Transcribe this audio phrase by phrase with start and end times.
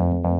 [0.00, 0.39] Habe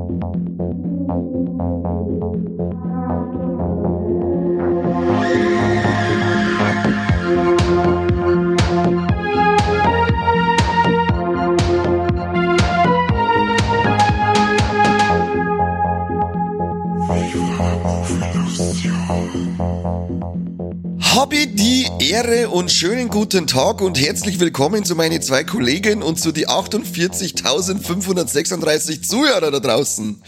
[22.71, 29.51] schönen guten Tag und herzlich willkommen zu meinen zwei Kollegen und zu die 48.536 Zuhörer
[29.51, 30.23] da draußen.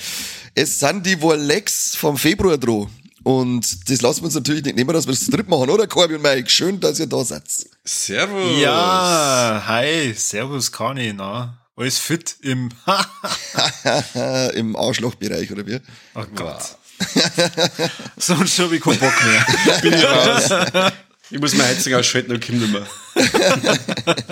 [0.55, 2.89] Es sind die Wolex vom Februar dran.
[3.23, 5.87] Und das lassen wir uns natürlich nicht nehmen, dass wir das zu dritt machen, oder
[5.87, 6.51] Corby und Mike?
[6.51, 7.45] Schön, dass ihr da seid.
[7.85, 8.61] Servus.
[8.61, 11.57] Ja, hi, servus Kani, na.
[11.77, 12.71] Alles fit im
[14.55, 15.79] Im Arschlochbereich, oder wie?
[16.15, 16.77] Oh Gott.
[18.17, 19.47] Sonst schon wie keinen Bock mehr.
[19.81, 20.51] Bin ich raus.
[21.33, 22.87] Ich muss mein Heizung ausschalten und komm nicht mehr.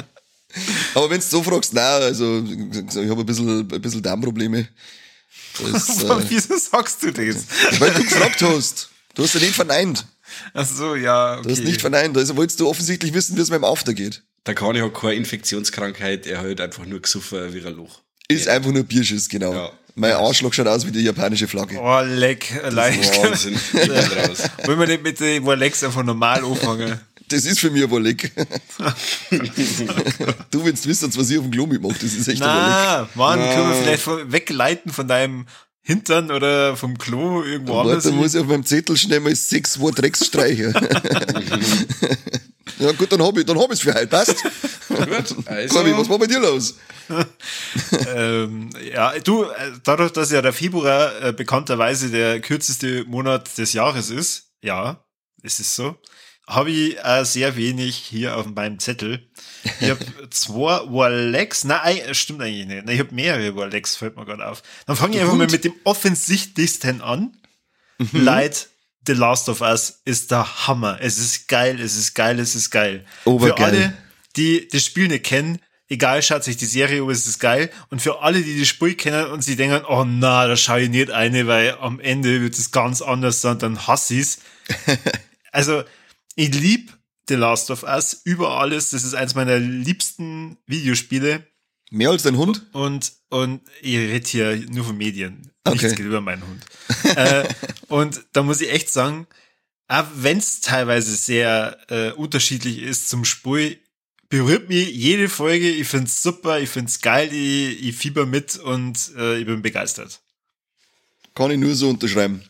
[0.95, 4.68] Aber wenn du so fragst, nein, also ich habe ein bisschen, ein bisschen Darmprobleme.
[5.73, 7.46] Das, äh, Wieso sagst du das?
[7.78, 8.90] weil du gefragt hast.
[9.15, 10.04] Du hast ja nicht verneint.
[10.52, 11.43] Ach so, ja, okay.
[11.43, 12.16] Du hast nicht verneint.
[12.18, 14.23] Also wolltest du offensichtlich wissen, wie es meinem After geht.
[14.46, 18.01] Der Kani hat keine Infektionskrankheit, er hat einfach nur gesoffen wie ein Loch.
[18.28, 19.52] Ist einfach nur Bierschiss, genau.
[19.52, 19.73] Ja.
[20.01, 21.79] Mein Arschloch schaut aus wie die japanische Flagge.
[21.79, 23.23] Oh, leck, leicht.
[23.23, 23.52] Wahnsinn.
[23.74, 24.51] Ich bin raus.
[24.65, 26.98] Wollen wir nicht mit dem Rolex einfach normal anfangen?
[27.29, 28.32] Das ist für mich ein Wolleck.
[30.51, 31.98] du willst wissen, was ich auf dem Klo mitmache.
[32.01, 32.65] Das ist echt ein Wolleck.
[32.66, 35.46] Na, Mann, können wir vielleicht wegleiten von deinem
[35.82, 38.04] Hintern oder vom Klo irgendwo Warte, anders?
[38.04, 40.74] da muss ich auf meinem Zettel schnell mal sechs Wort Drecks streichen.
[42.78, 44.06] ja gut, dann hab ich, dann hab ich's für heute.
[44.06, 44.37] Passt?
[44.88, 46.76] Gut, also, Corby, was war bei dir los?
[48.14, 53.72] ähm, ja, du, äh, dadurch, dass ja der Februar äh, bekannterweise der kürzeste Monat des
[53.72, 55.02] Jahres ist, ja,
[55.42, 55.96] es ist so,
[56.51, 59.26] habe ich äh, sehr wenig hier auf meinem Zettel.
[59.80, 62.84] Ich habe zwei Warlex, nein, stimmt eigentlich nicht.
[62.84, 64.62] Nein, ich habe mehrere Warlex, fällt mir gerade auf.
[64.87, 67.37] Dann fange ich einfach mal mit dem offensichtlichsten an.
[68.12, 68.69] Light
[69.06, 70.98] The Last of Us ist der Hammer.
[71.00, 73.05] Es ist geil, es ist geil, es ist geil.
[73.22, 73.65] Für Obergeil.
[73.65, 73.93] alle,
[74.37, 77.71] die das Spiel nicht kennen, egal, schaut sich die Serie an, es ist geil.
[77.88, 80.91] Und für alle, die das Spiel kennen und sie denken, oh na, da schaue ich
[80.91, 84.41] nicht eine, weil am Ende wird es ganz anders sein, dann hasse ich's.
[85.53, 85.82] also,
[86.41, 86.97] ich lieb
[87.28, 88.91] The Last of Us über alles.
[88.91, 91.47] Das ist eins meiner liebsten Videospiele.
[91.91, 92.67] Mehr als dein Hund?
[92.73, 95.53] Und, und ich rede hier nur von Medien.
[95.69, 95.97] Nichts Okay.
[95.97, 96.65] geht über meinen Hund.
[97.17, 97.47] äh,
[97.89, 99.27] und da muss ich echt sagen,
[99.87, 103.79] auch wenn es teilweise sehr äh, unterschiedlich ist zum Spiel,
[104.31, 105.69] berührt mich jede Folge.
[105.69, 110.21] Ich find's super, ich find's geil, ich, ich fieber mit und äh, ich bin begeistert.
[111.34, 112.43] Kann ich nur so unterschreiben.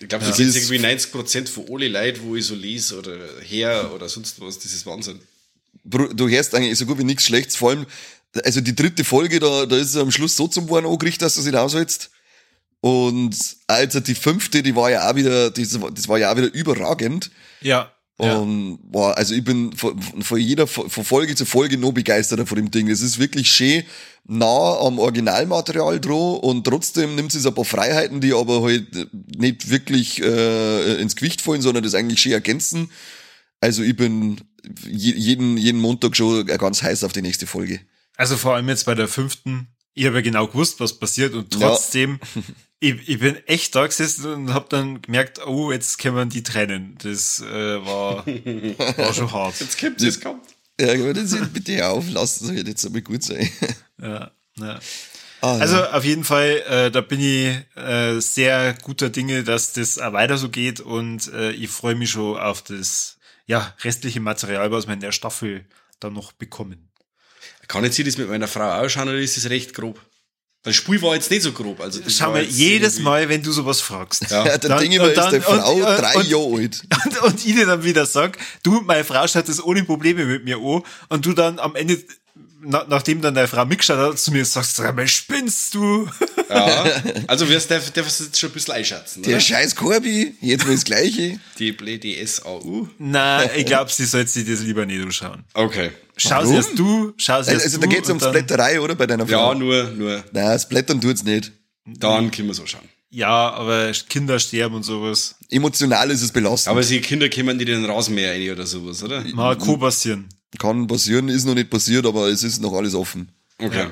[0.00, 0.30] Ich glaube, Ja.
[0.30, 4.40] das sind irgendwie 90% von alle Leuten, wo ich so lese oder her oder sonst
[4.40, 4.58] was.
[4.58, 5.20] Das ist Wahnsinn.
[5.84, 7.56] Du hörst eigentlich so gut wie nichts Schlechtes.
[7.56, 7.86] Vor allem,
[8.44, 11.34] also die dritte Folge, da, da ist es am Schluss so zum Worden angerichtet, dass
[11.34, 12.10] du sie aushältst.
[12.80, 17.30] Und also die fünfte, die war ja auch wieder, das war ja auch wieder überragend.
[17.60, 17.92] Ja.
[18.20, 22.56] Und boah, also ich bin von, von jeder von Folge zu Folge noch begeisterter von
[22.56, 22.88] dem Ding.
[22.88, 23.84] Es ist wirklich schön
[24.26, 29.70] nah am Originalmaterial dran und trotzdem nimmt es ein paar Freiheiten, die aber halt nicht
[29.70, 32.90] wirklich äh, ins Gewicht fallen, sondern das eigentlich schön ergänzen.
[33.60, 34.40] Also ich bin
[34.86, 37.80] je, jeden, jeden Montag schon ganz heiß auf die nächste Folge.
[38.16, 41.54] Also vor allem jetzt bei der fünften, ich habe ja genau gewusst, was passiert und
[41.56, 41.76] Ja.
[42.80, 46.42] ich, ich bin echt da gesessen und habe dann gemerkt, oh, jetzt können wir die
[46.42, 46.96] trennen.
[47.02, 48.26] Das äh, war,
[48.96, 49.60] war schon hart.
[49.60, 50.46] Jetzt kommt es, kommt.
[50.80, 53.48] Ja, aber das sind bitte auf, lasst es halt jetzt einmal gut sein.
[54.00, 54.80] Ja, ja.
[55.42, 55.92] Ah, Also ja.
[55.92, 60.38] auf jeden Fall, äh, da bin ich äh, sehr guter Dinge, dass das auch weiter
[60.38, 64.94] so geht und äh, ich freue mich schon auf das ja, restliche Material, was wir
[64.94, 65.66] in der Staffel
[65.98, 66.88] dann noch bekommen.
[67.68, 70.00] Kann ich das mit meiner Frau ausschauen oder ist das recht grob?
[70.62, 71.80] Das Spiel war jetzt nicht so grob.
[71.80, 74.30] Also das Schau mal, jedes irgendwie- Mal, wenn du sowas fragst.
[74.30, 74.44] Ja.
[74.44, 76.82] ja, der dann- Ding immer ist dann- der Frau und- drei und- Jahre alt.
[77.06, 80.44] Und, und ich dir dann wieder sag, du, meine Frau schaut das ohne Probleme mit
[80.44, 81.98] mir an und du dann am Ende,
[82.62, 86.06] na, nachdem dann deine Frau mitgeschaut hat, zu mir sagst, sag mal, spinnst du?
[86.50, 86.84] Ja,
[87.26, 89.22] also wirst du darfst du jetzt schon ein bisschen einschätzen.
[89.22, 89.40] Der Oder?
[89.40, 91.40] scheiß Corby, jetzt mal das Gleiche.
[91.58, 92.86] Die blöde SAU.
[92.98, 95.42] Na, ich glaube, sie sollte sich das lieber nicht anschauen.
[95.54, 95.90] Okay.
[96.20, 97.86] Schau sie erst du, schau sie Also, erst also du.
[97.86, 98.94] da geht's und um Splatterei, oder?
[98.94, 99.52] Bei deiner Frau?
[99.52, 100.24] Ja, nur, nur.
[100.32, 101.52] Nein, Splattern tut's nicht.
[101.86, 102.88] Dann können wir so schauen.
[103.12, 105.34] Ja, aber Kinder sterben und sowas.
[105.48, 106.70] Emotional ist es belastend.
[106.70, 109.24] Aber die Kinder kommen nicht in den Rasenmäher rein oder sowas, oder?
[109.34, 110.28] Mal Co passieren.
[110.58, 113.30] Kann passieren, ist noch nicht passiert, aber es ist noch alles offen.
[113.58, 113.86] Okay.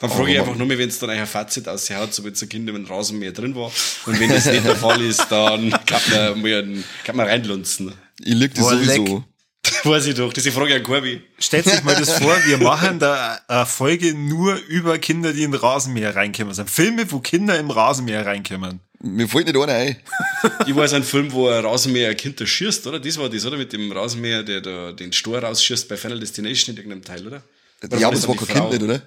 [0.00, 2.46] Dann frage ich einfach nur mal, wenn es dann ein Fazit aushaut, so wenn so
[2.46, 3.70] ein Kind im Rasenmäher drin war.
[4.06, 7.92] Und wenn das nicht der Fall ist, dann kann man, mal einen, kann man reinlunzen.
[8.20, 9.24] Ich lieg das Boah, sowieso.
[9.84, 11.22] Weiß ich doch, diese Frage an Corby.
[11.38, 15.52] Stellt sich mal das vor, wir machen da eine Folge nur über Kinder, die in
[15.52, 16.54] den Rasenmäher reinkommen.
[16.54, 18.80] sind Filme, wo Kinder im Rasenmäher reinkommen.
[19.00, 19.96] Mir fällt nicht einer ein.
[20.66, 22.98] Ich weiß einen Film, wo ein Rasenmäher ein Kind da schießt, oder?
[23.00, 23.56] Das war das, oder?
[23.56, 27.42] Mit dem Rasenmäher, der da den Stor rausschießt bei Final Destination in irgendeinem Teil, oder?
[27.82, 29.02] Oder ja, aber es war kein Kind nicht, oder?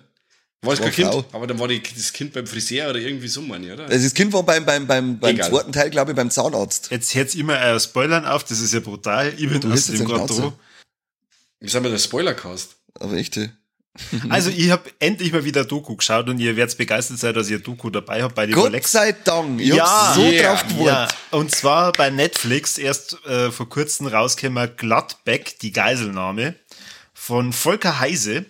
[0.62, 1.10] War es kein Kind?
[1.12, 1.24] Frau.
[1.34, 3.86] Aber dann war die, das Kind beim Friseur oder irgendwie so, meine ich, oder?
[3.86, 5.50] Also das Kind war beim, beim, beim, beim Egal.
[5.50, 6.90] zweiten Teil, glaube ich, beim Zahnarzt.
[6.90, 9.34] Jetzt hört immer ein Spoilern auf, das ist ja brutal.
[9.38, 10.54] Ich bin Du aus dem dran.
[11.60, 12.76] Wir sind bei der Spoilercast.
[13.00, 13.52] Aber echte.
[14.30, 17.60] Also ich habe endlich mal wieder Doku geschaut und ihr werdet begeistert sein, dass ihr
[17.60, 18.92] Doku dabei habt bei den Gott Rolex.
[18.92, 19.60] sei Dank.
[19.62, 21.18] Ich Ja, hab so yeah, drauf gewartet.
[21.32, 26.56] Ja, und zwar bei Netflix erst äh, vor kurzem rausgekommen Gladbeck, die Geiselnahme
[27.14, 28.46] von Volker Heise.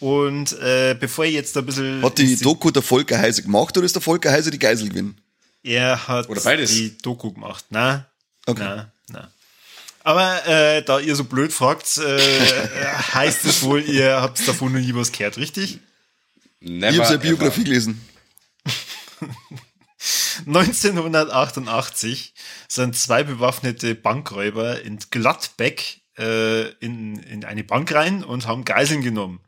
[0.00, 2.02] Und äh, bevor ich jetzt ein bisschen...
[2.02, 5.20] Hat die Doku der Volker Heise gemacht oder ist der Volker Heise die Geisel gewinnen?
[5.64, 6.70] Er hat Oder beides.
[6.70, 7.64] die Doku gemacht.
[7.70, 8.06] Na,
[8.46, 8.62] Okay.
[8.64, 9.30] na, na.
[10.04, 12.18] Aber äh, da ihr so blöd fragt, äh,
[13.14, 15.80] heißt es wohl, ihr habt davon noch nie was gehört, richtig?
[16.60, 17.36] Never Ich habe seine ever.
[17.36, 18.00] Biografie gelesen.
[20.46, 22.32] 1988
[22.68, 29.02] sind zwei bewaffnete Bankräuber in Gladbeck äh, in, in eine Bank rein und haben Geiseln
[29.02, 29.40] genommen.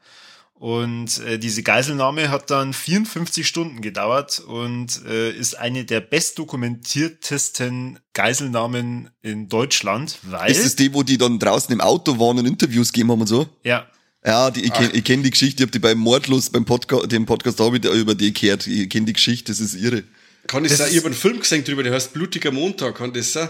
[0.60, 7.98] Und äh, diese Geiselnahme hat dann 54 Stunden gedauert und äh, ist eine der bestdokumentiertesten
[8.12, 12.44] Geiselnahmen in Deutschland, weil Ist das die, wo die dann draußen im Auto waren und
[12.44, 13.48] Interviews gegeben haben und so?
[13.64, 13.86] ja
[14.22, 17.10] Ja, die, ich kenne ich kenn die Geschichte, ich habe die beim Mordlos, beim Podcast,
[17.10, 18.66] dem Podcast da hab ich über die gehört.
[18.66, 20.04] Ich kenne die Geschichte, das ist irre.
[20.46, 20.90] Kann das, Das sein?
[20.90, 22.96] Ich habe einen Film gesehen drüber, der heißt Blutiger Montag.
[22.96, 23.48] Kann das sein?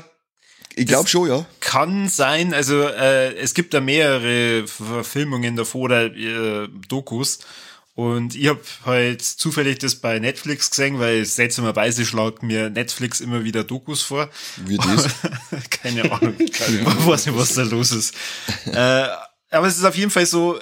[0.81, 1.44] Ich glaube schon, ja.
[1.61, 7.41] Kann sein, also äh, es gibt da mehrere Verfilmungen davor oder äh, Dokus.
[7.94, 13.44] Und ich habe halt zufällig das bei Netflix gesehen, weil seltsamerweise schlägt mir Netflix immer
[13.44, 14.31] wieder Dokus vor.
[14.56, 15.06] Wie das?
[15.71, 16.35] Keine Ahnung.
[16.38, 18.15] Ich weiß nicht, was da los ist.
[18.65, 19.06] äh,
[19.50, 20.59] aber es ist auf jeden Fall so,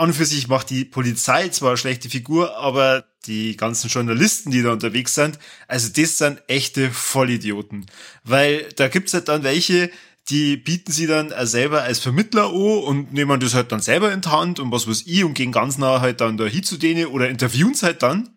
[0.00, 4.50] an und für sich macht die Polizei zwar eine schlechte Figur, aber die ganzen Journalisten,
[4.50, 5.38] die da unterwegs sind,
[5.68, 7.84] also das sind echte Vollidioten.
[8.24, 9.90] Weil da gibt's halt dann welche,
[10.30, 14.22] die bieten sie dann selber als Vermittler an und nehmen das halt dann selber in
[14.22, 16.78] die Hand und was weiß ich und gehen ganz nah halt dann da hin zu
[16.78, 18.30] denen oder interviewen sie halt dann.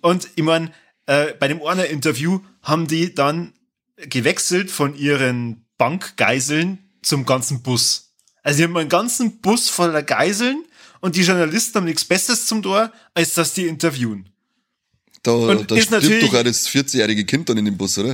[0.00, 0.72] Und ich mein,
[1.04, 3.52] äh, bei dem einer Interview haben die dann
[3.96, 8.14] gewechselt von ihren Bankgeiseln zum ganzen Bus.
[8.42, 10.64] Also die haben einen ganzen Bus voller Geiseln
[11.00, 14.28] und die Journalisten haben nichts Besseres zum Tor, als dass die interviewen.
[15.22, 18.12] Da, Und da stirbt doch auch das 14-jährige Kind dann in dem Bus, oder?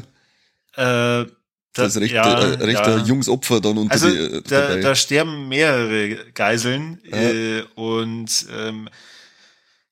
[0.77, 1.27] Äh,
[1.75, 2.97] Das ist recht, ja, äh, recht ja.
[2.97, 8.47] ein junges Opfer dann unter Also die, äh, da, da sterben mehrere Geiseln äh, und
[8.57, 8.89] ähm,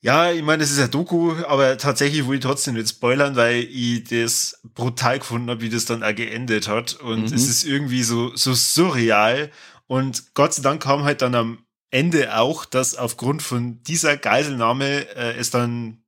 [0.03, 3.65] ja, ich meine, das ist ein Doku, aber tatsächlich will ich trotzdem nicht spoilern, weil
[3.65, 6.95] ich das brutal gefunden habe, wie das dann auch geendet hat.
[6.95, 9.51] Und es ist irgendwie so, so surreal.
[9.87, 11.59] Und Gott sei Dank kam halt dann am
[11.91, 16.03] Ende auch, dass aufgrund von dieser Geiselnahme äh, es dann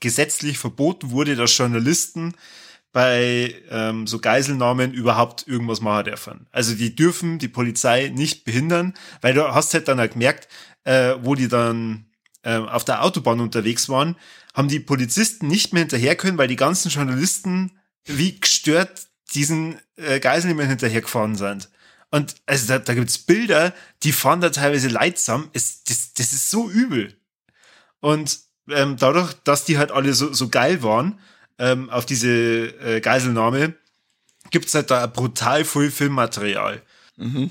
[0.00, 2.34] gesetzlich verboten wurde, dass Journalisten
[2.92, 6.46] bei ähm, so Geiselnahmen überhaupt irgendwas machen dürfen.
[6.52, 10.48] Also die dürfen die Polizei nicht behindern, weil du hast halt dann halt gemerkt,
[10.84, 12.06] äh, wo die dann
[12.44, 14.16] ähm, auf der Autobahn unterwegs waren,
[14.54, 17.72] haben die Polizisten nicht mehr hinterher können, weil die ganzen Journalisten
[18.04, 21.70] wie gestört diesen äh, Geiselnehmern hinterhergefahren sind.
[22.14, 23.74] Und also da, da gibt's Bilder,
[24.04, 25.50] die fahren da teilweise leidsam.
[25.52, 27.16] Es, das, das ist so übel.
[27.98, 28.38] Und
[28.70, 31.18] ähm, dadurch, dass die halt alle so, so geil waren
[31.58, 33.74] ähm, auf diese äh, Geiselnahme,
[34.52, 36.82] gibt's halt da brutal viel Filmmaterial.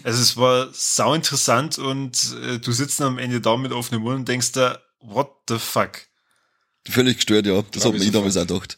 [0.03, 4.15] Also es war sau interessant und äh, du sitzt am Ende da mit offenem Mund
[4.19, 5.99] und denkst da, what the fuck?
[6.87, 7.61] Völlig gestört, ja.
[7.71, 8.77] Das Glaub hat ich damals auch gedacht.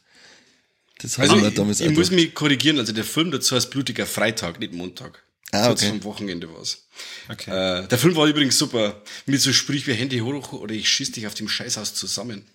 [0.99, 2.25] Das hat Also mir ich, damals auch ich muss gedacht.
[2.25, 5.24] mich korrigieren, also der Film dazu heißt Blutiger Freitag, nicht Montag.
[5.55, 5.89] Ah, Kurz okay.
[5.91, 6.87] vom Wochenende war's.
[7.29, 7.51] Okay.
[7.51, 9.01] Äh, der Film war übrigens super.
[9.25, 12.45] Mit so Sprüch wie Handy hoch oder ich schieß dich auf dem Scheißhaus zusammen.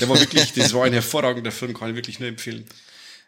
[0.00, 2.66] Der war wirklich, das war ein hervorragender Film, kann ich wirklich nur empfehlen.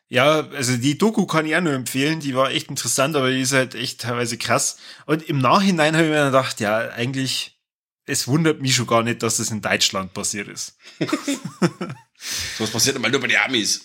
[0.09, 3.41] Ja, also die Doku kann ich auch nur empfehlen, die war echt interessant, aber die
[3.41, 4.77] ist halt echt teilweise krass.
[5.07, 7.59] Und im Nachhinein habe ich mir dann gedacht, ja, eigentlich,
[8.05, 10.77] es wundert mich schon gar nicht, dass das in Deutschland passiert ist.
[12.57, 13.81] So was passiert einmal nur bei den Amis.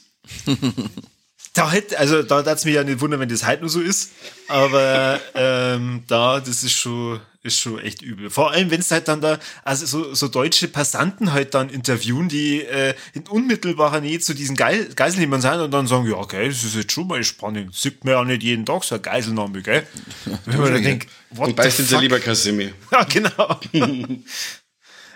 [1.57, 3.81] Da hätte, also da darf es mich ja nicht wundern, wenn das halt nur so
[3.81, 4.11] ist.
[4.47, 8.29] Aber ähm, da, das ist schon, ist schon echt übel.
[8.29, 12.29] Vor allem, wenn es halt dann da, also so, so deutsche Passanten halt dann interviewen,
[12.29, 16.47] die äh, in unmittelbarer Nähe zu diesen Geil Geiselnehmern sind und dann sagen, ja, okay,
[16.47, 17.73] das ist jetzt schon mal spannend.
[17.73, 19.87] Sieht man ja nicht jeden Tag so eine Geiselnahme, gell?
[20.45, 22.01] Wenn man dann denkt, what uns ja fuck?
[22.01, 22.71] lieber Kasimi.
[22.91, 23.59] Ja, genau.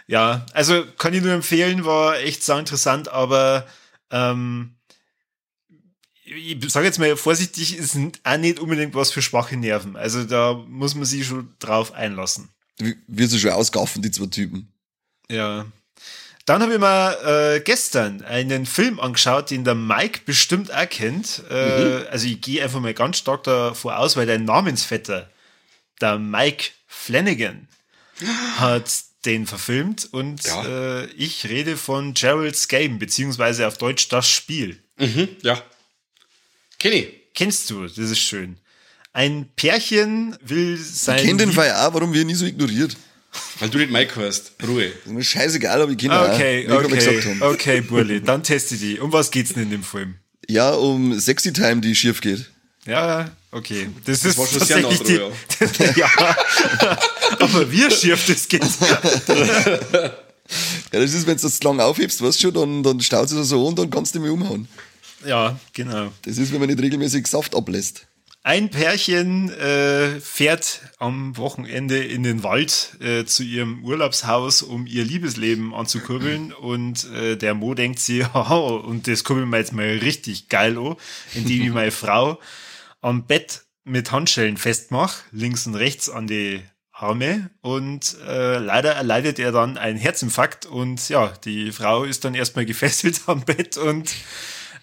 [0.07, 3.67] ja, also kann ich nur empfehlen, war echt sau interessant, aber
[4.09, 4.75] ähm,
[6.35, 9.95] ich sage jetzt mal vorsichtig, ist auch nicht unbedingt was für schwache Nerven.
[9.95, 12.49] Also da muss man sich schon drauf einlassen.
[12.77, 14.71] Wie sie schon ausgaffen, die zwei Typen.
[15.29, 15.65] Ja.
[16.45, 21.43] Dann habe ich mal äh, gestern einen Film angeschaut, den der Mike bestimmt auch kennt.
[21.49, 22.05] Äh, mhm.
[22.09, 25.29] Also ich gehe einfach mal ganz stark davor aus, weil dein Namensvetter,
[25.99, 27.67] der Mike Flanagan,
[28.57, 28.89] hat
[29.25, 30.65] den verfilmt und ja.
[31.01, 34.81] äh, ich rede von Gerald's Game, beziehungsweise auf Deutsch das Spiel.
[34.97, 35.61] Mhm, ja.
[36.81, 37.09] Kenn ich.
[37.35, 38.57] Kennst du, das ist schön.
[39.13, 41.19] Ein Pärchen will sein.
[41.19, 42.97] Ich kenn den Fall auch, warum wir ihn nie so ignoriert.
[43.59, 44.53] Weil du nicht Mike hörst.
[44.67, 44.85] Ruhe.
[44.85, 48.99] ist mir scheißegal, aber ich kenne okay, auch, okay, okay, Burli, dann teste die.
[48.99, 50.15] Um was geht's denn in dem Film?
[50.49, 52.49] Ja, um Sexy Time, die schief geht.
[52.87, 53.87] Ja, okay.
[54.05, 55.33] Das, das ist war schon tatsächlich sehr nah
[55.93, 56.09] die, ja.
[56.81, 56.99] ja.
[57.39, 58.63] aber wie schief das geht.
[59.29, 60.11] ja,
[60.89, 63.49] das ist, wenn du das zu lang aufhebst, weißt du schon, dann, dann staut es
[63.49, 64.67] so und dann kannst du mich umhauen.
[65.25, 66.11] Ja, genau.
[66.23, 68.07] Das ist, wenn man nicht regelmäßig Saft ablässt.
[68.43, 75.05] Ein Pärchen äh, fährt am Wochenende in den Wald äh, zu ihrem Urlaubshaus, um ihr
[75.05, 76.51] Liebesleben anzukurbeln.
[76.51, 80.75] Und äh, der Mo denkt sie, oh, und das kurbeln wir jetzt mal richtig geil
[80.79, 80.95] an,
[81.35, 82.39] indem ich meine Frau
[83.01, 86.61] am Bett mit Handschellen festmache, links und rechts an die
[86.91, 87.51] Arme.
[87.61, 90.65] Und äh, leider erleidet er dann einen Herzinfarkt.
[90.65, 94.11] Und ja, die Frau ist dann erstmal gefesselt am Bett und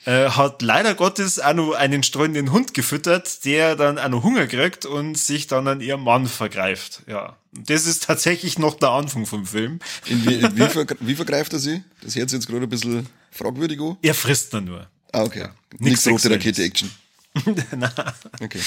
[0.08, 4.46] äh, hat leider Gottes auch noch einen streunenden Hund gefüttert, der dann auch noch Hunger
[4.46, 7.02] kriegt und sich dann an ihrem Mann vergreift.
[7.06, 9.80] Ja, das ist tatsächlich noch der Anfang vom Film.
[10.06, 11.84] In wie, in wie, ver, wie vergreift er sie?
[12.00, 13.98] Das hört sich jetzt gerade ein bisschen fragwürdig an.
[14.00, 14.88] Er frisst dann nur.
[15.12, 15.40] Ah, okay.
[15.40, 15.54] Ja.
[15.78, 16.90] Nichts rote Rakete-Action.
[17.76, 17.92] Nein.
[18.40, 18.60] Okay.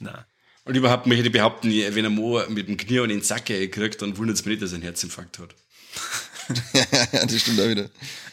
[0.00, 0.24] Nein.
[0.64, 4.02] Und überhaupt möchte ich behaupten, wenn er Mo mit dem Knie an den Sack kriegt,
[4.02, 5.54] dann wundert es mich nicht, dass er einen Herzinfarkt hat.
[7.12, 7.88] ja, das stimmt auch wieder.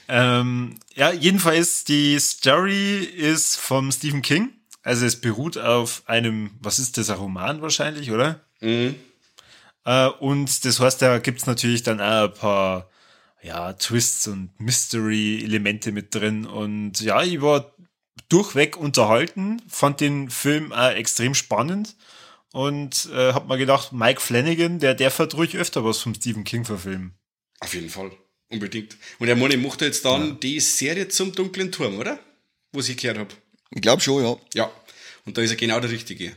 [0.08, 4.52] Ähm, ja, jedenfalls die Story ist vom Stephen King.
[4.84, 8.42] Also es beruht auf einem, was ist das, ein Roman wahrscheinlich, oder?
[8.62, 8.96] Mhm.
[9.84, 12.90] Äh, und das heißt, da gibt's natürlich dann auch ein paar
[13.42, 16.46] ja, Twists und Mystery-Elemente mit drin.
[16.46, 17.74] Und ja, ich war
[18.30, 21.96] durchweg unterhalten, fand den Film auch extrem spannend
[22.52, 26.44] und äh, hab mir gedacht, Mike Flanagan, der darf halt ruhig öfter was vom Stephen
[26.44, 27.14] King verfilmen.
[27.60, 28.12] Auf jeden Fall.
[28.50, 28.96] Unbedingt.
[29.20, 30.34] Und der Moni macht jetzt dann ja.
[30.36, 32.20] die Serie zum dunklen Turm, oder?
[32.72, 33.34] Wo ich erklärt habe.
[33.72, 34.38] Ich glaube schon, ja.
[34.54, 34.72] Ja.
[35.26, 36.36] Und da ist er genau der Richtige.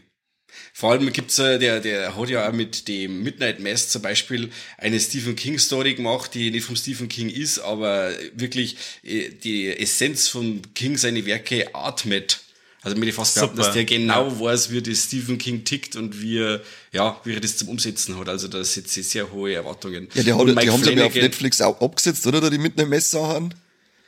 [0.72, 4.50] Vor allem gibt's äh, der, der hat ja auch mit dem Midnight Mass zum Beispiel
[4.76, 9.68] eine Stephen King Story gemacht, die nicht vom Stephen King ist, aber wirklich äh, die
[9.68, 12.40] Essenz von King seine Werke atmet.
[12.82, 14.40] Also mir fast behaupten, dass der genau ja.
[14.40, 16.60] weiß, wie das Stephen King tickt und wie er,
[16.92, 18.28] ja, wie er das zum Umsetzen hat.
[18.28, 20.08] Also da setzt sie sehr hohe Erwartungen.
[20.14, 22.40] Ja, die, hat, die haben sie ja auf Netflix auch abgesetzt, oder?
[22.40, 23.50] Da die mit einem Messer haben.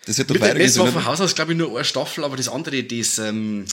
[0.07, 2.49] Das hat Midnight Mess war von Haus aus, glaube ich, nur eine Staffel, aber das
[2.49, 3.65] andere, das, ähm,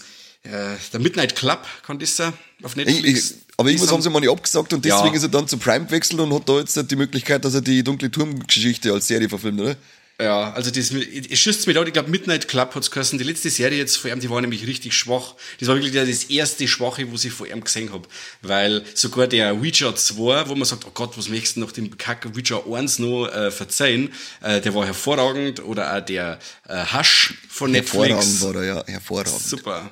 [0.44, 3.04] äh, der Midnight Club, kann das sein, auf Netflix.
[3.04, 5.14] Ich, ich, aber irgendwas haben sie mal nicht abgesagt und deswegen ja.
[5.14, 7.84] ist er dann zu Prime gewechselt und hat da jetzt die Möglichkeit, dass er die
[7.84, 9.78] Dunkle Turmgeschichte als Serie verfilmt, oder?
[10.20, 13.52] Ja, also das, es schüsst mich da, ich glaube Midnight Club hat's geheißen, die letzte
[13.52, 15.36] Serie jetzt vor ihm, die war nämlich richtig schwach.
[15.60, 18.08] Das war wirklich das erste Schwache, wo ich vor ihm gesehen hab,
[18.42, 21.96] Weil sogar der Ouija 2, wo man sagt, oh Gott, was möchtest du nach dem
[22.00, 25.64] Kack Ouija 1 noch äh, verzeihen, äh, der war hervorragend.
[25.64, 28.08] Oder auch der äh, Hush von Netflix.
[28.08, 29.40] Hervorragend war der, ja, hervorragend.
[29.40, 29.92] Super.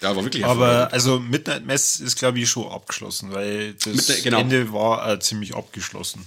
[0.00, 4.22] Ja, war wirklich Aber also Midnight Mess ist, glaube ich, schon abgeschlossen, weil das Midnight,
[4.22, 4.40] genau.
[4.40, 6.24] Ende war äh, ziemlich abgeschlossen.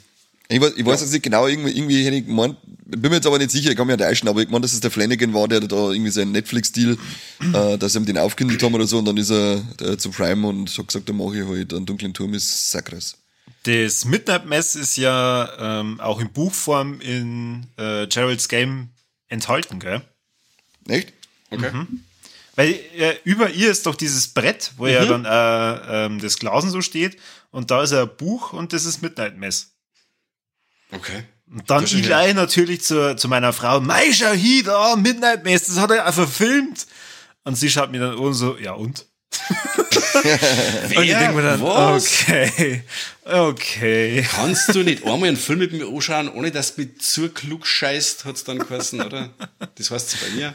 [0.52, 1.06] Ich weiß, ich weiß ja.
[1.06, 3.78] jetzt nicht genau, irgendwie, irgendwie hätte ich gemeint, bin mir jetzt aber nicht sicher, ich
[3.78, 6.10] kann mir ja täuschen, aber ich meine, dass es der Flanagan war, der da irgendwie
[6.10, 6.98] seinen Netflix-Deal,
[7.54, 10.10] äh, dass sie ihm den aufgekündigt haben oder so, und dann ist er der zu
[10.10, 13.16] Prime und hat gesagt, dann mache ich halt einen dunklen Turm, ist Sakras.
[13.64, 18.90] Das Midnight Mess ist ja ähm, auch in Buchform in äh, Gerald's Game
[19.28, 20.02] enthalten, gell?
[20.88, 21.14] Echt?
[21.52, 21.72] Okay.
[21.72, 22.00] Mhm.
[22.56, 24.90] Weil äh, über ihr ist doch dieses Brett, wo mhm.
[24.90, 27.18] ja dann äh, ähm, das Glasen so steht,
[27.52, 29.74] und da ist ein Buch und das ist Midnight Mess.
[30.92, 31.24] Okay.
[31.52, 35.80] Und dann ich gleich natürlich zu, zu meiner Frau, Meisha hier, da, Midnight Mass, das
[35.80, 36.86] hat er einfach verfilmt.
[37.44, 39.06] Und sie schaut mir dann um so, ja und?
[39.80, 42.24] und ich denke mir dann, was?
[42.24, 42.84] okay,
[43.24, 44.28] okay.
[44.30, 47.66] Kannst du nicht einmal einen Film mit mir anschauen, ohne dass du mich zu klug
[47.66, 49.30] scheißt, hat's dann geheißen, oder?
[49.76, 50.54] Das heißt bei mir.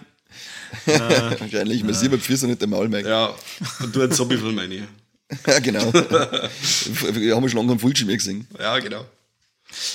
[0.86, 3.00] Na, Wahrscheinlich, man sieht beim Füßen nicht einmal mehr.
[3.00, 3.34] Ja,
[3.80, 4.88] und du einen Zombie-Film meine
[5.46, 5.92] Ja, genau.
[5.92, 8.46] wir haben schon lange einen Fullschirm gesehen.
[8.58, 9.06] Ja, genau.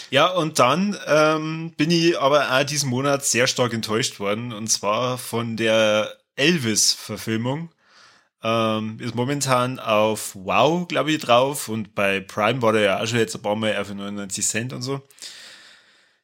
[0.10, 4.54] Ja, und dann ähm, bin ich aber auch diesen Monat sehr stark enttäuscht worden.
[4.54, 7.72] Und zwar von der Elvis-Verfilmung.
[8.42, 11.68] Ähm, ist momentan auf Wow, glaube ich, drauf.
[11.68, 14.74] Und bei Prime war der ja auch schon jetzt ein paar Mal für 99 Cent
[14.74, 15.02] und so.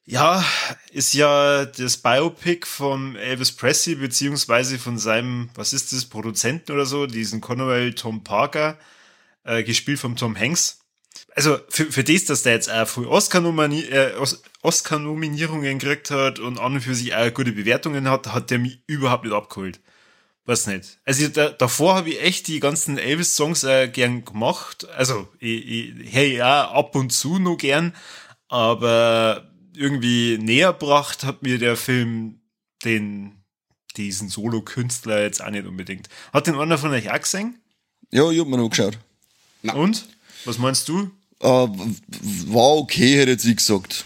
[0.08, 0.44] Ja,
[0.92, 6.86] ist ja das Biopic vom Elvis Presley, beziehungsweise von seinem, was ist das, Produzenten oder
[6.86, 8.78] so, diesen Conwell Tom Parker,
[9.42, 10.85] äh, gespielt vom Tom Hanks.
[11.36, 16.58] Also für, für das, dass der jetzt auch früh Oscar-Nominierungen äh, Oscar gekriegt hat und
[16.58, 19.78] an und für sich auch gute Bewertungen hat, hat der mich überhaupt nicht abgeholt.
[20.46, 20.98] Weiß nicht.
[21.04, 24.88] Also da, davor habe ich echt die ganzen Elvis-Songs äh, gern gemacht.
[24.96, 27.92] Also ich, ich hey ja ab und zu nur gern,
[28.48, 32.40] aber irgendwie näher gebracht hat mir der Film
[32.82, 33.42] den
[33.96, 36.08] diesen Solo-Künstler jetzt auch nicht unbedingt.
[36.32, 37.58] Hat den einer von euch auch gesehen?
[38.10, 38.98] Ja, ich hab mir noch geschaut.
[39.62, 39.74] Na.
[39.74, 40.08] Und?
[40.46, 41.10] Was meinst du?
[41.40, 44.04] Äh, war okay, hätte ich gesagt.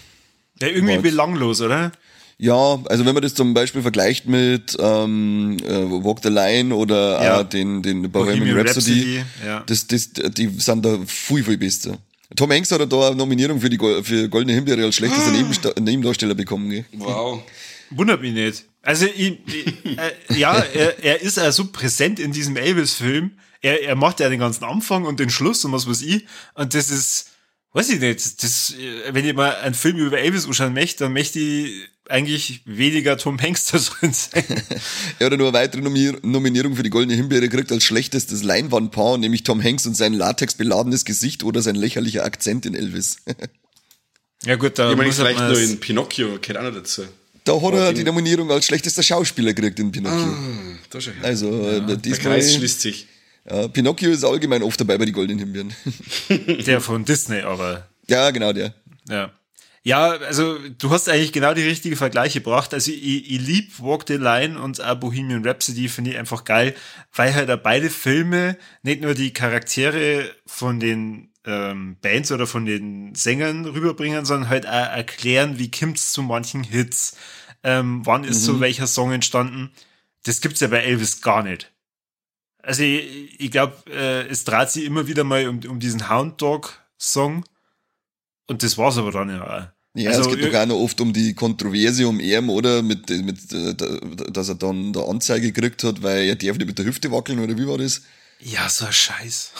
[0.60, 1.92] Ja, irgendwie War- belanglos, oder?
[2.38, 7.22] Ja, also wenn man das zum Beispiel vergleicht mit ähm, äh, Walk the Line oder
[7.22, 7.40] Ja.
[7.40, 9.62] äh, den, den Bohemian, Rhapsody, ja.
[9.66, 11.98] Das, das, die sind da viel, viel besser.
[12.36, 16.34] Tom Hanks hat da eine Nominierung für die für Goldene Himbeere als schlechtester Nebensta- Nebendarsteller
[16.34, 16.70] bekommen.
[16.70, 16.84] Gell?
[16.92, 17.42] Wow.
[17.90, 18.64] Wundert mich nicht.
[18.82, 23.32] Also, ich, ich, äh, ja, er, er ist ja so präsent in diesem Elvis-Film.
[23.60, 26.26] Er, er macht ja den ganzen Anfang und den Schluss und was weiß ich.
[26.54, 27.30] Und das ist,
[27.72, 28.74] weiß ich nicht, das,
[29.10, 33.40] wenn ich mal einen Film über Elvis anschauen möchte, dann möchte ich eigentlich weniger Tom
[33.40, 34.44] Hanks da drin sein.
[35.18, 38.42] Er hat ja nur eine weitere Nominier Nominierung für die Goldene Himbeere gekriegt als schlechtestes
[38.42, 43.18] Leinwandpaar, nämlich Tom Hanks und sein latexbeladenes Gesicht oder sein lächerlicher Akzent in Elvis.
[44.46, 47.02] Ja gut, da Ich meine, vielleicht nur in Pinocchio, auch noch dazu.
[47.44, 50.32] Da hat er die Nominierung als schlechtester Schauspieler gekriegt in Pinocchio.
[50.32, 51.12] Ah, da schon.
[51.22, 53.06] Also äh, Der Kreis schließt sich.
[53.48, 55.74] Ja, Pinocchio ist allgemein oft dabei bei die Goldenen Himbeeren.
[56.66, 58.74] der von Disney, aber ja, genau der.
[59.08, 59.32] Ja.
[59.82, 62.74] Ja, also du hast eigentlich genau die richtige Vergleiche gebracht.
[62.74, 66.74] Also ich, ich lieb Walk the Line und auch Bohemian Rhapsody finde ich einfach geil,
[67.14, 72.66] weil halt auch beide Filme nicht nur die Charaktere von den ähm, Bands oder von
[72.66, 77.16] den Sängern rüberbringen, sondern halt auch erklären, wie kommt's zu manchen Hits,
[77.62, 79.70] ähm, wann ist so welcher Song entstanden.
[80.24, 81.72] Das gibt's ja bei Elvis gar nicht.
[82.62, 86.40] Also ich, ich glaube, äh, es dreht sich immer wieder mal um, um diesen Hound
[86.40, 87.44] Dog Song.
[88.46, 89.42] Und das war's aber dann ja.
[89.44, 89.68] auch.
[89.94, 92.80] Ja, Also, es geht doch auch noch oft um die Kontroverse um ihn, oder?
[92.82, 93.98] Mit, mit, äh, da-
[94.30, 97.40] dass er dann der Anzeige gekriegt hat, weil er darf nicht mit der Hüfte wackeln,
[97.40, 98.02] oder wie war das?
[98.42, 99.52] Ja, so ein Scheiß.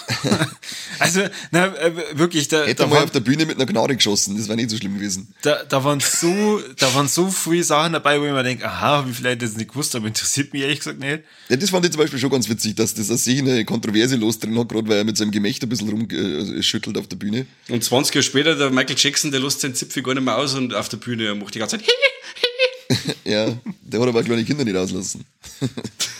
[0.98, 3.66] also, na, äh, wirklich, da, Hätte da, er mal auf waren, der Bühne mit einer
[3.66, 5.34] Gnade geschossen, das wäre nicht so schlimm gewesen.
[5.42, 9.06] da, da waren so, da waren so viele Sachen dabei, wo ich mir denke, aha,
[9.06, 11.24] wie vielleicht das nicht gewusst, aber interessiert mich ehrlich gesagt nicht.
[11.50, 14.38] Ja, das fand ich zum Beispiel schon ganz witzig, dass das sich eine Kontroverse los
[14.38, 17.46] drin hat, gerade weil er mit seinem Gemächt ein bisschen rumschüttelt auf der Bühne.
[17.68, 20.54] Und 20 Jahre später, der Michael Jackson, der lässt seinen Zipfel gar nicht mehr aus
[20.54, 21.86] und auf der Bühne macht die ganze Zeit
[23.24, 25.24] Ja, der hat aber kleine Kinder nicht auslassen.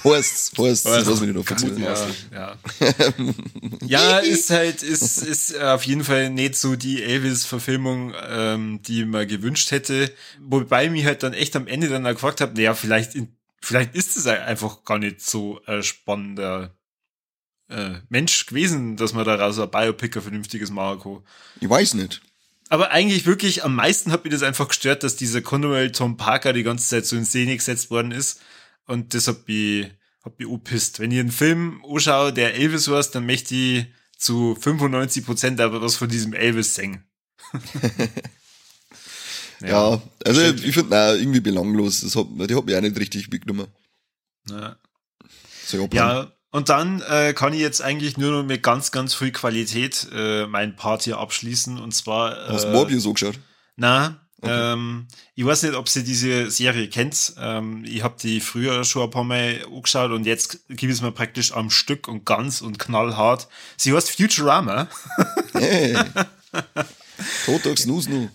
[0.05, 1.83] Horst, Horst, das lassen wir nicht noch verzeihen.
[1.83, 2.07] Ja.
[2.33, 2.59] Ja.
[3.87, 9.27] ja, ist halt, ist, ist auf jeden Fall nicht so die Elvis-Verfilmung, ähm, die man
[9.27, 10.13] gewünscht hätte.
[10.41, 13.29] Wobei ich mich halt dann echt am Ende dann auch gefragt habe, naja, vielleicht, in,
[13.61, 16.75] vielleicht ist es einfach gar nicht so ein spannender
[17.69, 21.23] äh, Mensch gewesen, dass man daraus ein Biopic ein vernünftiges machen kann.
[21.61, 22.21] Ich weiß nicht.
[22.71, 26.53] Aber eigentlich wirklich am meisten hat mich das einfach gestört, dass dieser Conwell Tom Parker
[26.53, 28.41] die ganze Zeit so in Szene gesetzt worden ist.
[28.87, 29.91] Und das hat mich,
[30.25, 31.01] hat mich angepisst.
[31.01, 35.83] Wenn ich einen Film anschaue, der Elvis heißt, dann möchte ich zu 95 Prozent aber
[35.83, 37.05] was von diesem Elvis singen.
[39.63, 42.01] Ja, also ich finde, irgendwie belanglos.
[42.01, 43.67] Das hat, die hat mich auch nicht richtig mitgenommen.
[44.49, 44.77] Ja.
[45.67, 49.15] So, ja, Ja, und dann äh, kann ich jetzt eigentlich nur noch mit ganz, ganz
[49.15, 51.79] viel Qualität äh, mein Part hier abschließen.
[51.79, 52.37] Und zwar.
[52.49, 53.39] Hast du äh, Morbius angeschaut?
[53.77, 57.35] Na, ähm, ich weiß nicht, ob sie diese Serie kennt.
[57.39, 61.13] Ähm, ich habe die früher schon ein paar Mal angeschaut und jetzt gibt es mir
[61.13, 63.49] praktisch am Stück und ganz und knallhart.
[63.77, 64.89] Sie heißt Futurama.
[65.53, 65.97] Hey.
[67.47, 68.31] Total Snooze nu.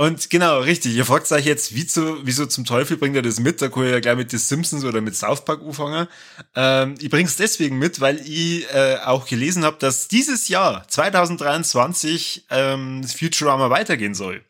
[0.00, 0.94] Und genau, richtig.
[0.94, 3.60] Ihr fragt euch jetzt, wieso, wieso zum Teufel bringt er das mit?
[3.60, 6.08] Da kann ich ja gleich mit The Simpsons oder mit South Park anfangen.
[6.56, 12.46] Ähm, ich bring's deswegen mit, weil ich äh, auch gelesen habe, dass dieses Jahr, 2023,
[12.48, 14.42] ähm, Futurama weitergehen soll.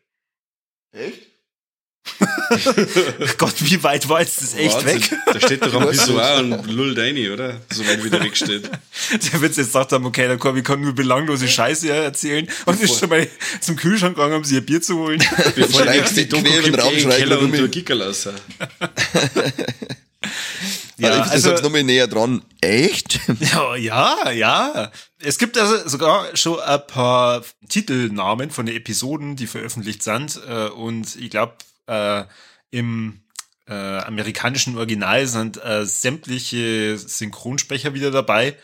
[0.93, 1.30] Echt?
[3.37, 5.01] Gott, wie weit war jetzt das echt Wahnsinn.
[5.01, 5.11] weg?
[5.25, 7.61] Da steht doch am Pissoir und lullt rein, oder?
[7.71, 8.69] So weit wieder wegsteht.
[9.33, 12.99] Der Witz jetzt sagt haben, okay, der Korbi kann nur belanglose Scheiße erzählen und ist
[12.99, 13.27] schon mal
[13.59, 15.23] zum Kühlschrank gegangen, um sich ein Bier zu holen.
[15.55, 18.27] Bevor Schreibst nächste die Doku kommt, Raum in den Keller und du Gickerl raus.
[20.97, 22.43] Ja, also, ich also- sag's nochmal näher dran.
[22.61, 23.19] Echt?
[23.39, 24.91] Ja, ja, ja.
[25.19, 30.39] Es gibt also sogar schon ein paar Titelnamen von den Episoden, die veröffentlicht sind.
[30.47, 31.53] äh, Und ich glaube,
[31.87, 32.23] äh,
[32.69, 33.21] im
[33.67, 38.57] äh, amerikanischen Original sind äh, sämtliche Synchronsprecher wieder dabei.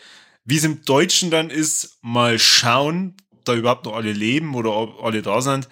[0.44, 4.72] Wie es im Deutschen dann ist, mal schauen, ob da überhaupt noch alle leben oder
[4.72, 5.68] ob alle da sind.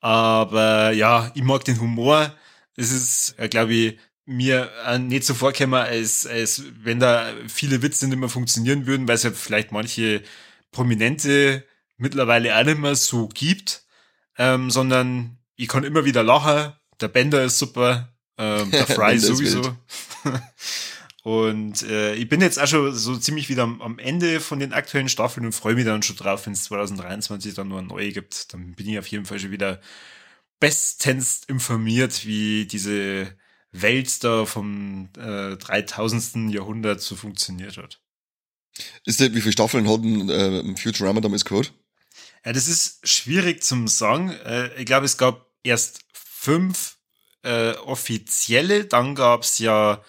[0.00, 2.34] Aber ja, ich mag den Humor.
[2.76, 7.82] Es ist, äh, glaube ich, mir äh, nicht so vorkäme, als, als wenn da viele
[7.82, 10.22] Witze nicht mehr funktionieren würden, weil es ja vielleicht manche
[10.72, 11.64] Prominente
[11.96, 13.86] mittlerweile auch nicht mehr so gibt,
[14.36, 16.72] ähm, sondern ich kann immer wieder lachen.
[17.00, 19.76] Der Bender ist super, ähm, der Fry sowieso.
[21.22, 24.72] und äh, ich bin jetzt auch schon so ziemlich wieder am, am Ende von den
[24.72, 28.12] aktuellen Staffeln und freue mich dann schon drauf, wenn es 2023 dann nur eine neue
[28.12, 28.52] gibt.
[28.52, 29.80] Dann bin ich auf jeden Fall schon wieder
[30.60, 33.36] bestens informiert, wie diese
[33.72, 36.52] Welt da vom äh, 3000.
[36.52, 38.00] Jahrhundert so funktioniert hat.
[39.04, 41.72] Ist der, wie viele Staffeln hat ein äh, Futurama damals gehört?
[42.44, 44.30] Ja, das ist schwierig zum sagen.
[44.30, 46.05] Äh, ich glaube, es gab erst
[46.46, 46.98] fünf
[47.42, 50.00] äh, offizielle, dann gab es ja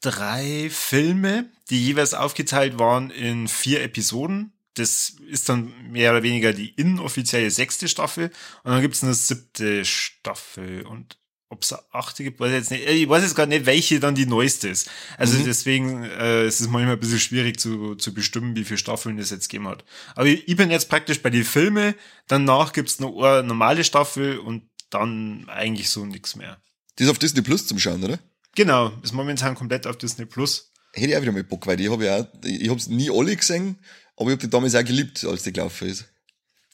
[0.00, 4.52] drei Filme, die jeweils aufgeteilt waren in vier Episoden.
[4.74, 8.32] Das ist dann mehr oder weniger die inoffizielle sechste Staffel.
[8.64, 10.84] Und dann gibt es eine siebte Staffel.
[10.84, 11.18] Und
[11.50, 12.88] ob es eine achte gibt, weiß ich jetzt nicht.
[12.88, 14.90] Ich weiß jetzt gar nicht, welche dann die neueste ist.
[15.16, 15.44] Also mhm.
[15.44, 19.30] deswegen äh, ist es manchmal ein bisschen schwierig zu, zu bestimmen, wie viele Staffeln es
[19.30, 19.84] jetzt gegeben hat.
[20.16, 21.94] Aber ich, ich bin jetzt praktisch bei den Filmen,
[22.26, 26.58] danach gibt's noch eine normale Staffel und dann eigentlich so nichts mehr.
[26.98, 28.18] Die ist auf Disney Plus zum Schauen, oder?
[28.54, 30.70] Genau, ist momentan komplett auf Disney Plus.
[30.92, 33.78] Hätte ich auch wieder mal Bock, weil ich habe ja ich hab's nie alle gesehen,
[34.16, 36.06] aber ich habe die damals auch geliebt, als die gelaufen ist.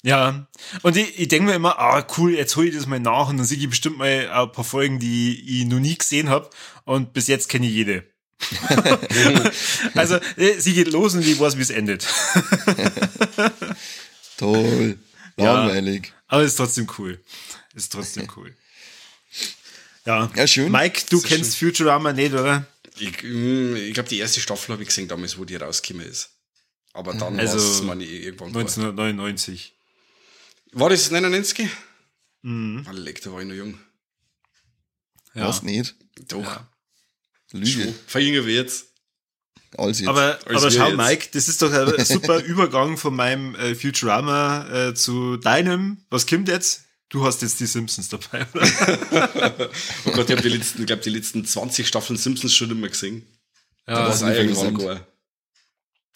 [0.02, 0.46] Ja,
[0.82, 3.36] und ich, ich denke mir immer, ah cool, jetzt hole ich das mal nach und
[3.36, 6.48] dann sehe ich bestimmt mal ein paar Folgen, die ich noch nie gesehen habe
[6.84, 8.04] und bis jetzt kenne ich jede.
[9.94, 12.06] also äh, sie geht los und ich weiß, wie es endet.
[14.38, 14.98] Toll,
[15.36, 16.06] langweilig.
[16.06, 17.22] Ja, aber ist trotzdem cool.
[17.74, 18.54] Ist trotzdem cool.
[20.06, 20.72] Ja, ja schön.
[20.72, 21.68] Mike, du kennst schön.
[21.68, 22.66] Futurama nicht, oder?
[22.98, 26.30] Ich, mm, ich glaube, die erste Staffel habe ich gesehen damals, wo die rausgekommen ist.
[26.92, 29.74] Aber dann also, war es meine irgendwann 1999.
[30.72, 31.68] War das 99?
[32.42, 32.86] Mhm.
[32.92, 33.78] Leck, da war ich noch jung.
[35.34, 35.48] Ja.
[35.48, 35.94] Was nicht?
[36.28, 36.42] Doch.
[36.42, 36.68] Ja.
[37.52, 37.94] Lüge.
[38.06, 38.86] Verjünge wir jetzt.
[39.76, 40.08] Als jetzt.
[40.08, 40.96] Aber, Als aber schau, jetzt.
[40.96, 46.04] Mike, das ist doch ein super Übergang von meinem äh, Futurama äh, zu deinem.
[46.10, 46.84] Was kommt jetzt?
[47.10, 48.62] Du hast jetzt die Simpsons dabei, oder?
[50.06, 52.88] oh Gott, ich habe die letzten, ich glaube, die letzten 20 Staffeln Simpsons schon immer
[52.88, 53.26] gesehen.
[53.86, 55.06] Ja, da das ist irgendwann gar.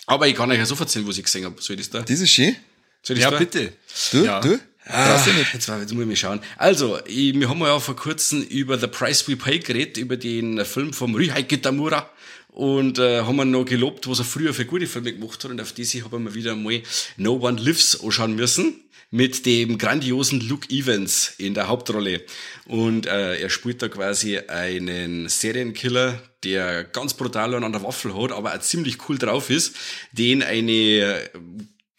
[0.07, 1.61] Aber ich kann euch ja so erzählen, was ich gesehen habe.
[1.61, 2.03] Soll ich das da?
[2.03, 2.55] Das ist schön.
[3.03, 3.39] Soll ich ja, da?
[3.39, 3.73] bitte.
[4.13, 4.25] Du?
[4.25, 4.41] Ja.
[4.41, 4.59] Du?
[4.87, 6.41] Ah, jetzt, jetzt muss ich mal schauen.
[6.59, 10.65] Also, ich, wir haben ja vor kurzem über The Price We Pay geredet, über den
[10.65, 12.09] Film vom Ryuhei Tamura
[12.55, 15.61] und äh, haben wir noch gelobt, was er früher für gute Filme gemacht hat und
[15.61, 16.83] auf diese haben wir wieder mal
[17.17, 22.23] No One Lives anschauen müssen mit dem grandiosen Luke Evans in der Hauptrolle.
[22.67, 28.33] Und äh, er spielt da quasi einen Serienkiller, der ganz brutal an der Waffel hat,
[28.33, 29.75] aber auch ziemlich cool drauf ist,
[30.13, 31.31] den eine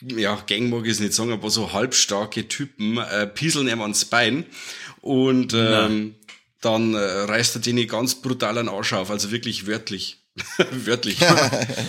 [0.03, 4.05] ja, Gang mag ich es nicht sagen, aber so halbstarke Typen äh, pieseln ihm ans
[4.05, 4.45] Bein
[5.01, 6.15] und ähm,
[6.61, 10.24] dann äh, reißt er den ganz brutal an Arsch auf, also wirklich wörtlich.
[10.85, 11.19] wörtlich.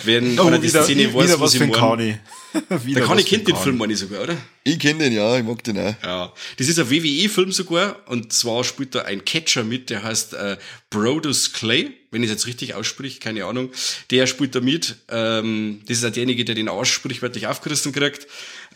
[0.05, 2.17] Wenn oh, die wieder, Szene weiß, wieder was für ein Kani.
[2.69, 4.37] Der Kani kennt den Film meine ich sogar, oder?
[4.63, 5.95] Ich kenne den, ja, ich mag den auch.
[6.01, 6.33] Ja.
[6.57, 10.57] Das ist ein WWE-Film sogar und zwar spielt da ein Catcher mit, der heißt äh,
[10.89, 13.69] Brodus Clay, wenn ich es jetzt richtig ausspricht, keine Ahnung.
[14.11, 14.95] Der spielt da mit.
[15.09, 18.27] Ähm, das ist auch derjenige, der den Arsch sprichwörtlich aufgerissen kriegt.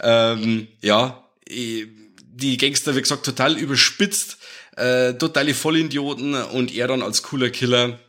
[0.02, 4.38] Ähm, ja, die Gangster, wie gesagt, total überspitzt,
[4.76, 8.00] äh, totale Vollidioten und er dann als cooler Killer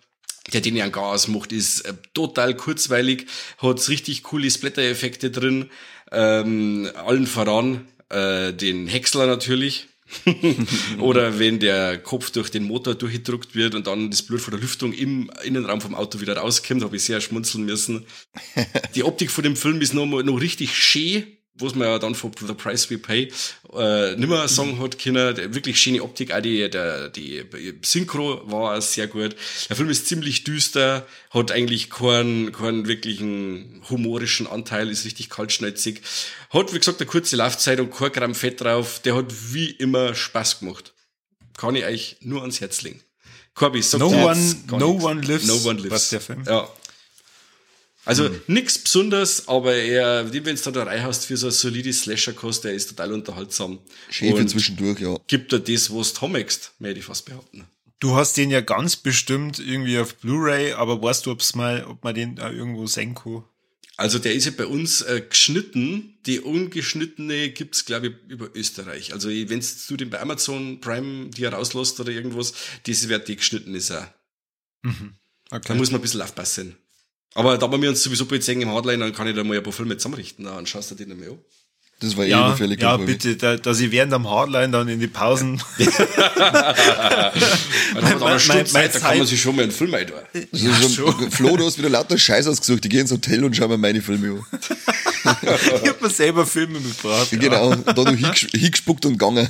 [0.53, 3.27] der den ja gar ausmacht, ist äh, total kurzweilig,
[3.59, 5.71] hat richtig coole Splatter-Effekte drin,
[6.11, 9.89] ähm, allen voran äh, den Häcksler natürlich.
[10.99, 14.61] Oder wenn der Kopf durch den Motor durchgedruckt wird und dann das Blut von der
[14.61, 18.05] Lüftung im Innenraum vom Auto wieder rauskommt, habe ich sehr schmunzeln müssen.
[18.95, 21.25] Die Optik von dem Film ist noch, noch richtig schön
[21.63, 23.33] was man ja dann für The Price We Pay
[23.75, 25.55] äh, nimmer sagen hat können.
[25.55, 27.45] Wirklich schöne Optik, auch die, der, die
[27.83, 29.37] Synchro war sehr gut.
[29.69, 36.01] Der Film ist ziemlich düster, hat eigentlich keinen, keinen wirklichen humorischen Anteil, ist richtig kaltschnäuzig.
[36.51, 39.01] Hat, wie gesagt, eine kurze Laufzeit und kein Gramm Fett drauf.
[39.01, 40.93] Der hat wie immer Spaß gemacht.
[41.57, 43.01] Kann ich euch nur ans Herz legen.
[43.55, 45.47] Corby, sag no one, no one lives.
[45.47, 45.91] No one lives.
[45.91, 46.43] Was der Film?
[46.47, 46.69] Ja,
[48.05, 48.41] also hm.
[48.49, 52.65] nichts Besonderes, aber er, wenn du da eine Reihe hast für so ein solides Slasher-Kost,
[52.65, 53.79] der ist total unterhaltsam.
[54.11, 55.17] Schön für zwischendurch, ja.
[55.29, 57.65] Gibt er das, was du möchtest, möchte ich fast behaupten.
[58.01, 62.03] Du hast den ja ganz bestimmt irgendwie auf Blu-ray, aber weißt du, ob's mal, ob
[62.03, 63.45] man den irgendwo sehen kann?
[63.97, 66.19] Also der ist ja bei uns äh, geschnitten.
[66.27, 69.13] Die ungeschnittene gibt's glaube ich, über Österreich.
[69.13, 72.55] Also wenn du den bei Amazon Prime dir rauslässt oder irgendwas,
[72.87, 74.07] diese wird die geschnitten ist auch.
[74.83, 75.15] Mhm.
[75.51, 75.69] Okay.
[75.69, 76.77] Da muss man ein bisschen aufpassen.
[77.35, 79.73] Aber da wir uns sowieso jetzt im Hardline, dann kann ich da mal ein paar
[79.73, 81.39] Filme zusammenrichten, dann schaust du dir mal an.
[82.01, 82.81] Das war eh Ja, überfällig.
[82.83, 83.15] ja glaub ich.
[83.17, 85.63] bitte, da, dass ich während am Hardline dann in die Pausen.
[87.95, 90.11] Da mein- eine Stunde Zeit, da kann man sich schon mal einen Film ein.
[90.53, 91.31] Ja, so, schon.
[91.31, 92.85] Flo, du hast wieder lauter Scheiß ausgesucht.
[92.85, 94.59] Ich gehe ins Hotel und schau mir meine Filme an.
[95.83, 97.31] ich hab mir selber Filme mitgebracht.
[97.33, 97.39] Ja.
[97.39, 99.49] Genau, da du hinges- hingespuckt und gegangen.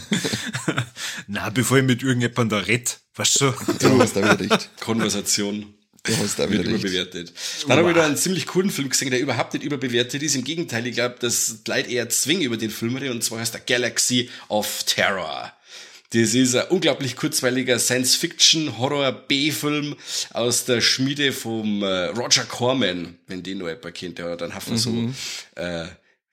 [1.26, 2.98] Na, bevor ich mit irgendjemandem da red.
[3.14, 3.52] Weißt du?
[3.80, 4.70] Du hast da wieder recht.
[4.80, 5.74] Konversation.
[6.04, 7.32] Du hast da wieder überbewertet.
[7.68, 10.34] Dann habe ich da einen ziemlich coolen Film gesehen, der überhaupt nicht überbewertet ist.
[10.34, 13.54] Im Gegenteil, ich glaube, das Leute eher zwingen über den Film reden, und zwar heißt
[13.54, 15.52] der Galaxy of Terror.
[16.12, 19.96] Das ist ein unglaublich kurzweiliger Science-Fiction-Horror-B-Film
[20.32, 24.18] aus der Schmiede vom äh, Roger Corman, wenn den noch jemand kennt.
[24.18, 25.10] Der hat einen Haufen so
[25.54, 25.86] äh,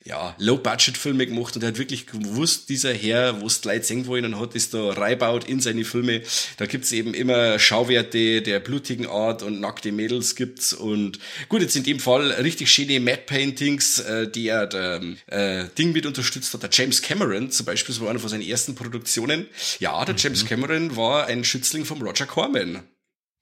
[0.06, 4.08] ja, Low-Budget-Filme gemacht und er hat wirklich gewusst, dieser Herr, wo es die Leute sehen
[4.08, 6.22] wollen und hat das da reinbaut in seine Filme.
[6.58, 11.76] Da gibt's eben immer Schauwerte der blutigen Art und nackte Mädels gibt's und gut, jetzt
[11.76, 16.64] in dem Fall richtig schöne Matte-Paintings, äh, die er der äh, Ding mit unterstützt hat.
[16.64, 19.48] Der James Cameron zum Beispiel, das war einer von seinen ersten Produktionen.
[19.80, 22.84] Ja, der James Cameron war ein Schützling vom Roger Corman.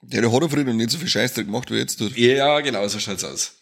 [0.01, 2.15] Der, der hat ja früher noch nicht so viel Scheiß gemacht, wie jetzt tut.
[2.17, 3.53] Ja, genau, so schaut's aus.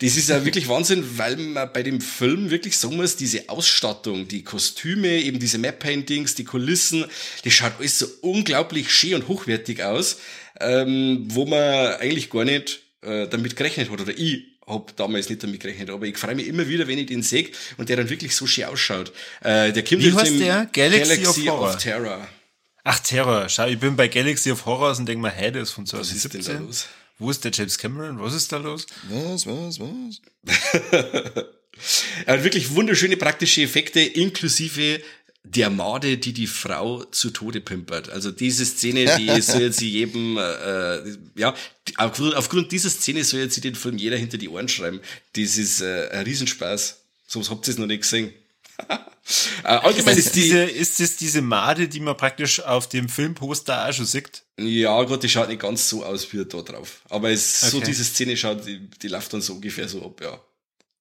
[0.00, 4.28] Das ist ja wirklich Wahnsinn, weil man bei dem Film wirklich sagen muss, diese Ausstattung,
[4.28, 7.04] die Kostüme, eben diese Map-Paintings, die Kulissen,
[7.44, 10.18] das schaut alles so unglaublich schön und hochwertig aus,
[10.60, 14.00] ähm, wo man eigentlich gar nicht äh, damit gerechnet hat.
[14.00, 17.06] Oder ich hab damals nicht damit gerechnet, aber ich freue mich immer wieder, wenn ich
[17.06, 19.12] den sehe und der dann wirklich so schön ausschaut.
[19.42, 20.68] Äh, der kommt Wie heißt der?
[20.72, 21.70] Galaxy of Horror?
[21.70, 22.28] of Terror.
[22.84, 23.48] Ach, Terror.
[23.48, 26.12] Schau, ich bin bei Galaxy of Horrors und denke mal, hey, der ist von Was
[26.12, 26.66] ist denn da 2017.
[26.66, 26.86] los?
[27.22, 28.18] Wo ist der James Cameron?
[28.20, 28.84] Was ist da los?
[29.08, 30.20] Was, was, was?
[32.26, 35.00] Er hat wirklich wunderschöne praktische Effekte, inklusive
[35.44, 38.10] der Made, die die Frau zu Tode pimpert.
[38.10, 40.98] Also diese Szene, die soll sie jedem, äh,
[41.34, 41.54] ja,
[41.88, 45.00] die- aufgrund, aufgrund dieser Szene soll jetzt den Film jeder hinter die Ohren schreiben.
[45.34, 46.98] Das ist äh, ein Riesenspaß.
[47.26, 48.32] So was habt ihr noch nicht gesehen.
[48.88, 53.88] Äh, allgemein Ist, die, diese, ist das diese Made, die man praktisch auf dem Filmposter
[53.88, 54.42] auch schon sieht?
[54.58, 57.02] ja Gott, die schaut nicht ganz so aus wie da drauf.
[57.08, 57.86] Aber es, so Okay.
[57.86, 60.40] diese Szene schaut, die, die läuft dann so ungefähr so ab, ja.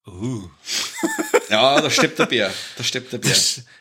[0.07, 0.47] Uh,
[1.49, 2.51] Ja, da steppt der Bär.
[2.77, 3.35] Da steppt der Bär.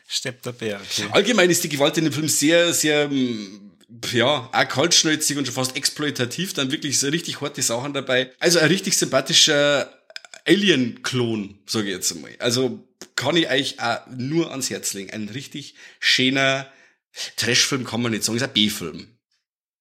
[0.07, 0.79] steppt der Bär.
[0.81, 1.07] Okay.
[1.11, 3.71] Allgemein ist die Gewalt in dem Film sehr, sehr, ähm,
[4.11, 8.31] ja, auch kaltschnäuzig und schon fast exploitativ, dann wirklich so richtig harte Sachen dabei.
[8.39, 9.91] Also ein richtig sympathischer
[10.45, 12.35] Alien-Klon, sage ich jetzt einmal.
[12.39, 12.83] Also
[13.15, 15.11] kann ich euch auch nur ans Herz legen.
[15.11, 16.71] Ein richtig schöner
[17.35, 19.07] Trashfilm kann man nicht sagen, ist ein B-Film.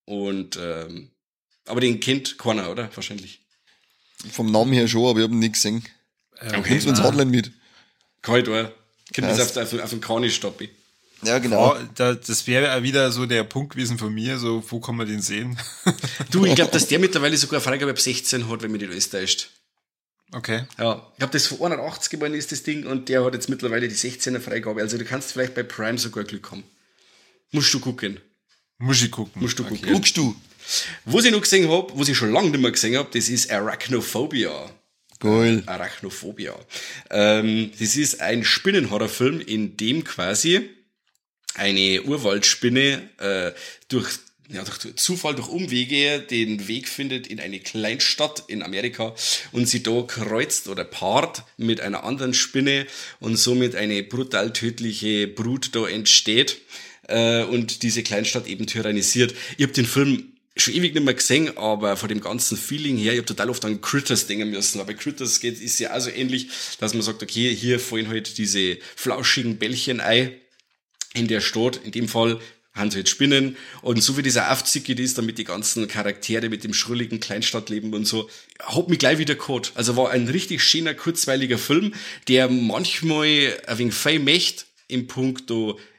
[0.05, 1.11] Und, ähm,
[1.67, 2.91] aber den kennt keiner, oder?
[2.95, 3.41] Wahrscheinlich.
[4.33, 5.85] Vom Namen her schon, aber ich habe ihn nicht gesehen.
[6.41, 6.71] Okay.
[6.71, 7.53] Nimmst du ins Hotline mit?
[8.23, 8.73] Kann ich da.
[9.15, 10.69] Kommt Ja, jetzt auf, auf, auf den Kani stoppen.
[11.23, 11.75] Ja, genau.
[11.75, 14.97] Oh, da, das wäre auch wieder so der Punkt gewesen von mir, so, wo kann
[14.97, 15.59] man den sehen?
[16.31, 19.11] Du, ich glaube, dass der mittlerweile sogar Freigabe ab 16 hat, wenn mir nicht alles
[19.11, 19.51] täuscht.
[20.33, 20.65] Okay.
[20.79, 23.89] Ja, ich glaube, das von 180 geworden ist das Ding und der hat jetzt mittlerweile
[23.89, 24.81] die 16er Freigabe.
[24.81, 26.65] Also du kannst vielleicht bei Prime sogar Glück haben.
[27.51, 28.21] Musst du gucken.
[28.79, 29.43] Muss ich gucken.
[29.43, 29.93] Musst du gucken.
[29.93, 30.35] Guckst du?
[31.05, 33.51] Was ich noch gesehen hab, was ich schon lange nicht mehr gesehen hab, das ist
[33.51, 34.71] Arachnophobia.
[35.19, 35.63] Geil.
[35.67, 36.55] Arachnophobia.
[37.11, 40.71] Ähm, das ist ein Spinnenhorrorfilm, in dem quasi
[41.55, 43.53] eine Urwaldspinne äh,
[43.89, 44.19] durch,
[44.53, 49.15] ja, durch Zufall, durch Umwege den Weg findet in eine Kleinstadt in Amerika
[49.53, 52.87] und sie da kreuzt oder paart mit einer anderen Spinne
[53.21, 56.61] und somit eine brutal tödliche Brut da entsteht
[57.09, 59.35] äh, und diese Kleinstadt eben tyrannisiert.
[59.57, 63.13] Ich habe den Film schon ewig nicht mehr gesehen, aber von dem ganzen Feeling her,
[63.13, 66.11] ich habe total oft an Critters denken müssen, bei Critters geht, ist ja auch so
[66.11, 66.49] ähnlich,
[66.81, 70.33] dass man sagt, okay, hier fallen halt diese flauschigen Bällchen ein
[71.15, 72.41] in der Stadt, in dem Fall
[72.75, 76.73] haben sie Spinnen und so wie dieser aufzickig ist, damit die ganzen Charaktere mit dem
[76.73, 78.31] schrulligen Kleinstadtleben und so,
[78.61, 79.73] hat mich gleich wieder gehabt.
[79.75, 81.95] Also war ein richtig schöner, kurzweiliger Film,
[82.29, 85.51] der manchmal ein wenig fein möchte im Punkt,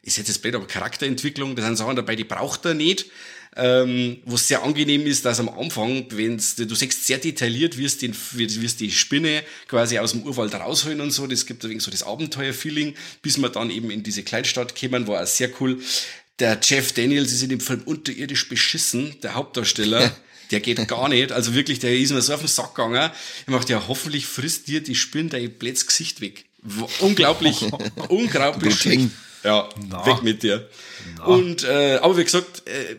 [0.04, 3.06] ist jetzt das blöd, aber Charakterentwicklung, da sind Sachen dabei, die braucht er nicht.
[3.54, 7.98] Ähm, wo es sehr angenehm ist, dass am Anfang, wenn's, du siehst sehr detailliert, es
[7.98, 11.84] den, es die Spinne quasi aus dem Urwald rausholen und so, das gibt ein wenig
[11.84, 15.82] so das Abenteuer-Feeling, bis wir dann eben in diese Kleinstadt kämen, war auch sehr cool.
[16.42, 20.12] Der Jeff Daniels ist in dem Film unterirdisch beschissen, der Hauptdarsteller.
[20.50, 21.32] Der geht gar nicht.
[21.32, 22.96] Also wirklich, der ist mir so auf den Sack gegangen.
[22.96, 23.14] Er
[23.46, 26.46] macht ja, hoffentlich frisst dir die Spinne dein blödes Gesicht weg.
[27.00, 27.62] Unglaublich,
[28.10, 28.76] unglaublich.
[28.76, 29.10] Schlecht.
[29.44, 30.06] Ja, Na.
[30.06, 30.68] weg mit dir.
[31.26, 32.96] Und, äh, aber wie gesagt, äh,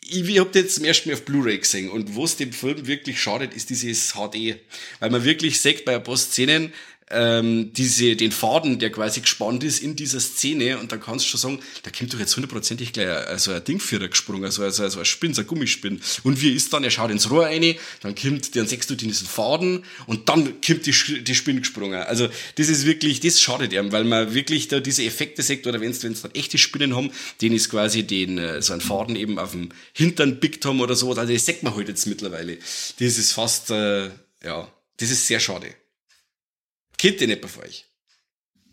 [0.00, 2.86] ich, ich hab den jetzt zum ersten Mal auf Blu-ray gesehen und was dem Film
[2.86, 4.56] wirklich schadet, ist dieses HD.
[4.98, 6.72] Weil man wirklich sieht bei ein paar Szenen,
[7.12, 11.30] ähm, diese, den Faden, der quasi gespannt ist in dieser Szene und dann kannst du
[11.30, 14.98] schon sagen, da kommt doch jetzt hundertprozentig gleich so ein Dingführer gesprungen, so, so, so
[14.98, 16.00] ein Spinn, so ein Gummispinn.
[16.22, 19.26] Und wie ist dann, er schaut ins Rohr rein, dann kommt, dann sechst du diesen
[19.26, 22.02] Faden und dann kommt die, die Spinn gesprungen.
[22.02, 25.80] Also das ist wirklich, das schadet ihm, weil man wirklich da diese Effekte sagt, oder
[25.80, 29.38] wenn es dann echte Spinnen haben, den ist quasi den, äh, so ein Faden eben
[29.38, 32.56] auf dem Hintern bickt haben oder so, also das sagt man halt jetzt mittlerweile.
[32.98, 34.10] Das ist fast, äh,
[34.44, 35.74] ja, das ist sehr schade.
[37.02, 37.84] Kennt ihr nicht bei euch?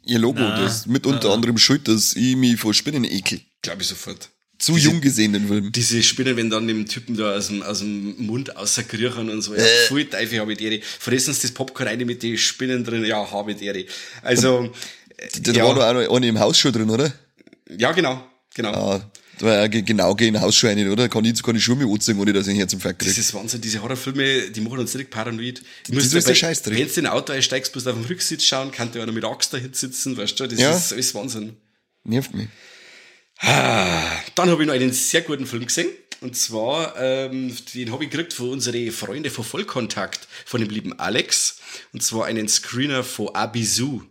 [0.06, 1.34] Ihr Logo, Na, das mit unter na.
[1.34, 3.42] anderem schuld, dass ich mich vor Spinnen ekel.
[3.64, 4.30] Glaube ich sofort.
[4.60, 5.72] Zu Diese- jung gesehen, den Film.
[5.72, 9.56] Diese Spinnen, wenn dann dem Typen da aus dem, aus dem Mund außerkriechen und so,
[9.56, 9.88] ja, Äh.
[9.88, 13.30] voll Teufel habe ich die Fressen sie das Popcorn rein mit den Spinnen drin, ja,
[13.32, 13.88] habe ich die
[14.22, 14.72] Also,
[15.42, 15.66] Da ja.
[15.66, 17.12] war noch eine, im Haus schon drin, oder?
[17.78, 18.72] ja, genau, genau.
[18.74, 21.10] Ah, ja ge- genau gegen Haus schon eine, oder?
[21.10, 23.22] Kann ich keine Schuhe mehr anziehen, ohne dass ich einen Herzinfarkt Das kriege.
[23.22, 25.60] ist Wahnsinn, diese Horrorfilme, die machen uns direkt paranoid.
[25.60, 26.78] Du Das musst ist dabei- der Scheißdreck.
[26.78, 29.12] Wenn du in ein Auto einsteigst, musst du auf dem Rücksitz schauen, kann der einer
[29.12, 30.76] mit Axt dahin sitzen, weißt du, das Ja.
[30.76, 31.56] ist alles Wahnsinn.
[32.04, 32.48] Nervt mich.
[33.42, 35.88] Dann habe ich noch einen sehr guten Film gesehen.
[36.22, 41.00] Und zwar, ähm, den habe ich gekriegt von unsere Freunde von Vollkontakt, von dem lieben
[41.00, 41.60] Alex.
[41.94, 44.02] Und zwar einen Screener von Abisu.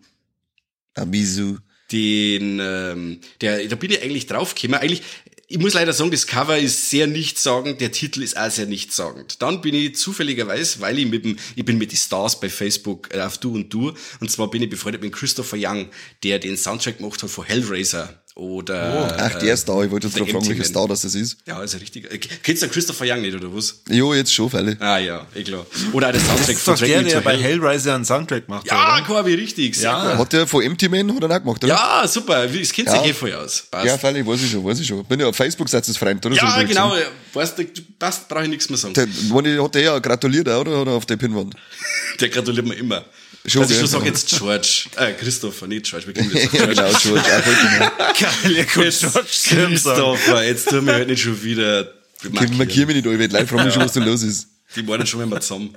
[0.95, 1.59] Abisu.
[1.91, 4.81] Den, ähm, der, da bin ich eigentlich draufgekommen.
[4.81, 5.03] Eigentlich,
[5.51, 9.41] ich muss leider sagen, das Cover ist sehr nichtssagend, der Titel ist auch sehr nichtssagend.
[9.41, 13.09] Dann bin ich zufälligerweise, weil ich mit dem, ich bin mit den Stars bei Facebook
[13.15, 15.89] äh, auf Du und Du, und zwar bin ich befreundet mit Christopher Young,
[16.23, 19.83] der den Soundtrack gemacht hat von Hellraiser oder Ach, der ist da.
[19.83, 21.37] Ich wollte jetzt der gerade fragen, welcher Star das ist.
[21.45, 22.11] ja, ist ein richtiger.
[22.13, 23.81] Äh, Kennst du Christopher Young nicht, oder was?
[23.91, 24.77] Jo, jetzt schon, Fälle.
[24.79, 25.67] Ah ja, eh klar.
[25.93, 27.43] Oder auch der Soundtrack Das von Drag der, der bei Hell.
[27.43, 29.05] Hellraiser einen Soundtrack macht, Ja, oder?
[29.05, 29.77] Corby, richtig.
[29.81, 30.17] Ja.
[30.17, 31.75] Hat der von Empty Man hat er auch gemacht, oder?
[31.75, 32.53] Ja, super.
[32.53, 33.07] Wie- Es kennt sich Ja.
[33.07, 33.65] eh voll aus.
[33.71, 33.87] Passt.
[33.87, 35.05] Ja, Fälle, weiß ich schon, weiß ich schon.
[35.05, 36.37] Bin ja auf Facebook, seid ihr Freund, oder?
[36.37, 36.91] So Ja, ich genau.
[36.91, 37.07] gesehen.
[37.35, 37.65] Weißt du,
[37.99, 38.95] passt, brauche ich nichts mehr sagen.
[38.95, 40.81] Der, hat der ja gratuliert, auch, oder?
[40.83, 41.55] Oder auf der Pinwand?
[42.21, 43.05] Der gratuliert mir immer.
[43.47, 44.85] Schon, also ich schon sage jetzt George.
[44.97, 46.07] Äh, Christopher, nicht George.
[46.07, 46.75] Wir kennen jetzt George.
[46.75, 47.23] genau, George.
[47.23, 49.69] Geil, ihr könnt Jetzt, George.
[49.69, 53.49] Christopher, jetzt tun wir halt nicht schon wieder Ich markiere mich nicht, ich will live
[53.49, 54.49] fragen, mich schon, was da los ist.
[54.77, 55.75] Die waren schon immer zusammen.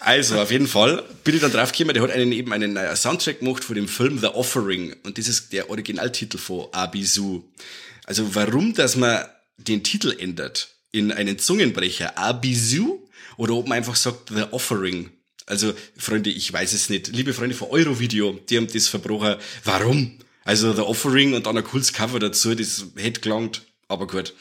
[0.00, 3.40] Also, auf jeden Fall bin ich dann draufgekommen, der hat einen, eben einen äh, Soundtrack
[3.40, 4.96] gemacht von dem Film The Offering.
[5.02, 7.42] Und das ist der Originaltitel von Abisu.
[8.06, 9.26] Also, warum, dass man
[9.58, 13.00] den Titel ändert in einen Zungenbrecher Abisu
[13.36, 15.10] oder ob man einfach sagt The Offering.
[15.46, 17.08] Also, Freunde, ich weiß es nicht.
[17.08, 19.36] Liebe Freunde von Eurovideo, die haben das verbrochen.
[19.64, 20.18] Warum?
[20.44, 23.62] Also, The Offering und dann ein cooles Cover dazu, das hätte gelangt.
[23.88, 24.34] Aber gut.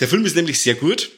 [0.00, 1.10] Der Film ist nämlich sehr gut.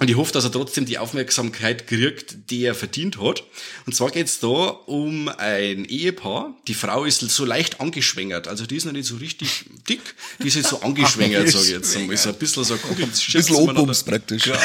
[0.00, 3.42] Und ich hoffe, dass er trotzdem die Aufmerksamkeit kriegt, die er verdient hat.
[3.84, 6.54] Und zwar geht's da um ein Ehepaar.
[6.68, 8.46] Die Frau ist so leicht angeschwängert.
[8.46, 10.00] Also die ist noch nicht so richtig dick.
[10.40, 12.16] Die ist jetzt so angeschwängert, sage ich jetzt einmal.
[12.16, 13.06] So ein bisschen so ein Kugel.
[13.06, 14.50] Ein bisschen praktisch.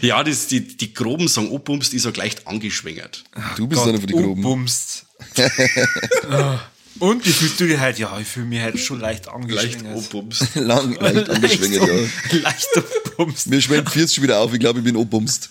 [0.00, 3.24] Ja, das, die, die Groben sagen Obums, die ist so leicht angeschwängert.
[3.56, 4.42] Du bist einer von die Groben.
[4.42, 5.06] Bumst.
[7.00, 7.98] Und wie fühlst du dich halt?
[7.98, 9.96] Ja, ich fühle mich halt schon leicht Leicht angeschwängert.
[9.96, 10.46] Obums.
[10.54, 12.38] Lang, leicht angeschwängert, ja.
[12.38, 12.68] Leicht
[13.16, 13.46] Bumst.
[13.46, 15.50] Mir schwenkt First schon wieder auf, ich glaube, ich bin Obumst.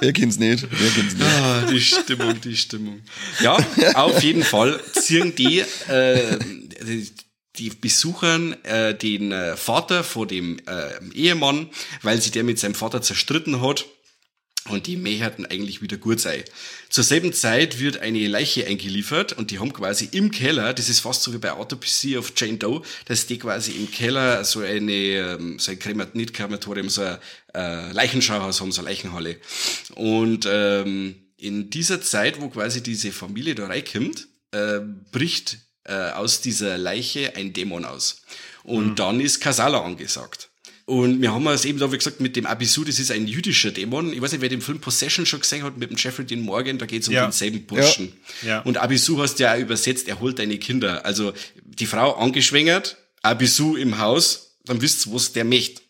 [0.00, 0.66] Wer kennt's nicht?
[0.70, 1.26] Wer kennt's nicht?
[1.26, 3.02] Ah, die Stimmung, die Stimmung.
[3.42, 3.58] Ja,
[3.94, 6.38] auf jeden Fall ziehen die, äh,
[6.82, 7.10] die,
[7.56, 11.68] die besuchen äh, den äh, Vater von dem äh, Ehemann,
[12.02, 13.84] weil sich der mit seinem Vater zerstritten hat.
[14.70, 16.42] Und die möchten eigentlich wieder gut sein.
[16.88, 21.00] Zur selben Zeit wird eine Leiche eingeliefert und die haben quasi im Keller, das ist
[21.00, 24.92] fast so wie bei Autopsy of Jane Doe, dass die quasi im Keller so eine,
[24.92, 27.18] ähm, so ein Kremat nicht Krematorium, so ein
[27.54, 29.36] äh, Leichenschauhaus haben, so eine Leichenhalle.
[29.94, 34.80] Und ähm, in dieser Zeit, wo quasi diese Familie da reinkommt, äh,
[35.10, 38.22] bricht äh, aus dieser Leiche ein Dämon aus.
[38.62, 40.49] Und dann ist Kasala angesagt.
[40.90, 43.70] Und wir haben es eben da, wie gesagt, mit dem Abisu, das ist ein jüdischer
[43.70, 44.12] Dämon.
[44.12, 46.78] Ich weiß nicht, wer den Film Possession schon gesehen hat mit dem Jeffrey Dean Morgan,
[46.78, 47.22] da geht es um Ja.
[47.22, 48.12] denselben Burschen.
[48.42, 48.58] Ja.
[48.62, 51.04] Und Abisu hast du ja auch übersetzt, er holt deine Kinder.
[51.06, 51.32] Also
[51.64, 55.80] die Frau angeschwängert, Abisu im Haus, dann wisst ihr, was der möchte.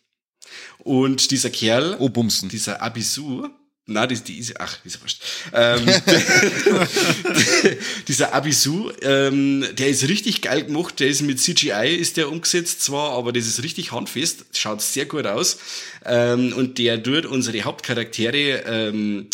[0.78, 2.50] Und dieser Kerl, Obumsen.
[2.50, 3.48] dieser Abisu,
[3.90, 5.20] na, die, die ist, ach, ist wurscht.
[5.52, 5.84] Ähm,
[8.08, 12.82] dieser Abisu, ähm, der ist richtig geil gemacht, der ist mit CGI, ist der umgesetzt
[12.82, 15.58] zwar, aber das ist richtig handfest, schaut sehr gut aus.
[16.04, 19.28] Ähm, und der tut unsere Hauptcharaktere ähm,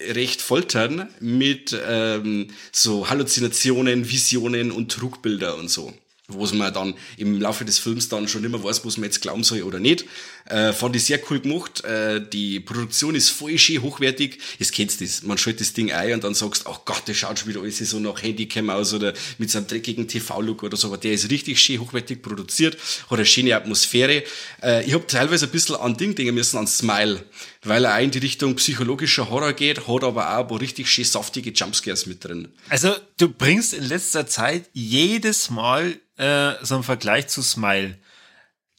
[0.00, 5.92] recht foltern mit ähm, so Halluzinationen, Visionen und Trugbilder und so.
[6.28, 9.44] wo man dann im Laufe des Films dann schon immer weiß, was man jetzt glauben
[9.44, 10.04] soll oder nicht.
[10.46, 11.84] Äh, fand ich sehr cool gemacht.
[11.84, 14.38] Äh, die Produktion ist voll schön hochwertig.
[14.58, 15.22] Jetzt kennst du das.
[15.22, 17.78] Man schaltet das Ding ein und dann sagst, ach Gott, das schaut schon wieder alles
[17.78, 20.88] so nach Handycam aus oder mit so einem dreckigen TV-Look oder so.
[20.88, 22.76] Aber der ist richtig schön hochwertig produziert,
[23.08, 24.24] hat eine schöne Atmosphäre.
[24.62, 27.24] Äh, ich habe teilweise ein bisschen an Ding denken müssen, an Smile,
[27.62, 30.88] weil er auch in die Richtung psychologischer Horror geht, hat aber auch ein paar richtig
[30.90, 32.48] schön saftige Jumpscares mit drin.
[32.68, 37.96] Also du bringst in letzter Zeit jedes Mal äh, so einen Vergleich zu Smile.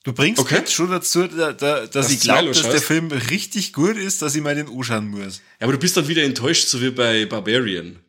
[0.03, 0.55] Du bringst Okay.
[0.55, 2.81] jetzt schon dazu, da, da, dass Dass ich glaube, dass der.
[2.81, 5.37] Film richtig gut ist, dass ich mal den anschauen muss.
[5.59, 7.99] Ja, aber du bist dann wieder enttäuscht, so wie bei Barbarian.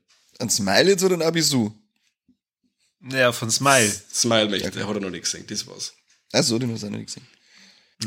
[0.40, 1.70] Ein Smile jetzt oder ein Abisu?
[3.11, 3.92] Ja, von Smile.
[4.12, 5.92] Smile möchte, der hat er noch nicht gesehen, das war's.
[6.32, 7.26] Achso, den hast du auch noch nicht gesehen.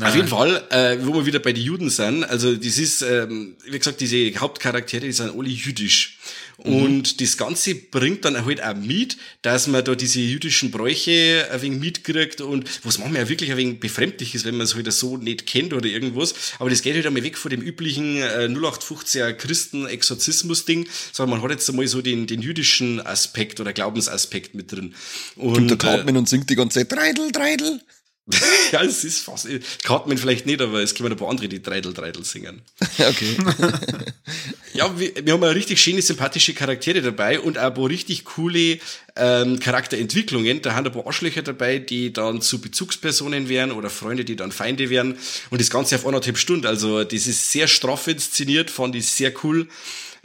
[0.02, 3.56] Auf jeden Fall, äh, wo wir wieder bei den Juden sind, also das ist, ähm,
[3.64, 6.18] wie gesagt, diese Hauptcharaktere, die sind alle jüdisch.
[6.58, 11.62] Und das Ganze bringt dann halt auch mit, dass man da diese jüdischen Bräuche ein
[11.62, 14.92] wenig mitkriegt und was manchmal ja wirklich ein wenig befremdlich ist, wenn man es halt
[14.92, 16.34] so nicht kennt oder irgendwas.
[16.58, 21.52] Aber das geht halt einmal weg von dem üblichen äh, 0815er Christen-Exorzismus-Ding, sondern man hat
[21.52, 24.96] jetzt einmal so den, den jüdischen Aspekt oder Glaubensaspekt mit drin.
[25.36, 27.80] Und, der äh, Cartman und singt die ganze Zeit Dreidel, Dreidel.
[28.72, 29.48] ja, es ist fast.
[29.82, 32.62] Cartman vielleicht nicht, aber es gibt ein paar andere, die Dreidel Dreidel singen.
[32.98, 33.36] Okay.
[34.74, 38.24] Ja, wir, wir haben ja richtig schöne, sympathische Charaktere dabei und auch ein paar richtig
[38.24, 38.78] coole
[39.16, 40.62] ähm, Charakterentwicklungen.
[40.62, 44.52] Da haben ein paar Arschlöcher dabei, die dann zu Bezugspersonen werden oder Freunde, die dann
[44.52, 45.16] Feinde werden.
[45.50, 46.66] Und das Ganze auf anderthalb Stunden.
[46.66, 49.66] Also das ist sehr straff inszeniert, fand ich sehr cool.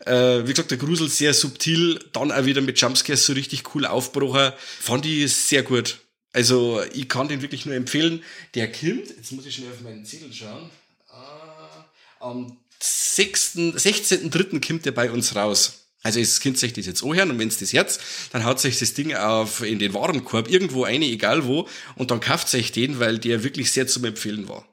[0.06, 3.86] Äh, wie gesagt, der Grusel sehr subtil, dann auch wieder mit Jumpscares so richtig cool
[3.86, 4.52] aufgebrochen.
[4.82, 6.00] Fand ich sehr gut.
[6.34, 8.24] Also ich kann den wirklich nur empfehlen.
[8.56, 10.70] Der kommt, jetzt muss ich schnell auf meinen Zettel schauen.
[11.10, 11.86] Ah,
[12.20, 14.66] am 6., 16.3.
[14.66, 15.84] kommt der bei uns raus.
[16.02, 17.98] Also es könnt sich das jetzt anhören und wenn's das Herz,
[18.32, 22.20] dann haut sich das Ding auf in den Warenkorb, irgendwo eine, egal wo, und dann
[22.20, 24.68] kauft sich den, weil der wirklich sehr zum Empfehlen war.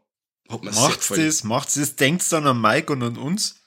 [0.49, 3.60] Hat Macht's das, macht's das, denkt's dann an Mike und an uns.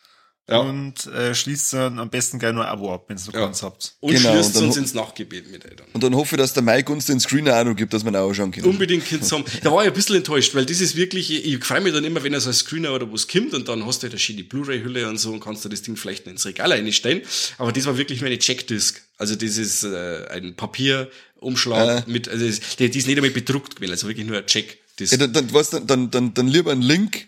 [0.49, 0.57] Ja.
[0.57, 3.45] Und äh, schließt dann am besten gleich noch ein Abo ab, wenn's noch Ja.
[3.45, 3.95] keins habt.
[4.01, 5.85] Und Genau, schließt und uns ins Nachgebet mit, Alter.
[5.93, 8.11] Und dann hoffe ich, dass der Mike uns den Screener auch noch gibt, dass wir
[8.11, 8.65] ihn auch schauen können.
[8.67, 9.45] Unbedingt Kids haben.
[9.63, 12.21] Da war ich ein bisschen enttäuscht, weil das ist wirklich, ich freue mich dann immer,
[12.23, 14.43] wenn er so ein Screener oder was kommt und dann hast du halt eine schöne
[14.43, 17.21] Blu-ray-Hülle und so und kannst du das Ding vielleicht noch ins Regal einstellen.
[17.57, 19.01] Aber das war wirklich nur eine Checkdisk.
[19.17, 20.55] Also das ist äh, ein
[21.41, 24.45] Papierumschlag mit, also das, die, die ist nicht einmal bedruckt gewesen, also wirklich nur ein
[24.45, 25.11] Checkdisk.
[25.13, 27.27] Ja, dann, dann, weißt dann, dann, dann lieber einen Link,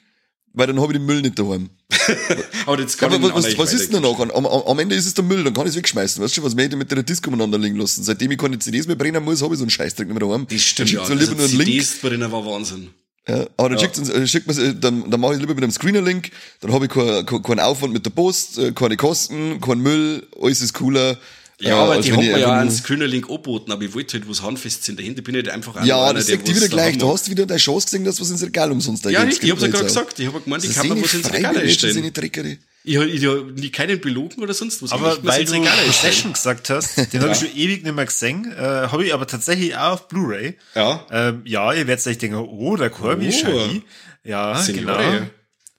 [0.55, 1.69] weil dann habe ich den Müll nicht daheim.
[2.65, 4.19] Aber das Ja, kann aber ich was, was ist denn danach?
[4.19, 6.23] Am, am, am Ende ist es der Müll, dann kann ich es wegschmeißen.
[6.23, 8.03] Weißt du, was mir mit der Disco umeinander liegen lassen?
[8.03, 10.47] Seitdem ich keine CDs mehr brennen muss, habe ich so einen Scheißdreck nicht mehr daheim.
[10.49, 11.05] Das stimmt, ja.
[11.05, 11.83] schickt mir lieber Also nur einen Link.
[11.83, 12.89] CDs drinnen war Wahnsinn.
[13.27, 15.63] Ja, aber dann schickt, uns, äh, schickt man's, äh, dann, dann mache ich lieber mit
[15.63, 16.29] einem Screener-Link,
[16.61, 20.27] dann habe ich keinen kein, keinen Aufwand mit der Post, äh, keine Kosten, kein Müll,
[20.39, 21.17] alles ist cooler.
[21.61, 24.29] Ja, äh, aber als die ich mir ja nur- Screener-Link angeboten, aber ich wollte halt
[24.29, 25.21] was Handfestes in dahinter.
[25.21, 26.97] Bin ich halt einfach Ja, einer, das der sagt die wieder gleich.
[26.97, 29.51] Du hast wieder deine Chance gesehen, dass was ins Regal umsonst da Ja, richtig, ich
[29.51, 30.19] hab's ja gerade gesagt.
[30.19, 32.59] Ich habe gemeint, ich kann sind mir die was ins Regal das sind einstellen.
[32.87, 34.89] Ich, ich, ich hab nie keinen belogen oder sonst was.
[34.89, 35.59] Ich Aber weil du.
[35.87, 39.25] Possession gesagt hast, den habe ich schon ewig nicht mehr gesehen, äh, habe ich aber
[39.25, 40.57] tatsächlich auch auf Blu-ray.
[40.75, 41.05] Ja.
[41.09, 43.31] Ähm, ja, ihr werdet euch denken, oh, der Corby, Oh.
[43.31, 43.81] Shaggy.
[44.23, 45.03] Ja, Signore.
[45.03, 45.25] genau.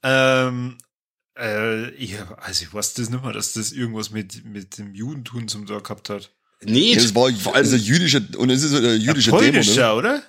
[0.03, 0.77] Ähm,
[1.39, 5.47] äh, ich, also ich weiß das nicht mehr, dass das irgendwas mit, mit dem Judentum
[5.47, 6.31] zum Tag gehabt hat.
[6.65, 9.53] Ja, das war vor also allem, ein jüdischer, und es ist ein jüdischer ja, Dämon,
[9.53, 10.23] polnischer, oder?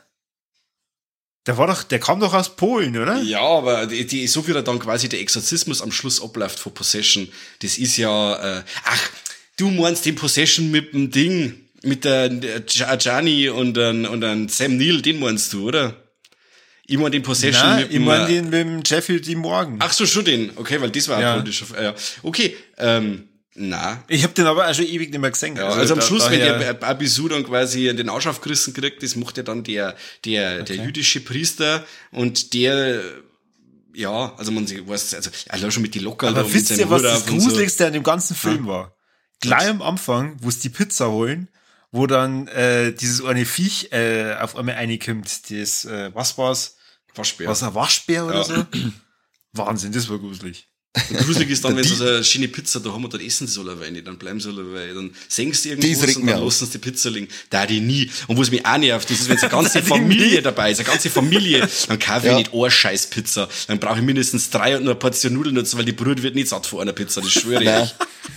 [1.46, 3.22] Der war doch, der kam doch aus Polen, oder?
[3.22, 6.74] ja, aber die, die, so wie er dann quasi der Exorzismus am Schluss abläuft von
[6.74, 7.28] Possession,
[7.62, 9.10] das ist ja, äh, ach,
[9.56, 14.48] du meinst den Possession mit dem Ding, mit der, der Gianni und dann und dann
[14.48, 16.07] Sam Neill, den meinst du, oder?
[16.90, 19.34] Ich mein den Possession Nein, mit ich dem, den mit dem Jeffrey D.
[19.34, 19.76] Morgan.
[19.80, 20.50] Ach so, schon den.
[20.56, 21.34] Okay, weil das war Ja.
[21.34, 21.66] ein polnischer.
[21.78, 21.94] äh, Ja.
[22.22, 25.54] Okay, ähm, na, Ich habe den aber auch schon ewig nicht mehr gesehen.
[25.56, 29.16] Ja, also, am da- Schluss, wenn der Abisu dann quasi den Arsch aufgerissen kriegt, das
[29.16, 33.02] macht ja dann der, der, der jüdische Priester und der,
[33.92, 37.22] ja, also man weiß, also, allein schon mit die Locker Aber wisst ihr, was das
[37.22, 37.48] und so.
[37.48, 38.94] Gruseligste an dem ganzen Film war?
[39.40, 41.48] Gleich am Anfang, wo es die Pizza holen,
[41.92, 46.76] wo dann äh, dieses eine Viech äh, auf einmal reinkommt, das, äh, was war's?
[47.14, 47.48] Waschbär.
[47.48, 48.44] Was, ein Waschbär oder Ja.
[48.44, 48.66] so?
[49.52, 50.66] Wahnsinn, das war gruselig.
[51.10, 53.46] Und gruselig ist dann, wenn sie so eine schöne Pizza da haben und dann essen
[53.46, 56.42] sie so eine nicht, dann bleiben sie alle, dann senkst du Das irgendwas und dann
[56.44, 57.28] lassen sie die Pizza liegen.
[57.50, 58.10] Da die nie.
[58.26, 61.10] Und was mich auch nervt, das ist, wenn eine ganze Familie dabei ist, eine ganze
[61.10, 62.38] Familie, dann kaufe ich Ja.
[62.38, 63.48] nicht eine scheiß Pizza.
[63.68, 66.34] Dann brauche ich mindestens drei und noch eine Portion Nudeln dazu, weil die Brut wird
[66.34, 67.94] nicht satt von einer Pizza, das schwöre ich.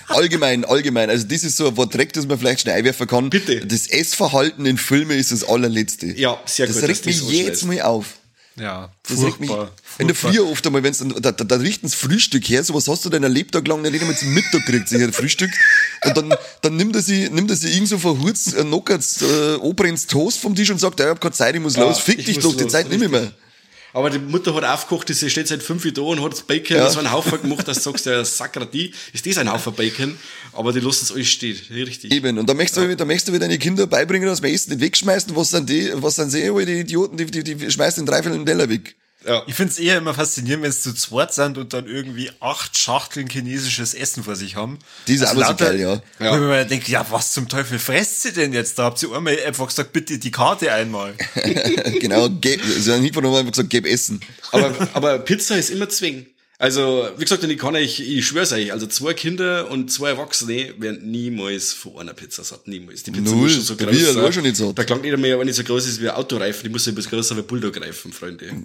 [0.07, 1.09] Allgemein, allgemein.
[1.09, 3.29] Also das ist so ein direkt, das man vielleicht schnell einwerfen kann.
[3.29, 3.65] Bitte.
[3.65, 6.07] Das Essverhalten in Filmen ist das allerletzte.
[6.07, 7.63] Ja, sehr das gut, dass regt mich das jedes.
[7.63, 8.17] Mal auf.
[8.57, 9.71] Ja, Das regt mich, furchtbar.
[9.97, 10.43] in der furchtbar.
[10.43, 13.31] Früh oft einmal, wenn's, dann- da, da, da richten's Frühstück her, sowas hast du deinen
[13.31, 15.51] Lebtag lang nicht einmal zum Mittag gekriegt, sich ein Frühstück.
[16.05, 19.55] Und dann, dann nimmt er sie, nimmt er sie irgend so verhurzt, äh, knockert's, äh,
[19.55, 22.19] Obrens Toast vom Tisch und sagt, ja, ich hab keine Zeit, ich muss los, fick
[22.19, 23.31] ich dich doch, die Zeit nimm ich mehr.
[23.93, 26.77] Aber die Mutter hat aufgekocht, sie steht seit fünf Jahren da und hat das Bacon,
[26.77, 26.89] Ja.
[26.89, 30.17] so einen Haufen gemacht, dass du sagst, ja, Sakrati, ist das ein Haufen Bacon?
[30.53, 32.11] Aber die lassen es alles stehen, richtig.
[32.13, 34.71] Eben, und da möchtest du, da möchtest du wieder deine Kinder beibringen, dass man Essen
[34.71, 38.11] nicht wegschmeißen, was sind die, was sind sie, die Idioten, die, die, die schmeißen den
[38.11, 38.95] Dreiviertel den Teller weg.
[39.25, 39.43] Ja.
[39.45, 43.27] Ich find's eher immer faszinierend, wenn sie zu zweit sind und dann irgendwie acht Schachteln
[43.29, 44.79] chinesisches Essen vor sich haben.
[45.07, 46.01] Die ist auch so geil, ja.
[46.19, 46.31] Ja.
[46.31, 48.79] Wo ich mir denke, ja, was zum Teufel fresst sie denn jetzt?
[48.79, 51.13] Da habt ihr einmal einfach gesagt, bitte die Karte einmal.
[51.99, 54.21] genau, ge- sie haben und haben einfach gesagt, gib Essen.
[54.51, 56.25] Aber, aber Pizza ist immer Zwing.
[56.57, 60.75] Also, wie gesagt, ich kann euch, ich schwör's euch, also zwei Kinder und zwei Erwachsene
[60.77, 62.67] werden niemals von einer Pizza satt.
[62.67, 63.01] Niemals.
[63.01, 63.43] Die Pizza Null.
[63.45, 64.15] muss schon so groß sein.
[64.23, 64.77] war schon nicht satt.
[64.77, 66.91] Da klangt nicht mehr, wenn die so groß ist wie ein Autoreifen, die muss ja
[66.91, 68.63] bis größer wie Bulldog-Reifen, Freunde.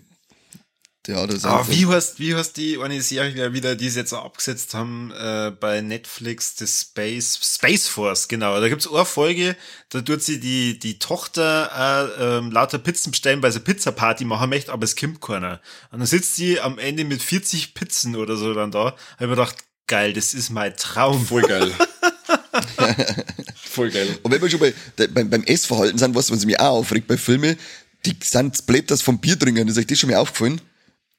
[1.07, 4.01] Ja, das ist Aber einfach- wie heißt, wie heißt die eine Serie wieder, die sie
[4.01, 8.61] jetzt auch abgesetzt haben äh, bei Netflix, das Space, Space Force, genau.
[8.61, 9.57] Da gibt's eine Folge,
[9.91, 14.51] da tut sie die, die Tochter äh, ähm, lauter Pizzen bestellen, weil sie Pizza-Party machen
[14.51, 15.61] möchte, aber es kommt keiner.
[15.93, 18.87] Und dann sitzt sie am Ende mit 40 Pizzen oder so dann da.
[18.87, 21.25] Hab ich mir gedacht, geil, das ist mein Traum.
[21.27, 21.71] Voll geil.
[23.57, 24.19] Voll geil.
[24.23, 24.75] Und wenn wir schon bei,
[25.09, 27.57] beim, beim Essverhalten sind, was, was mich auch aufregt bei Filmen,
[28.05, 29.69] die sind Blätters vom Bier trinken.
[29.69, 30.61] Ist euch das schon mal aufgefallen?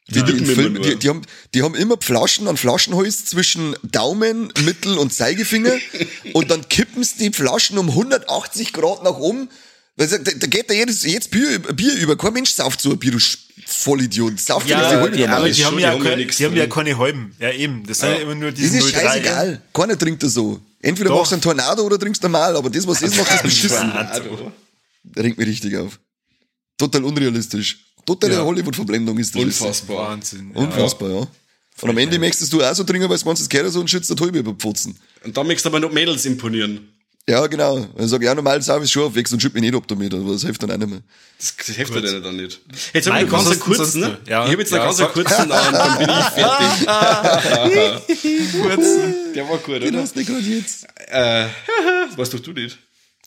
[0.10, 1.22] Die, Nippen Filmen, immer die, die, haben,
[1.54, 5.74] die haben immer Flaschen an Flaschenhals zwischen Daumen, Mittel und Zeigefinger
[6.34, 9.50] und dann kippen sie die Flaschen um 180 Grad nach oben.
[9.98, 12.16] Da, da geht da jedes, jetzt Bier, Bier über.
[12.16, 13.20] Kein Mensch sauft so ein Bier, du
[13.66, 14.40] Vollidiot.
[14.40, 15.38] Sauft ja, Ja, die halbe die, normal.
[15.38, 17.36] aber ist die haben die ja, haben ja keine, nichts die haben ja keine halben.
[17.40, 17.86] Ja, eben.
[17.86, 19.00] Das sind ja immer nur Das diese ist 03.
[19.02, 19.62] scheißegal.
[19.74, 20.62] Keiner trinkt das so.
[20.82, 21.18] Entweder Doch.
[21.18, 23.92] machst du einen Tornado oder trinkst normal, aber das, was ist, macht das beschissen.
[23.92, 24.52] Also,
[25.18, 26.00] Regt mich richtig auf.
[26.78, 27.87] Total unrealistisch.
[28.08, 28.44] Totale Ja.
[28.44, 29.44] Hollywood-Verblendung ist das.
[29.44, 30.10] unfassbar.
[30.10, 30.50] Wahnsinn.
[30.56, 31.28] Unfassbar, ja.
[31.82, 33.88] Und am Ende möchtest du auch so trinken, weil du meinst, das gehört so und
[33.90, 34.98] schützt der Täube über Pfotzen.
[35.24, 36.88] Und dann möchtest du aber noch Mädels imponieren.
[37.30, 37.86] Ja, genau.
[37.98, 39.84] Dann sag ich, ja, normal sauf ich schon auf, weg, und schütt mich nicht ab
[39.86, 41.02] damit, aber das hilft dann auch nicht mehr.
[41.38, 42.62] Das, das hilft dir dann dann nicht.
[42.94, 44.18] Jetzt habe Nein, ich ganz einen denn kurzen, ne?
[44.28, 44.46] Ja.
[44.46, 46.88] Ich habe jetzt noch Ja, ganz einen sag- kurzen und dann bin ich fertig.
[49.36, 50.02] Der war gut, Den oder?
[50.04, 50.86] hast du nicht gerade jetzt.
[51.10, 51.48] Äh,
[52.10, 52.78] das weißt doch du nicht.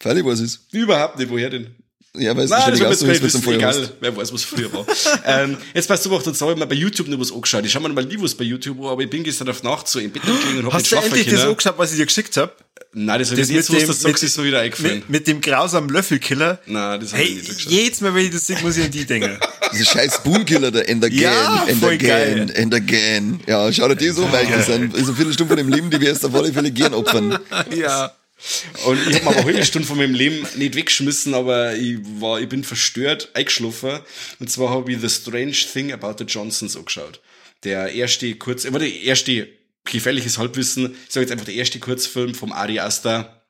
[0.00, 0.60] Freilich was ist.
[0.72, 1.74] Überhaupt nicht, woher denn?
[2.16, 3.40] Ja, weil es Nein, das wird jetzt so ist, wissen.
[3.42, 3.76] Feuer hast.
[3.78, 4.84] Egal, wer weiß, was früher war.
[5.26, 7.64] ähm, jetzt weißt du, was und zwar hab ich mir bei YouTube noch was angeschaut.
[7.64, 9.86] Ich schau mir mal nie was bei YouTube an, aber ich bin gestern auf Nacht
[9.86, 12.36] so im Bett gelegen und hab Hast du endlich das angeschaut, was ich dir geschickt
[12.36, 12.52] habe?
[12.92, 14.94] Nein, das habe ich Das jetzt, dem- du sagst, ist mir wieder eingefallen.
[14.96, 16.58] Mit, mit dem grausamen Löffelkiller.
[16.66, 17.72] Nein, das habe ich Hey, nicht angeschaut.
[17.72, 19.38] jedes Mal, wenn ich das sehe, muss ich an die denken.
[19.72, 22.54] Dieser scheiß Spoonkiller, der and again, Ja, voll again, geil.
[22.56, 23.40] and again.
[23.46, 24.48] Ja, schau dir das so, Mike.
[24.52, 26.92] Das sind- ist eine Viertelstunde von dem Leben, die wir erst auf alle Fälle gern
[26.94, 27.38] opfern.
[27.76, 28.10] ja.
[28.86, 31.98] Und ich habe mir aber eine halbe Stunde von meinem Leben nicht weggeschmissen, aber ich
[32.20, 34.00] war, ich bin verstört, eingeschlafen.
[34.38, 37.20] Und zwar habe ich The Strange Thing About the Johnsons angeschaut.
[37.64, 39.48] Der erste Kurz, warte, der erste
[39.84, 43.44] gefährliches Halbwissen, ich sage jetzt einfach der erste Kurzfilm vom Ari Aster,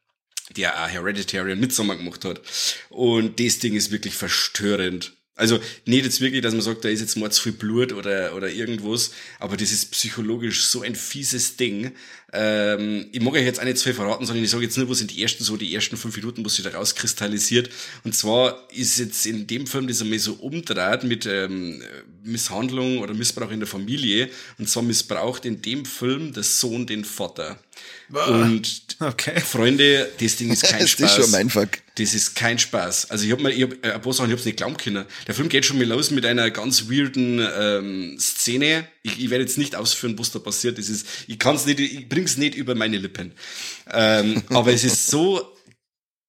[0.57, 2.41] der auch Hereditary und Midsommar gemacht hat.
[2.89, 5.13] Und das Ding ist wirklich verstörend.
[5.41, 8.35] Also nicht jetzt wirklich, dass man sagt, da ist jetzt mal zu viel Blut oder,
[8.37, 11.93] oder irgendwas, aber das ist psychologisch so ein fieses Ding.
[12.33, 14.89] Ähm, ich mag euch jetzt auch nicht zu viel verraten, sondern ich sage jetzt nur,
[14.89, 17.71] was sind die ersten, so die ersten fünf Minuten, was sich da rauskristallisiert.
[18.05, 21.83] Und zwar ist jetzt in dem Film das einmal so umdreht mit ähm,
[22.23, 24.29] Misshandlung oder Missbrauch in der Familie.
[24.59, 27.59] Und zwar missbraucht in dem Film der Sohn den Vater.
[28.29, 29.41] Und Okay.
[29.41, 31.19] Freunde, das Ding ist kein Das Spaß.
[31.19, 31.71] ist schon mein Fuck.
[32.01, 33.11] Das ist kein Spaß.
[33.11, 35.05] Also ich habe mir, ich hab, äh, ein paar Sachen, ich hab's nicht glauben können.
[35.27, 38.89] Der Film geht schon mal los mit einer ganz weirden ähm, Szene.
[39.03, 40.79] Ich, ich werde jetzt nicht ausführen, was da passiert.
[40.79, 43.33] Das ist, ich kann's nicht, ich bring's nicht über meine Lippen.
[43.93, 45.47] Ähm, aber es ist so,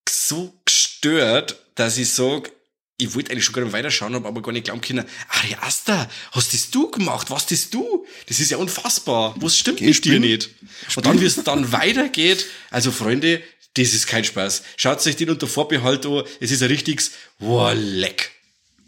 [0.09, 2.51] so gestört, dass ich sag,
[2.97, 6.53] ich wollte eigentlich schon nicht weiterschauen, habe aber gar nicht glauben können, Ari Asta, hast
[6.53, 7.31] das du gemacht?
[7.31, 8.05] Was das du?
[8.27, 9.35] Das ist ja unfassbar.
[9.39, 10.49] Was stimmt Geh mit dir nicht?
[10.97, 13.41] Und dann, wie es dann weitergeht, also Freunde,
[13.75, 14.63] das ist kein Spaß.
[14.77, 18.31] Schaut euch den unter Vorbehalt an, es ist ein richtiges, wow, leck.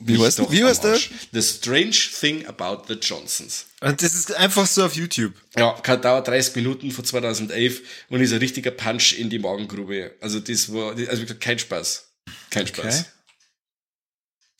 [0.05, 0.63] Wie doch wie?
[0.63, 1.11] Arsch.
[1.31, 3.67] The Strange Thing About the Johnsons.
[3.79, 5.33] Und das ist einfach so auf YouTube.
[5.55, 10.15] Ja, kann dauert 30 Minuten von 2011 und ist ein richtiger Punch in die Magengrube.
[10.19, 12.05] Also das war, also wie gesagt, kein Spaß.
[12.49, 12.99] Kein Spaß.
[12.99, 13.07] Okay.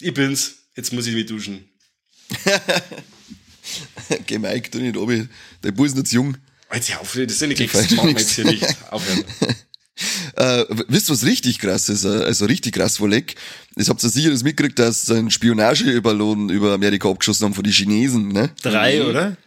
[0.01, 0.55] Ich bin's.
[0.75, 1.69] Jetzt muss ich mich duschen.
[4.25, 5.27] Geh Mike, tu nicht obi.
[5.61, 6.37] Der Bus ist noch zu jung.
[6.73, 8.65] Jetzt hör auf, das sind die Gags, das machen wir jetzt hier nicht.
[8.91, 9.23] Aufhören.
[10.35, 12.05] Äh, wisst ihr, was richtig krass ist?
[12.05, 13.35] Äh, Also richtig krass, Wolleck.
[13.75, 17.63] Das habt ihr sicher das mitgekriegt, dass sie einen Spionageballon über Amerika abgeschossen haben von
[17.63, 18.49] den Chinesen, ne?
[18.61, 19.37] Drei, oder?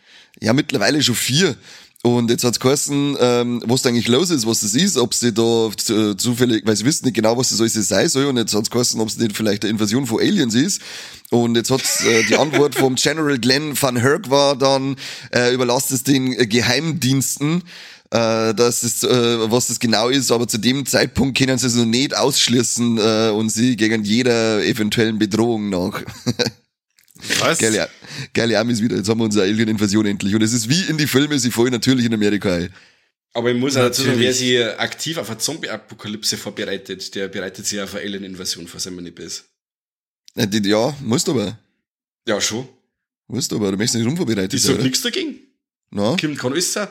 [0.40, 1.56] Ja, mittlerweile schon vier.
[2.02, 5.32] Und jetzt hat's geheißen, ähm, was da eigentlich los ist, was das ist, ob sie
[5.32, 8.26] da zu- zufällig, weil sie wissen nicht genau, was das alles sein soll.
[8.26, 10.80] Und jetzt hat's geheißen, ob es nicht vielleicht eine Invasion von Aliens ist.
[11.30, 14.94] Und jetzt hat's äh, die Antwort vom General Glenn van Herk war dann,
[15.32, 17.64] äh, überlasst es den äh, Geheimdiensten,
[18.10, 21.74] äh, dass es, äh, was das genau ist, aber zu dem Zeitpunkt können sie es
[21.74, 26.02] noch nicht ausschließen äh, und sie gegen jeder eventuellen Bedrohung nach.
[27.40, 27.58] Was?
[27.58, 27.88] Geile,
[28.32, 28.96] geile Amis wieder.
[28.96, 30.34] Jetzt haben wir unsere Alien-Invasion endlich.
[30.34, 32.72] Und es ist wie in die Filme, sie fallen natürlich in Amerika ein.
[33.32, 37.66] Aber ich muss auch dazu sagen, wer sich aktiv auf eine Zombie-Apokalypse vorbereitet, der bereitet
[37.66, 39.44] sich auf eine Alien-Invasion vor, nicht ist.
[40.36, 41.58] Äh, Ja, musst aber.
[42.26, 42.68] Ja, schon.
[43.28, 45.38] Musst aber, du möchtest nicht rumvorbereitet Ich sag nichts dagegen.
[45.90, 46.14] Na?
[46.16, 46.88] Kim kann alles sein.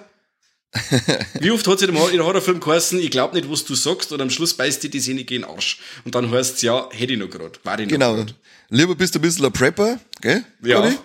[1.40, 3.64] Wie oft hat es in einem Hor- in einem Horrorfilm geheißen, ich glaub nicht, was
[3.64, 5.80] du sagst, und am Schluss beißt dir die Sehnige in den Arsch.
[6.04, 8.16] Und dann heißt ja, hätte ich noch grad, war ich noch Genau.
[8.16, 8.36] grad.
[8.70, 10.44] Lieber bist du ein bisschen ein Prepper, gell?
[10.64, 10.92] Ja.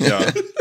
[0.00, 0.20] Ja.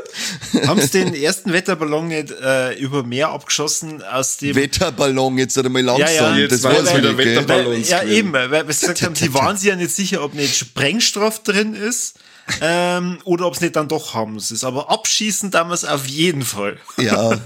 [0.68, 5.82] Haben sie den ersten Wetterballon nicht äh, über Meer abgeschossen aus dem Wetterballon, jetzt einmal
[5.82, 6.08] langsam.
[6.08, 7.18] Ja, ja, jetzt das war es wieder?
[7.18, 7.84] Wetterballon.
[7.84, 10.56] Ja, eben, weil, weil sie gesagt haben, die waren sich ja nicht sicher, ob nicht
[10.56, 12.20] Sprengstoff drin ist
[12.62, 14.64] ähm, oder ob es nicht dann doch harmlos ist.
[14.64, 16.78] Aber abschießen damals auf jeden Fall.
[16.98, 17.38] Ja.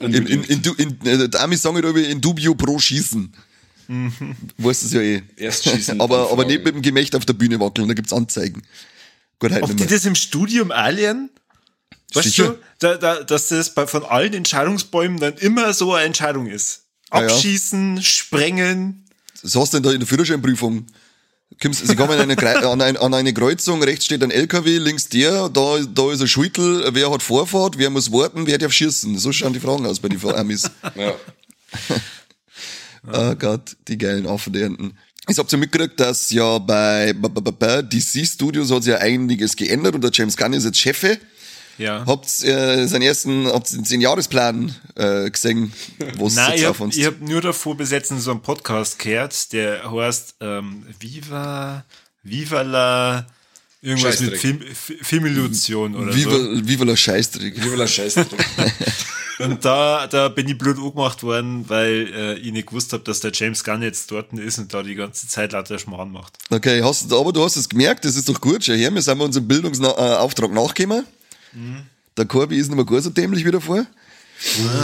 [0.00, 3.32] In, in, in, du- in, die Amis sagen immer in dubio pro schießen.
[4.58, 5.22] Weißt du es ja eh.
[5.36, 8.62] Erst schießen, aber, aber nicht mit dem Gemächt auf der Bühne wackeln, da gibt's Anzeigen.
[9.40, 11.30] Gut, halt Ob die das im Studium Alien?
[12.12, 12.48] Weißt Sicher.
[12.50, 16.82] du, da, da, dass das bei, von allen Entscheidungsbäumen dann immer so eine Entscheidung ist.
[17.10, 17.26] Ah, ja.
[17.26, 19.04] Abschießen, sprengen.
[19.42, 20.86] Was hast du denn da in der Führerscheinprüfung?
[21.60, 25.08] Kommst, sie kommen an eine, an, ein, an eine Kreuzung, rechts steht ein LKW, links
[25.08, 29.18] der, da, da ist ein Schüttel, wer hat Vorfahrt, wer muss warten, wer darf schießen?
[29.18, 30.70] So schauen die Fragen aus bei den Amis.
[30.94, 31.14] Ja.
[33.10, 34.94] Oh Gott, die geilen Affen, die Enten.
[35.26, 40.02] Ich habt ihr mitgekriegt, dass ja bei DC Studios hat sich ja einiges geändert und
[40.02, 41.18] der James Gunn ist jetzt Chefe.
[41.80, 42.04] Ja.
[42.06, 45.72] Habt äh, seinen ersten, habt den zehn Jahresplan äh, gesehen,
[46.18, 48.42] was Nein, jetzt ich auf habe uns hab nur davor bis jetzt in so einem
[48.42, 51.84] Podcast gehört, der heißt ähm, Viva,
[52.22, 53.26] Viva la
[53.80, 54.36] irgendwas mit.
[54.36, 56.68] Film, Fi- Filmillusion oder Viva, so.
[56.68, 57.56] Viva la Scheißdreck.
[57.56, 58.16] Ich will ein Scheiß.
[59.38, 63.20] Und da, da bin ich blöd angemacht worden, weil äh, ich nicht gewusst habe, dass
[63.20, 66.36] der James Gunn jetzt dort ist und da die ganze Zeit lauter Schmarrn macht.
[66.50, 69.00] Okay, hast du, aber du hast es gemerkt, das ist doch gut, schau her, wir
[69.00, 71.06] sind unserem Bildungsauftrag nachgekommen.
[72.16, 73.86] Der Corby ist nicht mehr gar so dämlich wie davor.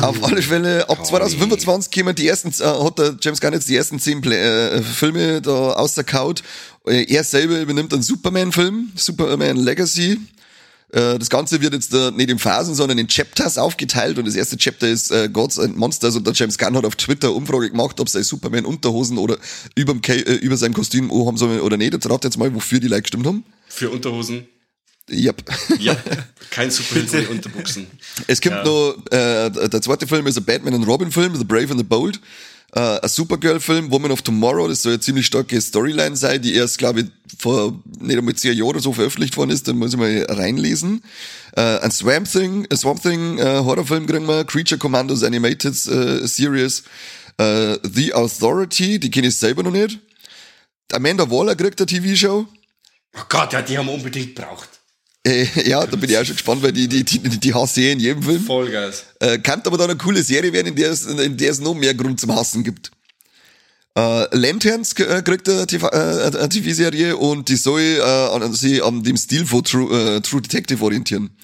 [0.02, 3.76] Auf alle Fälle, ab 2025 kommen die ersten, äh, hat der James Gunn jetzt die
[3.76, 6.42] ersten zehn Play äh, Filme da auserkaut.
[6.86, 10.20] Äh, Er selber übernimmt einen Superman-Film, Superman Legacy.
[10.92, 14.34] Äh, Das Ganze wird jetzt äh, nicht in Phasen, sondern in Chapters aufgeteilt und das
[14.34, 17.70] erste Chapter ist äh, Gods and Monsters und der James Gunn hat auf Twitter Umfrage
[17.70, 19.38] gemacht, ob sei Superman Unterhosen oder
[19.74, 21.94] überm äh, über sein Kostüm oh, haben sollen oder nicht.
[21.94, 23.42] Jetzt rat jetzt mal, wofür die Leute gestimmt haben.
[23.68, 24.46] Für Unterhosen.
[25.10, 25.42] Yep.
[25.78, 25.96] Ja.
[26.50, 27.86] Kein Superheld ohne Unterbuchsen.
[28.26, 31.70] Es gibt noch, äh, der zweite Film ist ein Batman und Robin Film, The Brave
[31.70, 32.20] and the Bold.
[32.72, 36.78] Äh, ein Supergirl-Film, Woman of Tomorrow, das soll eine ziemlich starke Storyline sein, die erst,
[36.78, 37.06] glaube ich,
[37.38, 41.02] vor nicht einmal zehn Jahren oder so veröffentlicht worden ist, dann muss ich mal reinlesen.
[41.56, 46.26] Äh, ein Swamp Thing, ein Swamp Thing äh, Horrorfilm kriegen wir, Creature Commandos Animated äh,
[46.26, 46.82] Series,
[47.38, 50.00] äh, The Authority, die kenne ich selber noch nicht.
[50.92, 52.46] Amanda Waller kriegt eine TV-Show.
[53.16, 54.75] Oh Gott, ja, die haben wir unbedingt braucht.
[55.26, 57.92] Äh, ja, da bin ich auch schon gespannt, weil die, die, die, die hasse ich
[57.92, 58.44] in jedem Film.
[58.44, 59.04] Vollgas.
[59.18, 61.74] Äh, kann aber dann eine coole Serie werden, in der es, in der es noch
[61.74, 62.92] mehr Grund zum Hassen gibt.
[63.96, 69.02] Äh, Lanterns äh, kriegt eine TV äh, TV-Serie und die soll äh, an, sich an
[69.02, 71.36] dem Stil von True, äh, True Detective orientieren.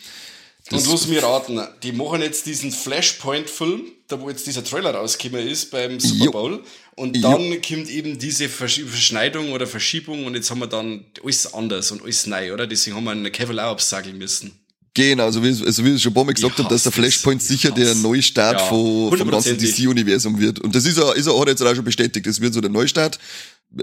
[0.71, 3.83] Und lass mir raten, die machen jetzt diesen Flashpoint-Film,
[4.13, 6.31] da wo jetzt dieser Trailer rausgekommen ist beim Super Jo.
[6.31, 6.63] Bowl.
[6.95, 7.23] Und Jo.
[7.23, 11.91] dann kommt eben diese Versch Verschneidung oder Verschiebung und jetzt haben wir dann alles anders
[11.91, 12.67] und alles neu, oder?
[12.67, 14.53] Deswegen haben wir einen Kevin auch absageln müssen.
[14.95, 17.01] Genau, also wie, also wie ich schon ein paar Mal gesagt habe, dass der das.
[17.01, 17.95] Flashpoint Ich sicher der.
[17.95, 19.57] Neustart Ja, von, vom ganzen.
[19.57, 20.59] DC-Universum wird.
[20.61, 22.27] Und das ist er, ist er auch jetzt auch schon bestätigt.
[22.27, 23.19] Das wird so der Neustart.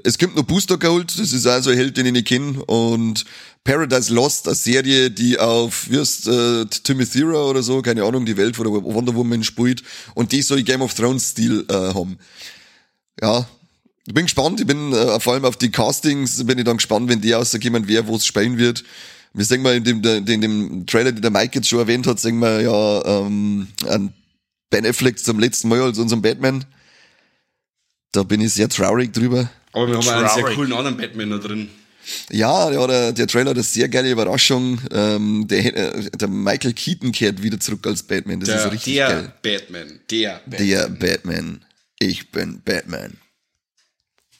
[0.04, 2.64] Es gibt noch Booster Gold, das ist also ein Held, den ich nicht kenne.
[2.66, 3.26] Und
[3.64, 8.60] Paradise Lost, eine Serie, die auf, heißt, äh, Themyscira oder so, keine Ahnung, die Welt,
[8.60, 9.84] wo der Wonder Woman spielt.
[10.14, 12.20] Und die soll Game of Thrones-Stil äh, haben.
[13.22, 13.48] Ja,
[14.06, 14.60] ich bin gespannt.
[14.60, 17.88] Ich bin äh, vor allem auf die Castings, bin ich dann gespannt, wenn die rauskommen,
[17.88, 18.84] wer wo es spielen wird.
[19.34, 22.20] Wir sehen mal in dem, in dem Trailer, den der Mike jetzt schon erwähnt hat,
[22.20, 24.14] sehen wir ja ähm, an
[24.72, 26.66] Ben Affleck zum letzten Mal als unserem Batman.
[28.12, 29.50] Da bin ich sehr traurig drüber.
[29.74, 30.56] Aber wir haben auch einen sehr Traurig.
[30.56, 31.70] coolen anderen Batman noch drin.
[32.32, 34.80] Ja, ja der, der Trailer hat eine sehr geile Überraschung.
[34.92, 38.40] Ähm, der, äh, der Michael Keaton kehrt wieder zurück als Batman.
[38.40, 39.34] Das Der, ist richtig der geil.
[39.44, 40.00] Batman.
[40.10, 40.68] Der Batman.
[40.68, 41.66] Der Batman.
[42.00, 43.18] Ich bin Batman.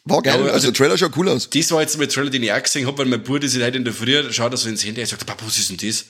[0.10, 1.50] War geil, Ja, also, also- der Trailer schaut cool aus.
[1.50, 3.78] Das war jetzt mal Trailer, den ich auch gesehen habe, weil mein Bruder sich heute
[3.78, 6.06] in der Früh schaut er so ins Handy, er sagt, Papa, was ist denn das?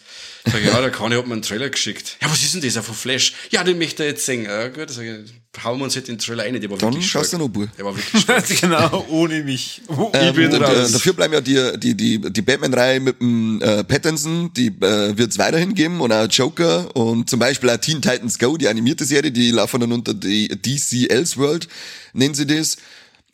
[0.46, 2.16] Sag ich, ja, der Kani hat mir einen Trailer geschickt.
[2.22, 2.78] Ja, was ist denn das?
[2.78, 3.34] Auf Flash?
[3.50, 4.46] Ja, den möchte er jetzt sehen.
[4.46, 7.12] Ja, gut, sag ich, hauen wir uns halt den Trailer rein, der war Dann wirklich
[7.12, 7.42] schaust stark.
[7.42, 7.68] du noch, Bur.
[7.78, 8.46] Der war wirklich stark.
[8.62, 9.82] genau, ohne mich.
[9.90, 10.94] Oh, Ähm, bin und, äh, raus.
[10.94, 15.32] dafür bleiben ja die, die, die, die Batman-Reihe mit dem äh, Pattinson, die äh, wird
[15.32, 19.04] es weiterhin geben und auch Joker und zum Beispiel auch Teen Titans Go, die animierte
[19.04, 21.68] Serie, die laufen dann unter die DC Elseworld,
[22.14, 22.78] nennen sie das.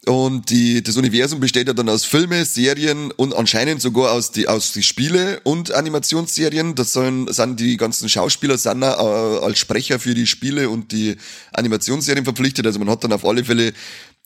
[0.06, 4.48] Und die, das Universum besteht ja dann aus Filme, Serien und anscheinend sogar aus die,
[4.48, 6.76] aus die Spiele und Animationsserien.
[6.76, 11.16] Das sollen, sind die ganzen Schauspieler sind äh, als Sprecher für die Spiele und die
[11.54, 12.68] Animationsserien verpflichtet.
[12.68, 13.74] Also man hat dann auf alle Fälle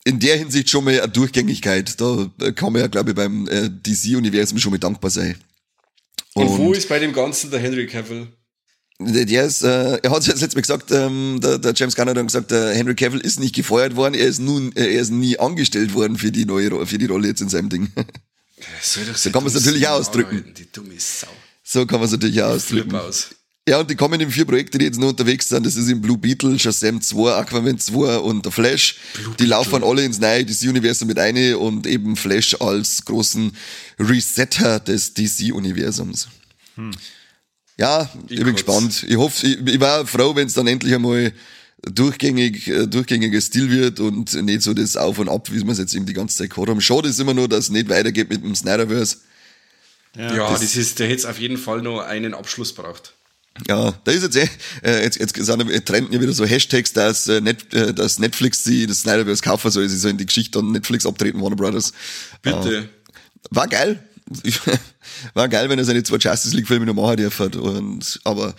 [0.04, 2.00] in der Hinsicht schon mal eine Durchgängigkeit.
[2.00, 5.36] Da kann man ja, glaube ich, beim äh, DC-Universum schon mal dankbar sein.
[6.34, 8.28] Und wo ist bei dem Ganzen der Henry Cavill?
[9.02, 12.18] Der ist, äh, er hat jetzt letztes Mal gesagt, ähm, der, der James Gunn hat
[12.18, 15.10] dann gesagt, der Henry Cavill ist nicht gefeuert worden, er ist nun, äh, er ist
[15.12, 17.91] nie angestellt worden für die neue, Ro- für die Rolle jetzt in seinem Ding.
[17.95, 20.54] Doch So kann man's natürlich auch ausdrücken.
[20.58, 21.28] Die dumme Sau.
[21.64, 22.93] so kann man es natürlich auch ausdrücken.
[22.93, 23.30] aus.
[23.70, 26.18] Ja, und die kommenden vier Projekte, die jetzt noch unterwegs sind, das ist im Blue
[26.18, 28.97] Beetle, Shazam 2, Aquaman 2 und der Flash.
[29.39, 33.52] die laufen alle ins neue DC-Universum mit ein und eben Flash als großen
[34.00, 36.28] Resetter des DC-Universums.
[37.80, 38.56] Ja, ich, bin kotz.
[38.56, 39.06] gespannt.
[39.08, 41.32] Ich hoffe, ich, ich war froh, wenn es dann endlich einmal
[41.82, 45.78] durchgängig, äh, durchgängiger Stil wird und nicht so das Auf und Ab, wie wir es
[45.78, 46.82] jetzt eben die ganze Zeit gehabt haben.
[46.82, 49.18] Schade ist immer nur, dass es nicht weitergeht mit dem Snyderverse.
[50.18, 53.14] Ja, das, ist, der hätte auf jeden Fall noch einen Abschluss braucht.
[53.68, 54.50] Ja, da ist jetzt eh,
[54.84, 58.20] äh, jetzt, jetzt sind ja- trenden ja wieder so Hashtags, dass, äh, Net, äh, dass
[58.20, 59.88] Netflix sie das Snyderverse kaufen soll.
[59.88, 61.94] Sie sollen die Geschichte an Netflix abtreten, Warner Brothers.
[62.42, 62.90] Bitte.
[63.52, 64.04] War geil.
[65.34, 67.54] War geil, wenn er seine zwei Justice League Filme noch machen dürfen.
[67.56, 68.56] Und, aber,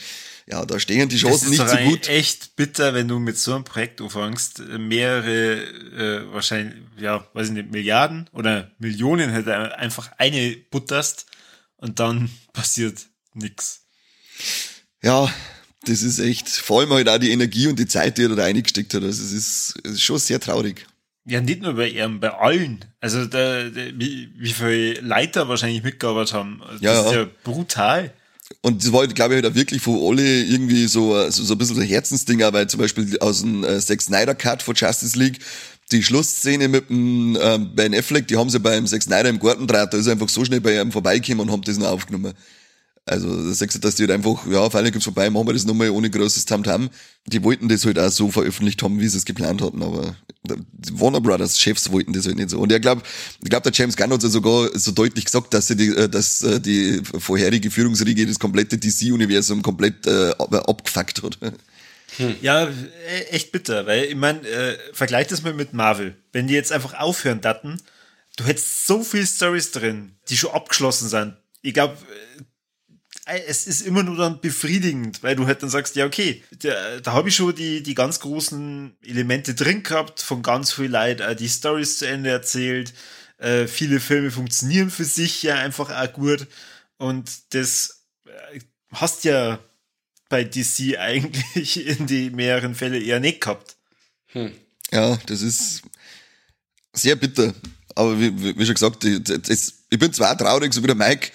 [0.47, 2.09] ja, da stehen die Chancen nicht so gut.
[2.09, 7.55] echt bitter, wenn du mit so einem Projekt anfängst, mehrere, äh, wahrscheinlich, ja, weiß ich
[7.55, 11.27] nicht, Milliarden oder Millionen halt einfach eine butterst
[11.77, 13.83] und dann passiert nix.
[15.03, 15.33] Ja,
[15.85, 18.43] das ist echt, vor allem halt auch die Energie und die Zeit, die er da
[18.43, 19.03] reingesteckt hat.
[19.03, 20.87] Also, es ist, es ist schon sehr traurig.
[21.31, 22.85] Ja, nicht nur bei ihm, bei allen.
[23.01, 26.61] Also, da, da, wie, wie viele Leiter wahrscheinlich mitgearbeitet haben.
[26.72, 27.20] Das Ja, ist ja.
[27.20, 28.12] ja brutal.
[28.62, 31.59] Und das war, glaube ich, halt auch wirklich von alle irgendwie so, so, so ein
[31.59, 35.39] bisschen so Herzensding, weil zum Beispiel aus dem äh, Zack Snyder Cut von Justice League,
[35.93, 39.68] die Schlussszene mit dem ähm, Ben Affleck, die haben sie beim Zack Snyder im Garten
[39.68, 42.35] draht, da ist er einfach so schnell bei ihm vorbeigekommen und haben das noch aufgenommen.
[43.11, 45.65] Also, sagst du, dass die halt einfach, ja, auf einmal kommt's vorbei, machen wir das
[45.65, 46.91] nochmal ohne großes Tamtam.
[47.27, 50.17] Die wollten das halt auch so veröffentlicht haben, wie sie es geplant hatten, aber
[50.93, 52.59] Warner Brothers Chefs wollten das halt nicht so.
[52.59, 53.03] Und ich glaube,
[53.43, 56.43] ich glaube, der James Gunn hat sogar so deutlich gesagt, dass sie die, äh, dass
[56.43, 61.39] äh, die vorherige Führungsriege das komplette DC-Universum komplett äh, ab- abgefuckt hat.
[62.43, 62.71] Ja, e-
[63.31, 66.17] echt bitter, weil ich meine, äh, vergleich das mal mit Marvel.
[66.33, 67.81] Wenn die jetzt einfach aufhören datten,
[68.37, 71.37] du hättest so viel Stories drin, die schon abgeschlossen sind.
[71.63, 71.97] Ich glaube,
[73.47, 77.12] es ist immer nur dann befriedigend, weil du halt dann sagst, ja, okay, da, da
[77.12, 81.37] habe ich schon die, die ganz großen Elemente drin gehabt, von ganz viel Leid, äh,
[81.37, 82.93] die Stories zu Ende erzählt.
[83.39, 86.47] Äh, viele Filme funktionieren für sich ja einfach auch gut.
[86.99, 88.61] Und das äh,
[88.93, 89.59] hast ja
[90.28, 93.76] bei DC eigentlich in die mehreren Fälle eher nicht gehabt.
[94.93, 95.83] Ja, das ist
[96.93, 97.55] sehr bitter.
[97.95, 101.31] Aber wie, wie schon gesagt, das, ich bin zwar traurig, so wie der Mike,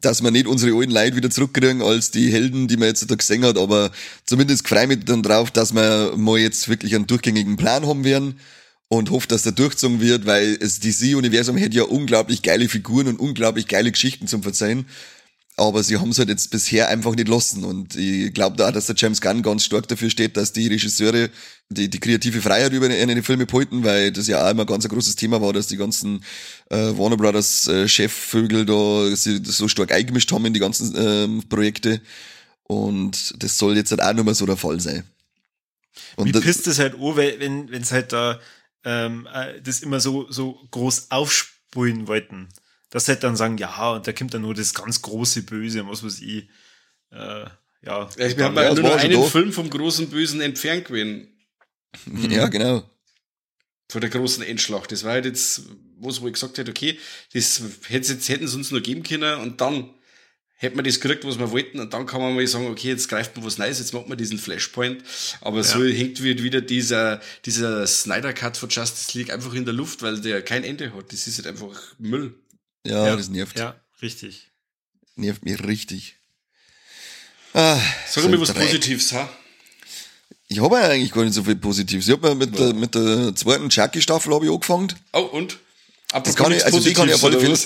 [0.00, 3.14] dass wir nicht unsere alten Leute wieder zurückkriegen als die Helden, die man jetzt da
[3.14, 3.90] gesehen hat, aber
[4.24, 8.04] zumindest freue ich mich dann drauf, dass wir mal jetzt wirklich einen durchgängigen Plan haben
[8.04, 8.38] werden
[8.88, 13.20] und hoffe, dass der durchgezogen wird, weil das DC-Universum hätte ja unglaublich geile Figuren und
[13.20, 14.86] unglaublich geile Geschichten zum Verzeihen.
[15.58, 17.64] Aber sie haben es halt jetzt bisher einfach nicht lassen.
[17.64, 20.68] Und ich glaube da, auch, dass der James Gunn ganz stark dafür steht, dass die
[20.68, 21.30] Regisseure
[21.68, 24.84] die, die kreative Freiheit über in den Filme behalten, weil das ja auch immer ganz
[24.84, 26.24] ein großes Thema war, dass die ganzen
[26.70, 30.94] äh, Warner Brothers äh, Chefvögel da sie das so stark eingemischt haben in die ganzen
[30.96, 32.00] ähm, Projekte.
[32.62, 35.02] Und das soll jetzt halt auch nicht mehr so der Fall sein.
[36.16, 38.38] Und Wie das- pisst es halt an, weil- wenn wenn es halt da
[38.84, 42.48] ähm, äh, das immer so so groß aufspulen wollten.
[42.90, 45.82] Dass sie halt dann sagen, ja, und da kommt dann nur das ganz große Böse,
[45.82, 46.48] und was weiß ich.
[47.10, 47.44] Äh,
[47.82, 48.08] ja.
[48.16, 49.22] Wir haben Ja, ja, das nur einen da.
[49.22, 51.28] Film vom großen Bösen entfernt gewesen.
[52.30, 52.88] ja, genau.
[53.90, 54.92] Von der großen Endschlacht.
[54.92, 55.62] Das war halt jetzt,
[55.96, 56.98] wo es wohl gesagt hat, okay,
[57.32, 59.90] das hätte jetzt, hätten sie uns nur geben können und dann
[60.58, 63.08] hätten wir das gekriegt, was wir wollten und dann kann man mal sagen, okay, jetzt
[63.08, 65.02] greift man was Neues, jetzt macht man diesen Flashpoint.
[65.40, 69.72] Aber so hängt wird wieder dieser, dieser Snyder Cut von Justice League einfach in der
[69.74, 71.12] Luft, weil der kein Ende hat.
[71.12, 72.34] Das ist halt einfach Müll.
[72.84, 73.58] Ja, das nervt.
[73.58, 74.50] Ja, richtig.
[75.16, 76.16] Nervt mich richtig.
[77.54, 78.66] Ah, Sag so mir was Dreck.
[78.66, 79.28] Positives, ha?
[80.48, 82.08] Ich habe eigentlich gar nicht so viel Positives.
[82.08, 84.94] Ich habe mit, der, mit der zweiten Chucky-Staffel angefangen.
[85.12, 85.58] Oh, und?
[86.12, 87.58] das kann ich, also die kann ich auf alle Fälle?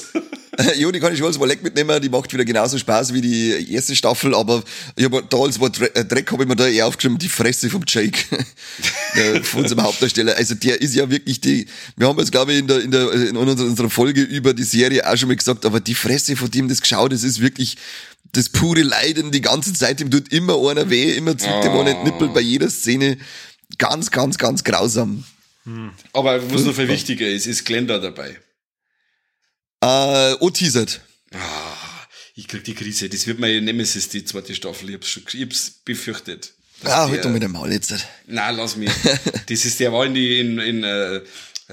[0.76, 3.72] ja, die kann ich schon als Leck mitnehmen, die macht wieder genauso Spaß wie die
[3.72, 4.62] erste Staffel, aber
[4.96, 7.70] ich hab da als Wort äh, Dreck habe ich mir da eher aufgeschrieben, die Fresse
[7.70, 8.18] vom Jake,
[9.44, 10.36] von unserem Hauptdarsteller.
[10.36, 13.12] Also der ist ja wirklich die, wir haben jetzt glaube ich in der, in der,
[13.12, 16.68] in unserer, Folge über die Serie auch schon mal gesagt, aber die Fresse von dem
[16.68, 17.78] das geschaut, das ist wirklich
[18.32, 21.94] das pure Leiden die ganze Zeit, ihm tut immer einer weh, immer zieht dem einer
[21.94, 23.16] den Nippel bei jeder Szene.
[23.78, 25.24] Ganz, ganz, ganz grausam.
[26.12, 28.36] Aber was noch viel wichtiger ist, ist Glenn da dabei.
[29.82, 31.00] Äh, oh, teasert.
[31.34, 32.06] Ah,
[32.36, 33.08] ich krieg die Krise.
[33.08, 34.88] Das wird meine Nemesis, die zweite Staffel.
[34.90, 36.54] Ich hab's, schon, ich hab's befürchtet.
[36.84, 37.94] Ah, halt doch mit dem Maul jetzt.
[38.26, 38.90] Nein, lass mich.
[39.48, 41.20] das ist, der war in die, in, in, äh,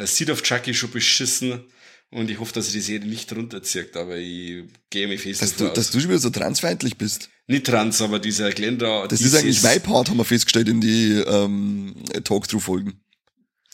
[0.05, 1.63] Seed of Chucky schon beschissen.
[2.11, 5.55] Und ich hoffe, dass er die Serie nicht runterzieht, aber ich gehe mir fest Dass
[5.55, 7.29] du, dass du schon wieder so transfeindlich bist.
[7.45, 9.05] Nicht trans, aber dieser Glenn da.
[9.07, 11.93] Das ist eigentlich mein Part, haben wir festgestellt in die ähm,
[12.23, 12.99] Talkthrough-Folgen.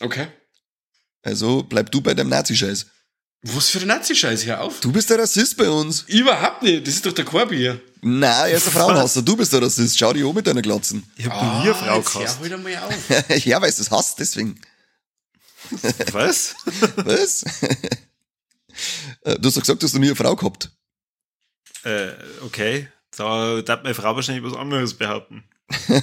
[0.01, 0.27] Okay.
[1.21, 2.87] Also bleib du bei deinem Nazi-Scheiß.
[3.47, 4.79] Was für ein Nazi-Scheiß, hör auf.
[4.79, 6.01] Du bist der Rassist bei uns.
[6.07, 7.79] Überhaupt nicht, das ist doch der Korbi hier.
[8.01, 9.21] Na, er ist ein Frauenhasser.
[9.21, 9.97] Du bist der Rassist.
[9.97, 11.03] Schau dich um mit deiner Glatzen.
[11.15, 12.39] Ich hab noch nie eine Frau Ah, jetzt hör gehasst.
[12.39, 13.29] halt einmal auf.
[13.45, 14.59] ja, weil du es hast, deswegen.
[16.11, 16.55] Was?
[16.97, 17.43] Was?
[19.21, 20.71] Äh, du hast doch gesagt, du hast noch nie eine Frau gehabt.
[21.83, 22.87] äh, okay.
[23.15, 25.43] Da darf meine Frau wahrscheinlich was anderes behaupten.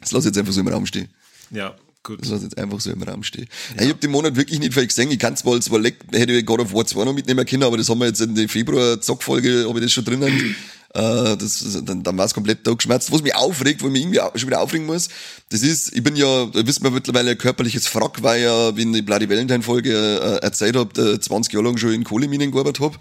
[0.00, 1.12] Das lass ich jetzt einfach so im Raum stehen.
[1.50, 1.74] Ja,
[2.06, 2.20] gut.
[2.22, 3.46] Das lass ich jetzt einfach so im Raum stehen.
[3.76, 3.84] Ja.
[3.84, 5.10] Ich hab den Monat wirklich nicht viel gesehen.
[5.10, 7.76] Ich kann zwar als Leck, hätte ich God of War 2 noch mitnehmen können, aber
[7.76, 10.54] das haben wir jetzt in der Februar-Zockfolge, habe ich das schon drinnen.
[10.94, 13.12] Äh, das, dann, dann war es komplett da geschmerzt.
[13.12, 15.08] Was mich aufregt, wo ich mich irgendwie au- schon wieder aufregen muss,
[15.50, 18.94] das ist, ich bin ja, wissen wir mittlerweile, ein körperliches Frack, weil ja, wie in
[18.94, 22.98] die Bloody Valentine-Folge äh, erzählt habe, 20 Jahre lang schon in Kohleminen gearbeitet hab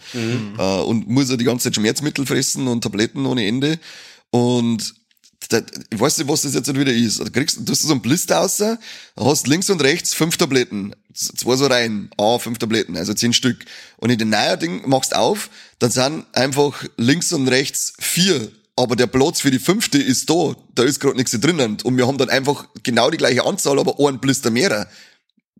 [0.57, 3.79] äh, und muss ja die ganze Zeit Schmerzmittel fressen und Tabletten ohne Ende.
[4.29, 4.93] Und
[5.49, 7.19] da, ich weiß nicht, was das jetzt wieder ist.
[7.19, 8.61] Du kriegst, du hast so einen Blister raus,
[9.15, 10.93] hast links und rechts fünf Tabletten.
[11.13, 12.09] Zwei so rein.
[12.17, 13.65] Ah, fünf Tabletten, also zehn Stück.
[13.97, 18.51] Und in den neuen Ding machst auf, dann sind einfach links und rechts vier.
[18.75, 20.55] Aber der Platz für die fünfte ist da.
[20.73, 21.77] Da ist gerade nichts drinnen.
[21.83, 24.89] Und wir haben dann einfach genau die gleiche Anzahl, aber einen Blister mehr.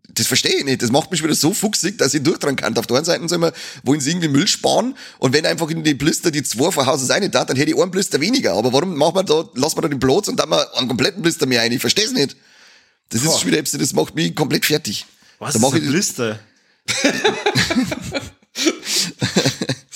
[0.08, 0.82] Das verstehe ich nicht.
[0.82, 2.76] Das macht mich wieder so fuchsig, dass ich durchtragen kann.
[2.78, 3.52] Auf der einen Seite sagen wir,
[3.82, 7.06] wollen sie irgendwie Müll sparen und wenn einfach in die Blister die zwei von Hause
[7.06, 8.54] sein da, dann hätte ich einen Blister weniger.
[8.54, 11.22] Aber warum machen wir da, lassen wir da den Platz und dann mal einen kompletten
[11.22, 11.72] Blister mehr ein?
[11.72, 12.36] Ich verstehe es nicht.
[13.08, 15.06] Das ist schon wieder das macht mich komplett fertig.
[15.38, 16.38] Was Da ist mach ein Blister?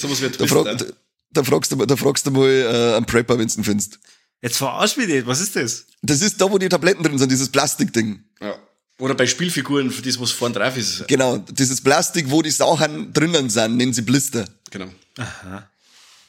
[0.00, 0.94] So was wird Da, frag,
[1.30, 3.98] da, fragst du mal, da fragst du mal äh, einen Prepper, wenn du ihn findest.
[4.40, 5.26] Jetzt verarsch mich nicht.
[5.26, 5.84] Was ist das?
[6.00, 8.24] Das ist da, wo die Tabletten drin sind, dieses Plastikding.
[8.40, 8.54] Ja.
[9.00, 11.08] Oder bei Spielfiguren, für das, was vorn drauf ist.
[11.08, 14.44] Genau, dieses Plastik, wo die Sachen drinnen sind, nennen sie Blister.
[14.70, 14.86] Genau.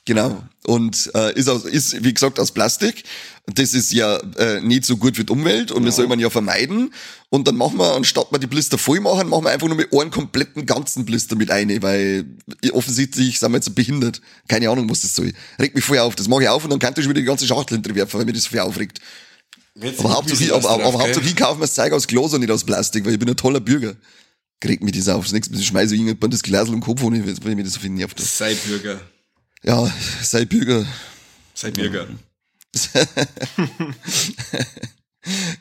[0.06, 0.44] Genau.
[0.66, 3.04] Und äh, ist, aus, ist, wie gesagt, aus Plastik.
[3.46, 6.30] Das ist ja äh, nicht so gut für die Umwelt und das soll man ja
[6.30, 6.94] vermeiden.
[7.30, 9.94] Und dann machen wir, anstatt wir die Blister voll machen, machen wir einfach nur mit
[9.94, 12.26] einen kompletten ganzen Blister mit ein, weil
[12.72, 14.22] offensichtlich sind wir jetzt behindert.
[14.48, 15.34] Keine Ahnung, was das soll.
[15.60, 16.16] Regt mich voll auf.
[16.16, 18.26] Das mache ich auf und dann kann ich schon wieder die ganze Schachtel hinterwerfen, weil
[18.26, 19.00] mir das voll aufregt.
[19.98, 22.64] Aber hauptsächlich, aber, aber, aber hauptsächlich kaufen wir das Zeug aus Glas und nicht aus
[22.64, 23.96] Plastik, weil ich bin ein toller Bürger.
[24.64, 25.24] Regt mich das auf.
[25.24, 27.80] Das nächste Mal schmeiße ich irgendwann das Glas den Kopf, wenn ich, mich das so
[27.80, 28.20] viel nervt.
[28.20, 29.00] Sei Bürger.
[29.64, 29.92] Ja,
[30.22, 30.86] sei Bürger.
[31.54, 32.08] Sei Bürger.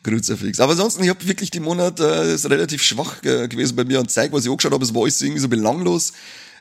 [0.02, 0.60] Kruzifix.
[0.60, 4.00] Aber ansonsten, ich habe wirklich die Monat äh, ist relativ schwach äh, gewesen bei mir
[4.00, 6.12] und zeig, was ich angeschaut habe, es war alles irgendwie so belanglos,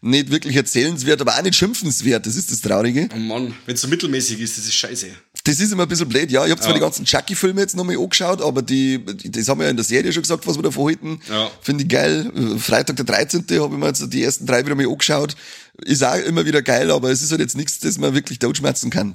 [0.02, 2.26] nicht wirklich erzählenswert, aber auch nicht schimpfenswert.
[2.26, 3.10] Das ist das Traurige.
[3.14, 5.08] Oh Mann, wenn es so mittelmäßig ist, das ist scheiße.
[5.50, 6.46] Das ist immer ein bisschen blöd, ja.
[6.46, 6.76] Ich habe zwar Ja.
[6.76, 10.14] die ganzen Chucky-Filme jetzt nochmal angeschaut, aber die, das haben wir ja in der Serie
[10.14, 11.20] schon gesagt, was wir davon halten.
[11.30, 11.50] Ja.
[11.62, 12.32] Finde ich geil.
[12.60, 13.46] Freitag der 13.
[13.60, 15.36] habe ich mir jetzt die ersten drei wieder mal angeschaut.
[15.86, 18.92] Ist auch immer wieder geil, aber es ist halt jetzt nichts, das man wirklich totschmerzen
[18.92, 19.14] kann.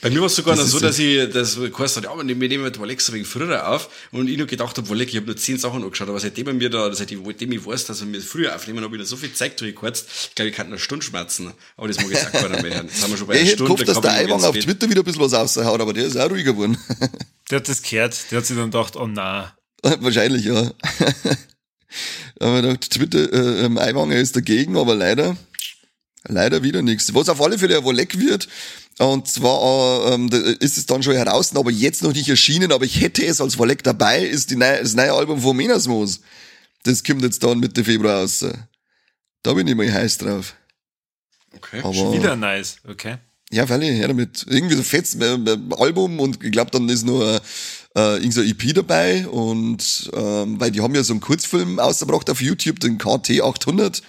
[0.00, 2.26] Bei mir war es sogar Das noch so, dass ich, das geheißen hat, ja, aber
[2.26, 5.26] wir nehmen mit Alexa wegen früher auf und ich nur gedacht habe, Wolleck, ich habe
[5.26, 8.54] nur zehn Sachen angeschaut, aber seitdem mir da, seitdem ich weiß, dass er mir früher
[8.54, 11.52] aufnehmen, habe ich noch so viel Zeit durchgekürzt, ich glaube, ich kann eine Stunde schmerzen,
[11.76, 12.86] aber das mag jetzt auch keiner mehr hören.
[12.86, 13.74] Jetzt haben wir schon bei Ich einer hätte Stunde.
[13.74, 14.58] gehofft, dass kann der Eiwang auf.
[14.58, 16.78] Twitter wieder ein bisschen was raushaut, aber der ist auch ruhiger geworden.
[17.50, 18.30] Der hat das gehört.
[18.30, 19.52] Der hat sich dann gedacht, oh na.
[19.82, 20.70] Wahrscheinlich, ja.
[22.38, 25.36] aber gedacht, Twitter, äh, ähm, Eiwanger ist dagegen, aber leider,
[26.28, 27.12] leider wieder nichts.
[27.12, 28.46] Was auf alle Fälle wohl leck wird,
[29.06, 30.28] und zwar äh, ähm,
[30.60, 33.54] ist es dann schon heraus, aber jetzt noch nicht erschienen, aber ich hätte es als
[33.54, 36.20] Verleck dabei, ist die neue, das neue Album von Menasmos.
[36.82, 38.44] Das kommt jetzt dann Mitte Februar raus.
[39.42, 40.54] Da bin ich mal heiß drauf.
[41.56, 41.80] Okay.
[41.82, 42.76] Aber, Wieder nice.
[42.86, 43.16] Okay.
[43.50, 44.44] ja, völlig, her damit.
[44.46, 47.40] Irgendwie so fettes äh, äh, Album und ich glaube, dann ist nur
[47.96, 51.78] äh, irgend so ein EP dabei und ähm, weil die haben ja so einen Kurzfilm
[51.78, 54.02] ausgebracht auf YouTube, den KT 800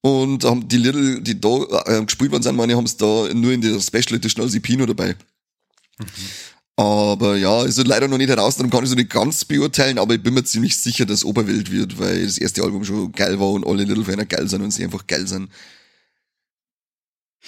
[0.00, 3.52] und haben die Little, die da äh, gespielt worden sind, meine, haben es da nur
[3.52, 5.16] in der Special Edition als EP nur dabei.
[6.76, 9.98] Aber ja, ist halt leider noch nicht heraus, darum kann ich so nicht ganz beurteilen,
[9.98, 13.40] aber ich bin mir ziemlich sicher, dass Oberwelt wird, weil das erste Album schon geil
[13.40, 15.50] war und alle Little Feiner geil sind und sie einfach geil sind.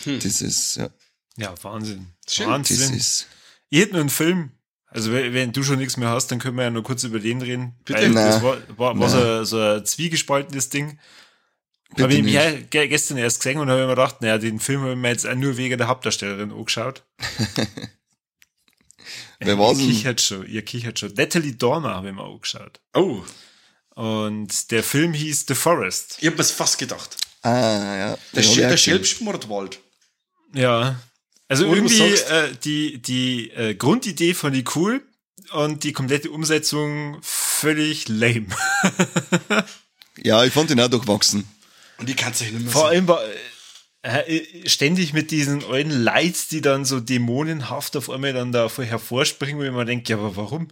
[0.02, 0.18] Hm.
[0.18, 0.90] Das ist, ja,
[1.36, 2.08] Ja, Wahnsinn.
[2.28, 2.46] Schön.
[2.48, 2.96] das Wahnsinn.
[2.96, 3.26] ist.
[3.68, 4.50] Ich hätte nur einen Film.
[4.92, 7.40] Also wenn du schon nichts mehr hast, dann können wir ja nur kurz über den
[7.40, 7.74] reden.
[7.84, 8.00] Bitte?
[8.00, 8.42] Weil das Na.
[8.42, 10.98] war, war, war so, so ein zwiegespaltenes Ding.
[11.90, 12.34] Bitte Habe ich nicht.
[12.34, 15.08] mir ge- gestern erst gesehen und habe mir gedacht, naja, den Film habe ich mir
[15.08, 17.02] jetzt auch nur wegen der Hauptdarstellerin angeschaut.
[19.40, 19.76] Wer Ihr denn?
[19.78, 21.14] kichert schon, ihr kichert schon.
[21.14, 22.78] Natalie Dormer habe ich mir angeschaut.
[22.94, 23.22] Oh,
[23.94, 26.18] Und der Film hieß The Forest.
[26.20, 27.16] ich hab mir's fast gedacht.
[27.42, 27.50] Ah,
[27.96, 28.18] ja.
[28.34, 28.78] Der, Sch der gesehen.
[28.78, 29.80] Schelbschmordwald.
[30.54, 31.00] Ja.
[31.48, 35.02] Also du irgendwie äh, die, die äh, Grundidee fand ich cool
[35.52, 38.46] und die komplette Umsetzung völlig lame.
[40.22, 41.48] Ja, ich fand den auch durchwachsen.
[42.00, 43.20] Und die kannst du nicht mehr Vor allem war
[44.02, 48.68] äh, äh, ständig mit diesen alten Lights, die dann so dämonenhaft auf einmal dann da
[48.68, 50.68] vor- hervorspringen, wo ich mir denke, ja, aber warum?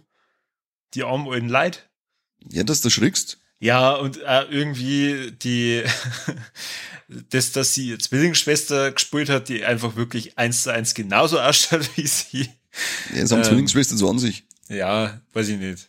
[0.95, 1.79] Die armen alten Leute.
[2.49, 3.37] Ja, dass du schrickst.
[3.59, 5.83] Ja, und äh, irgendwie die,
[7.29, 12.07] das, dass sie Zwillingsschwester gespielt hat, die einfach wirklich eins zu eins genauso ausschaut wie
[12.07, 12.49] sie.
[13.13, 13.45] Ja, es haben Ähm.
[13.45, 14.43] Zwillingsschwestern so an sich.
[14.69, 15.88] Ja, weiß ich nicht.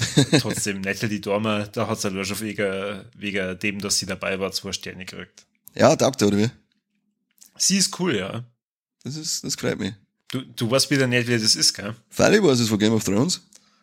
[0.40, 4.72] Trotzdem, Natalie Dormer, da hat sie schon wegen, wegen dem, dass sie dabei war, zwei
[4.72, 5.44] Sterne gekriegt.
[5.74, 6.50] Ja, taugt er, oder wie?
[7.56, 8.44] Sie ist cool, ja.
[9.04, 9.94] Das ist, das freut mich.
[10.28, 11.94] Du, du weißt wieder nicht, wer das ist, gell?
[12.08, 13.40] Freilich war es von Game of Thrones.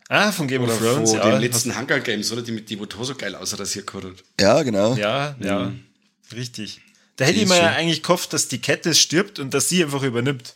[0.10, 1.32] Ah, von Game Oder of Thrones, von ja.
[1.32, 2.42] den letzten Hunger Games, oder?
[2.42, 4.04] Die mit die, wo so geil ausrasiert hat.
[4.40, 4.96] Ja, genau.
[4.96, 5.84] Ja, ja, Mhm.
[6.32, 6.80] richtig.
[7.18, 10.04] Da hätte ich mir ja eigentlich gehofft, dass die Kette stirbt und dass sie einfach
[10.04, 10.56] übernimmt.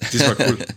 [0.00, 0.58] Das war cool.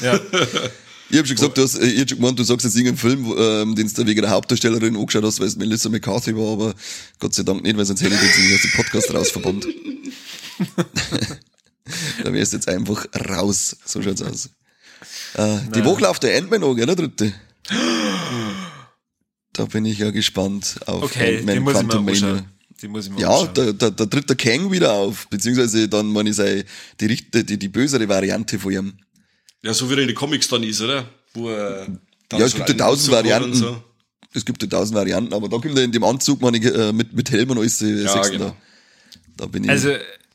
[0.00, 0.18] Ja,
[1.10, 2.98] Ich hab schon gesagt, du hast, äh, ich hab schon gemeint, du sagst jetzt irgendeinen
[2.98, 6.74] Film, ähm, den du wegen der Hauptdarstellerin angeschaut hast, weil es Melissa McCarthy war, aber
[7.18, 9.66] Gott sei Dank nicht, weil sonst hätte ich den aus dem Podcast rausverbannt.
[12.24, 13.76] da wärst du jetzt einfach raus.
[13.84, 14.50] So schaut's aus.
[15.34, 17.34] Äh, die Woche läuft der Ant-Man an, gell, der dritte.
[19.52, 22.30] Da bin ich ja gespannt auf okay, den mal Quantumania.
[22.30, 22.46] anschauen.
[22.82, 26.08] Den muss ich mal Ja, da, da, da tritt der Kang wieder auf, beziehungsweise dann,
[26.08, 26.64] meine ich, sei
[27.00, 28.92] die, die, die bösere Variante von ihm.
[29.64, 31.08] Ja, so wie er in den Comics dann ist, oder?
[31.32, 31.86] Wo er
[32.28, 33.54] dann Ja, es so gibt ja tausend Anzug Varianten.
[33.54, 33.82] So.
[34.34, 36.92] Es gibt ja tausend Varianten, aber da kommt er in dem Anzug, meine ich, äh,
[36.92, 38.48] mit, mit Helm und alles, äh, Ja, genau.
[38.48, 38.56] da.
[39.36, 39.70] Da bin ich.
[39.70, 39.90] Also,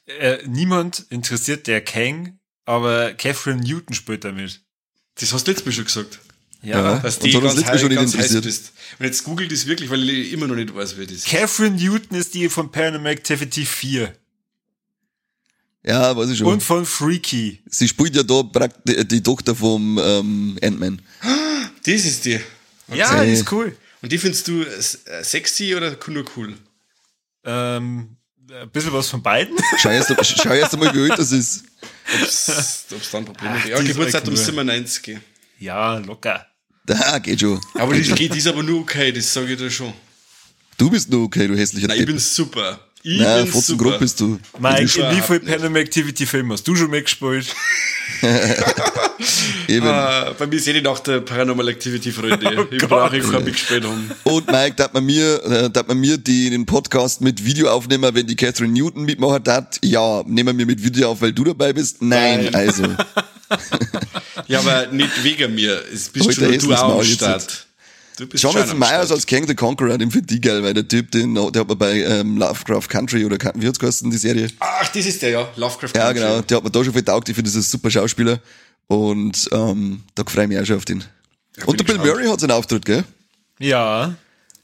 [0.08, 4.62] äh, niemand interessiert der Kang, aber Catherine Newton spielt damit.
[5.16, 6.20] Das hast du letztes Mal schon gesagt.
[6.62, 7.00] Ja.
[7.00, 8.44] Dass Und die so ganz, schon ganz heiß interessiert.
[8.44, 8.74] bist.
[8.98, 11.28] Und jetzt google das wirklich, weil ich immer noch nicht weiß, wer das ist.
[11.28, 14.14] Catherine Newton ist die von Paranormal Activity 4
[15.84, 16.48] ja, weiß ich schon.
[16.48, 17.62] und von Freaky.
[17.70, 21.02] Sie spielt ja da praktisch die, die Tochter vom ähm, Ant-Man.
[21.86, 22.40] Das ist die.
[22.94, 23.26] Ja, Okay.
[23.28, 23.76] die ist cool.
[24.02, 26.54] Und die findest du äh, sexy oder nur cool?
[27.46, 28.18] Ähm,
[28.52, 29.56] ein bisschen was von beiden.
[29.78, 31.64] Schau erst, schau erst einmal, wie alt das ist.
[32.22, 33.68] Ob's, ob's dann Probleme gibt.
[33.70, 35.20] Ja, die Geburtsdatum ist immer 90.
[35.60, 36.46] ja, locker.
[36.86, 37.62] Da geht schon.
[37.76, 39.94] Aber das geht, ist aber nur okay, das sage ich dir schon.
[40.78, 42.80] Du bist nur okay, du hässlicher Nein, ich bin super.
[43.02, 43.92] Ich Nein, bin Fotzen super.
[43.92, 44.40] grob bist du.
[44.60, 45.40] Mike, wie viel.
[45.40, 47.48] Paranormal Activity Film hast du schon mitgespielt?
[49.68, 49.88] Eben.
[49.88, 52.68] Ah, bei mir sehe ich nach der Paranormal Activity, Freunde.
[52.72, 52.90] ich Gott.
[52.90, 54.12] brauche ich kein mitgespielt haben.
[54.26, 58.14] Und Mike, darf man mir, äh, darf man mir die, den Podcast mit Video aufnehmen,
[58.14, 59.66] wenn die Catherine Newton mitmachen darf?
[59.82, 62.02] Ja, nehmen wir mit Video auf, weil du dabei bist?
[62.02, 62.56] Nein, Nein.
[62.56, 62.84] also.
[64.48, 65.84] Ja, aber nicht wegen mir.
[65.94, 67.68] Es bist Heute schon ist du das auch am Start.
[68.20, 71.10] Du bist Jonathan Myers als Kang the Conqueror, den finde ich geil, weil der Typ,
[71.12, 74.50] den, der hat man bei ähm, Lovecraft Country oder wie hat's geheißen, die Serie?
[74.60, 75.50] Ach, das ist der, ja.
[75.56, 76.14] Lovecraft Ja, Country.
[76.16, 78.40] genau, der hat mir da schon viel taugt, ich finde, das ist ein super Schauspieler.
[78.88, 81.04] Und ähm, da freue ich mich auch schon auf den.
[81.66, 81.98] Und der Bill.
[81.98, 83.04] Murray hat seinen Auftritt, gell?
[83.60, 84.16] Ja,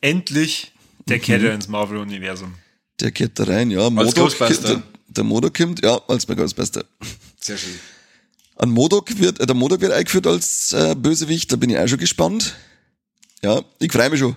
[0.01, 0.71] endlich
[1.07, 1.21] der Mhm.
[1.21, 2.55] Kette ins Marvel-Universum.
[2.99, 3.89] Der kehrt da rein, ja.
[3.89, 4.67] Modok, Ghostbuster.
[4.67, 6.83] der, der Modok kommt, ja, als bei Ghostbuster.
[7.39, 7.79] Sehr schön.
[8.57, 11.87] An Modok wird, äh, der Modok wird eingeführt als äh, Bösewicht, da bin ich auch
[11.87, 12.55] schon gespannt.
[13.43, 14.35] Ja, ich freue mich schon.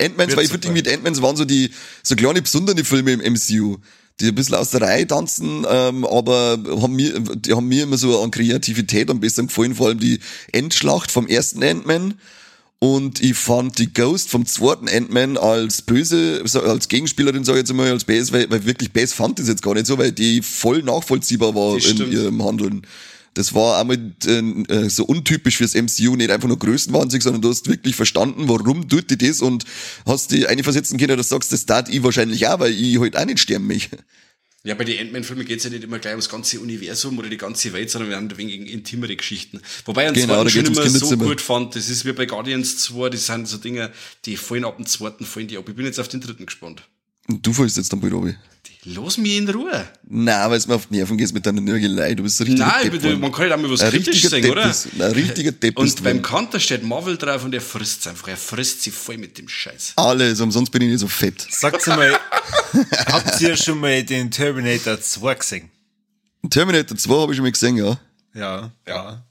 [0.00, 1.70] Ant-Mans, weil ich finde, irgendwie Ant-Mans waren so die,
[2.02, 3.76] so kleine besondere Filme im MCU,
[4.20, 7.98] die ein bisschen aus der Reihe tanzen, ähm, aber haben mir, die haben mir immer
[7.98, 10.20] so an Kreativität am besten gefallen, vor allem die
[10.52, 12.14] Endschlacht vom ersten Ant-Man.
[12.78, 17.76] Und ich fand die Ghost vom zweiten Ant-Man als böse, als Gegenspielerin, sage ich jetzt
[17.76, 20.42] mal, als Bass, weil, weil wirklich Bass fand ich jetzt gar nicht so, weil die
[20.42, 22.84] voll nachvollziehbar war Das in ihrem Handeln.
[23.34, 27.68] Das war einmal äh, so untypisch fürs MCU, nicht einfach nur Größenwahnsinnig, sondern du hast
[27.68, 29.64] wirklich verstanden, warum tut die das und
[30.06, 32.98] hast die eine versetzen können, dass du sagst, das tat ich wahrscheinlich auch, weil ich
[32.98, 33.88] halt auch nicht sterben mich.
[34.64, 37.36] Ja, bei den Ant-Man-Filmen geht es ja nicht immer gleich ums ganze Universum oder die
[37.36, 39.60] ganze Welt, sondern wir haben ein wenig intimere Geschichten.
[39.86, 41.74] Wobei ich den Genau, da schon geht's immer so gut fand.
[41.74, 43.90] Das ist wie bei Guardians 2, das sind so Dinge,
[44.24, 45.68] die fallen ab dem zweiten, fallen die ab.
[45.68, 46.84] Ich bin jetzt auf den dritten gespannt.
[47.26, 48.36] Du fällst jetzt dann bald runter.
[48.84, 49.86] Los mich in Ruhe.
[50.08, 52.14] Nein, weil es mir auf die Nerven geht mit deiner Nörgelei.
[52.14, 54.22] Du bist ein richtiger Nein, Depp bitte, man kann ja auch mal was Ein kritisch
[54.22, 54.68] sagen, oder?
[54.68, 56.22] ist- Ein richtiger Depp Und beim geworden.
[56.22, 58.26] Kanter steht Marvel drauf und er frisst einfach.
[58.26, 59.92] Er frisst sie voll mit dem Scheiß.
[59.96, 61.46] Alles, umsonst bin ich nicht so fett.
[61.48, 62.18] Sagt mal,
[63.06, 65.70] habt ihr schon mal den Terminator 2 gesehen?
[66.50, 67.96] Terminator 2 habe ich schon mal gesehen, ja.
[68.34, 69.24] Ja, ja.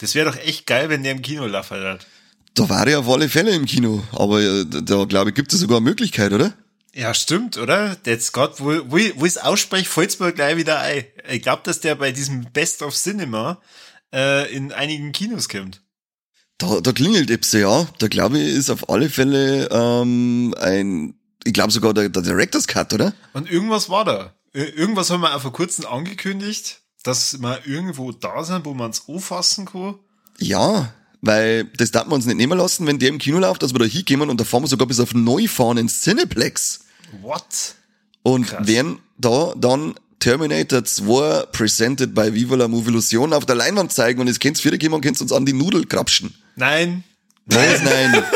[0.00, 2.06] Das wäre doch echt geil, wenn der im Kino laufen hat.
[2.54, 4.02] Da war er auf alle Fälle im Kino.
[4.12, 6.54] Aber äh, da, da glaube ich, gibt es sogar eine Möglichkeit, oder?
[6.94, 7.96] Ja, stimmt, oder?
[8.02, 11.04] That's God, wo, wo, wo ich es ausspreche, fällt's mir gleich wieder ein.
[11.30, 13.60] Ich glaube, dass der bei diesem Best of Cinema
[14.12, 15.82] äh, in einigen Kinos kommt.
[16.56, 17.86] Da, da klingelt etwas, ja.
[17.98, 21.14] Da glaube ich, ist auf alle Fälle ähm, ein,
[21.44, 23.12] ich glaube sogar der, der Director's Cut, oder?
[23.32, 24.34] Und irgendwas war da.
[24.54, 28.90] Ir- Irgendwas haben wir auch vor kurzem angekündigt, dass wir irgendwo da sind, wo man
[28.90, 30.00] es anfassen kann.
[30.38, 33.74] Ja, weil das darf man uns nicht nehmen lassen, wenn der im Kino läuft, dass
[33.74, 36.80] wir da hinkommen und da fahren wir sogar bis auf Neufahren ins Cineplex.
[37.22, 37.74] What?
[38.22, 38.66] Und Krass.
[38.66, 44.20] werden da dann Terminator 2 presented by Viva la Movie Illusion auf der Leinwand zeigen
[44.20, 46.34] und jetzt könnt's wieder gehen und könnt's uns an die Nudel krapschen.
[46.56, 47.04] Nein.
[47.46, 47.82] Was?
[47.82, 48.22] Nein.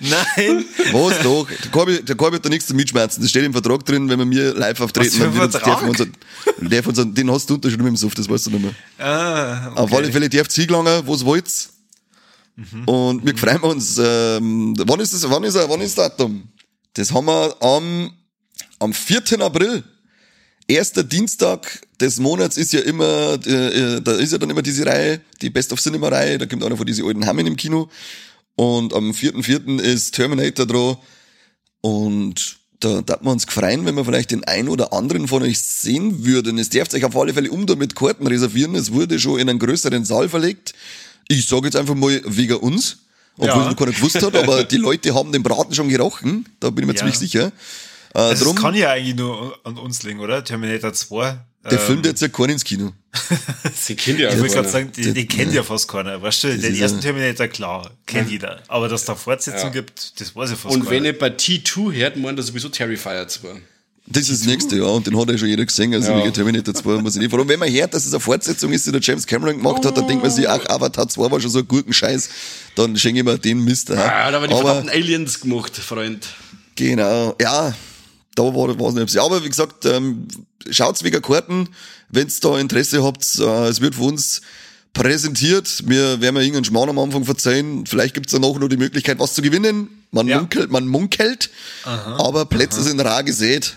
[0.00, 0.64] Nein.
[0.92, 1.46] Was doch?
[1.48, 3.22] Der Corby, der Corby hat da nichts zu mitschmerzen.
[3.22, 6.98] Das steht im Vertrag drin, wenn wir mir live auftreten, dann wird uns, wir uns,
[6.98, 8.74] uns, den hast du unterschrieben im Suff, das weißt du nicht mehr.
[8.98, 9.80] Ah, okay.
[9.80, 11.24] Auf alle Fälle dürft ihr gelangen, was
[12.56, 12.88] wollt's.
[12.88, 16.48] Und wir freuen uns, ähm, wann ist das, wann ist er, wann ist das Datum?
[16.94, 18.10] Das haben wir am,
[18.78, 19.40] am 4.
[19.40, 19.82] April.
[20.68, 24.86] Erster Dienstag des Monats ist ja immer, äh, äh, da ist ja dann immer diese
[24.86, 27.90] Reihe, die Best of Cinema Reihe, da kommt einer von diesen alten Hammen im Kino.
[28.54, 29.80] Und am 4.4.
[29.80, 30.96] ist Terminator dran.
[31.80, 35.60] Und da darf man uns freuen, wenn wir vielleicht den einen oder anderen von euch
[35.60, 36.58] sehen würden.
[36.58, 38.74] Es dürft euch auf alle Fälle um mit Karten reservieren.
[38.74, 40.74] Es wurde schon in einen größeren Saal verlegt.
[41.38, 42.98] Ich sage jetzt einfach mal wegen uns,
[43.36, 43.62] obwohl Ja.
[43.62, 46.46] es noch keiner gewusst hat, aber die Leute haben den Braten schon gerochen.
[46.60, 46.98] Da bin ich mir Ja.
[46.98, 47.46] ziemlich sicher.
[47.46, 47.52] Äh,
[48.12, 50.44] Das drum, kann ja eigentlich nur an uns liegen, oder?
[50.44, 51.38] Terminator 2.
[51.64, 52.92] der ähm, Film jetzt ja keinen ins Kino.
[53.74, 56.20] Sie kennt ja Ich wollte gerade sagen, die, die kennt ja fast keiner.
[56.20, 58.60] Weißt du, den ersten ja- Terminator, klar, kennt jeder.
[58.68, 59.80] Aber dass da Fortsetzung Ja.
[59.80, 61.06] gibt, das weiß ich fast Und wenn keiner.
[61.06, 63.62] ihr bei T2 hört, meint er sowieso Terrifier 2.
[64.06, 66.30] Das ist das nächste, ja, und den hat ja schon jeder gesehen, also Ja.
[66.32, 67.30] Terminator 2 muss ich nicht.
[67.30, 69.84] Vor allem, wenn man hört, dass es eine Fortsetzung ist, die der James Cameron gemacht
[69.86, 72.28] hat, dann denkt man sich, ach, Avatar 2 war schon so ein guten Scheiß,
[72.74, 73.90] dann schenke ich mir den Mist.
[73.90, 73.94] Ja.
[73.96, 76.26] Ah, da haben wir die Aber, verdammten Aliens gemacht, Freund.
[76.74, 77.74] genau, ja,
[78.34, 79.16] da war was nicht.
[79.18, 80.26] Aber wie gesagt, ähm,
[80.68, 81.68] schaut's wegen Karten,
[82.08, 84.40] wenn's da Interesse habt, äh, es wird von uns
[84.94, 85.84] präsentiert.
[85.86, 87.86] Wir werden mir irgendeinen Schmarrn am Anfang verzeihen.
[87.86, 89.88] Vielleicht gibt's danach noch die Möglichkeit, was zu gewinnen.
[90.10, 90.38] Man Ja.
[90.38, 91.48] munkelt, man munkelt,
[91.84, 93.76] aber Plätze sind rar gesät.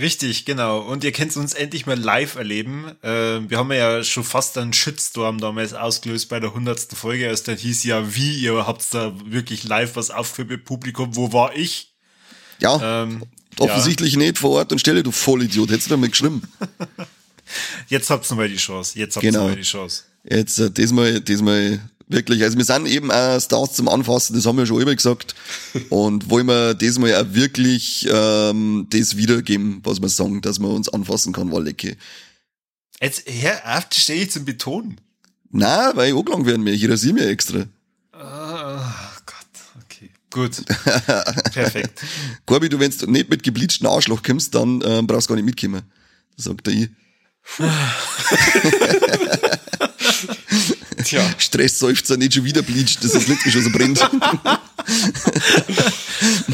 [0.00, 0.78] Richtig, genau.
[0.80, 2.92] Und ihr könnt uns endlich mal live erleben.
[3.02, 7.42] Ähm, wir haben ja schon fast einen Shitstorm damals ausgelöst bei der hundertsten Folge, als
[7.42, 11.54] dann hieß ja, wie, ihr habt da wirklich live was aufgeführt mit Publikum, wo war
[11.54, 11.92] ich?
[12.60, 13.24] Ja, Ähm,
[13.58, 15.70] offensichtlich nicht vor Ort und Stelle, du Vollidiot.
[15.70, 16.42] Hättest du damit geschrieben.
[17.88, 18.98] Jetzt habt's nochmal die Chance.
[18.98, 19.40] Jetzt habt's Genau.
[19.40, 20.04] nochmal die Chance.
[20.24, 21.80] Jetzt, äh, diesmal, diesmal
[22.10, 22.42] wirklich.
[22.42, 25.34] Also wir sind eben auch Stars zum Anfassen, das haben wir schon immer gesagt.
[25.88, 30.88] Und wollen wir diesmal auch wirklich ähm, das wiedergeben, was wir sagen, dass man uns
[30.88, 31.96] anfassen kann, Wallecke.
[33.00, 35.00] Jetzt, hör auf, das stehe ich zum Betonen.
[35.50, 36.72] Na, weil ich angelangt werden mir.
[36.72, 37.64] Ich rasiere mir extra.
[38.12, 40.10] Ah, Gott, okay.
[40.30, 40.64] Gut.
[41.52, 42.02] Perfekt.
[42.46, 45.46] Corby, du, wenn du nicht mit gebleachten Arschloch kommst, dann ähm, brauchst du gar nicht
[45.46, 45.82] mitkommen.
[46.36, 46.90] Sagt er ich.
[51.04, 51.22] Tja.
[51.38, 54.00] Stressseufzer nicht schon wieder bleacht, dass das letzte schon so brennt.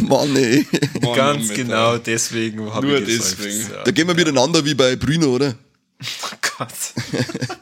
[0.03, 0.66] Mann, ey.
[1.01, 1.55] Mann, Ganz Alter.
[1.62, 3.36] genau deswegen habe Nur ich geseufzt.
[3.38, 3.70] deswegen.
[3.84, 5.55] Da gehen wir miteinander wie bei Brüno, oder?
[6.01, 6.68] Oh Gott.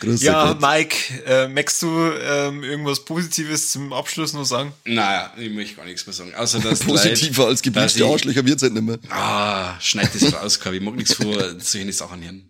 [0.00, 0.60] Großer Ja, Gott.
[0.60, 0.96] Mike,
[1.26, 1.88] äh, magst du
[2.22, 4.72] ähm, irgendwas Positives zum Abschluss noch sagen?
[4.84, 6.32] Naja, ich möchte gar nichts mehr sagen.
[6.34, 8.98] Außer dass Positiver als gebleachte Arschlöcher wird's halt nicht mehr.
[9.10, 10.76] Ah, schneid das raus, Kabi.
[10.76, 12.49] Ich mag nichts vor solche Sachen hören.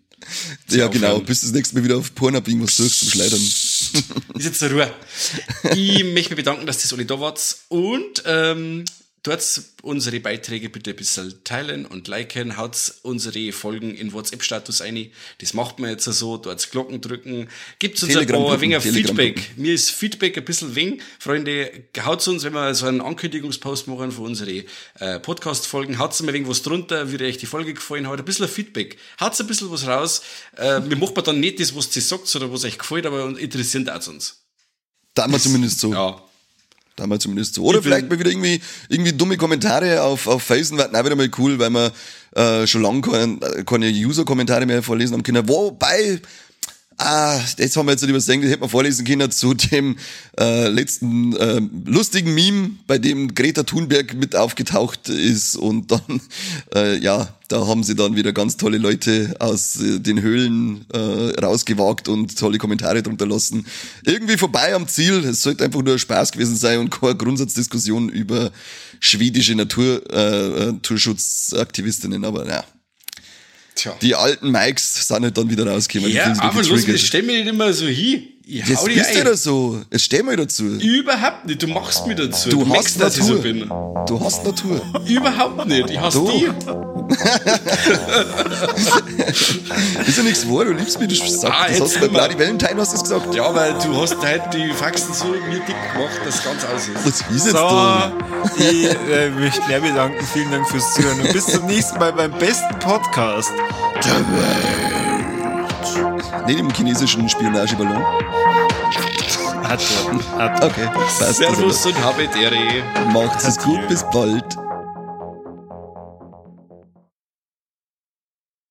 [0.69, 1.07] Ja, genau.
[1.07, 1.25] aufhören.
[1.25, 3.41] Bis das nächste Mal wieder auf Pornhub irgendwas suchst zum Schleudern.
[3.41, 3.93] Ist
[4.39, 4.93] jetzt zur Ruhe.
[5.75, 7.57] Ich möchte mich bedanken, dass das alle da wart.
[7.69, 8.85] Und ähm,
[9.23, 12.57] dort unsere Beiträge bitte ein bisschen teilen und liken.
[12.57, 15.11] Haut unsere Folgen in WhatsApp-Status ein.
[15.39, 16.37] Das macht man jetzt so.
[16.37, 17.47] Dort Glocken drücken.
[17.79, 19.15] Gibt uns ein paar wenig Telegram-Gruppen.
[19.15, 19.57] Feedback.
[19.57, 21.01] Mir ist Feedback ein bisschen weng.
[21.19, 21.71] Freunde,
[22.03, 24.63] haut uns, wenn wir so einen Ankündigungspost machen für unsere
[24.99, 28.19] äh, Podcast-Folgen, haut mal irgendwas drunter, wie euch die Folge gefallen hat.
[28.19, 28.97] Ein bisschen Feedback.
[29.19, 30.21] Haut ein bisschen was raus.
[30.55, 33.89] Äh, wir machen dann nicht das, was ihr sagt oder was euch gefällt, aber interessiert
[33.89, 34.41] auch uns.
[35.13, 35.93] Da wir zumindest so.
[35.93, 36.23] Ja.
[36.95, 37.63] Da wir zumindest so.
[37.63, 41.15] Oder Ich vielleicht mal wieder irgendwie, irgendwie dumme Kommentare auf, auf Facen werden auch wieder
[41.15, 41.91] mal cool, weil wir
[42.35, 45.47] äh, schon lange kein, keine User-Kommentare mehr vorlesen haben können.
[45.47, 46.19] Wobei,
[47.03, 49.97] Ah, jetzt haben wir jetzt nicht übersehen, das hätte man vorlesen können zu dem
[50.39, 56.21] äh, letzten äh, lustigen Meme, bei dem Greta Thunberg mit aufgetaucht ist und dann,
[56.75, 61.39] äh, ja, da haben sie dann wieder ganz tolle Leute aus äh, den Höhlen äh,
[61.43, 63.65] rausgewagt und tolle Kommentare drunter lassen.
[64.05, 65.25] Irgendwie vorbei am Ziel.
[65.25, 68.51] Es sollte einfach nur Spaß gewesen sein und keine Grundsatzdiskussion über
[68.99, 72.63] schwedische Natur, äh, Naturschutzaktivistinnen, aber ja.
[73.75, 73.95] Tja.
[74.01, 76.13] Die alten Mikes sind halt dann wieder rausgekommen.
[76.13, 78.30] Ja, aber los, ich stell mich nicht immer so hin.
[78.45, 79.25] Ich das bist ein.
[79.25, 79.79] ja so.
[79.91, 80.63] Jetzt steh mal dazu.
[80.63, 81.61] Überhaupt nicht.
[81.61, 82.49] Du machst mich dazu.
[82.49, 83.23] Du, du hast Natur.
[83.23, 83.69] So bin.
[84.07, 84.81] Du hast Natur.
[85.07, 85.89] Überhaupt nicht.
[85.89, 86.49] Ich hasse die.
[90.07, 90.65] ist ja nichts wahr.
[90.65, 91.09] Du liebst mich.
[91.09, 93.33] Du sagst, ah, das hast du bei Bloody Valentine hast du gesagt.
[93.35, 96.87] Ja, weil du hast halt die Faxen so mir dick gemacht, dass es ganz aus
[96.87, 97.05] ist.
[97.05, 98.11] Was ist jetzt so, da?
[98.57, 100.25] Ich äh, möchte mir bedanken.
[100.33, 101.19] Vielen Dank fürs Zuhören.
[101.21, 103.51] Und bis zum nächsten Mal beim besten Podcast
[104.03, 105.10] der Welt.
[106.47, 108.03] Nicht im chinesischen Spionageballon.
[109.63, 109.81] Hat
[110.37, 110.65] er.
[110.65, 111.35] Okay, passt.
[111.37, 112.83] Servus und habe Ehre.
[113.13, 114.57] Macht's es gut, bis bald.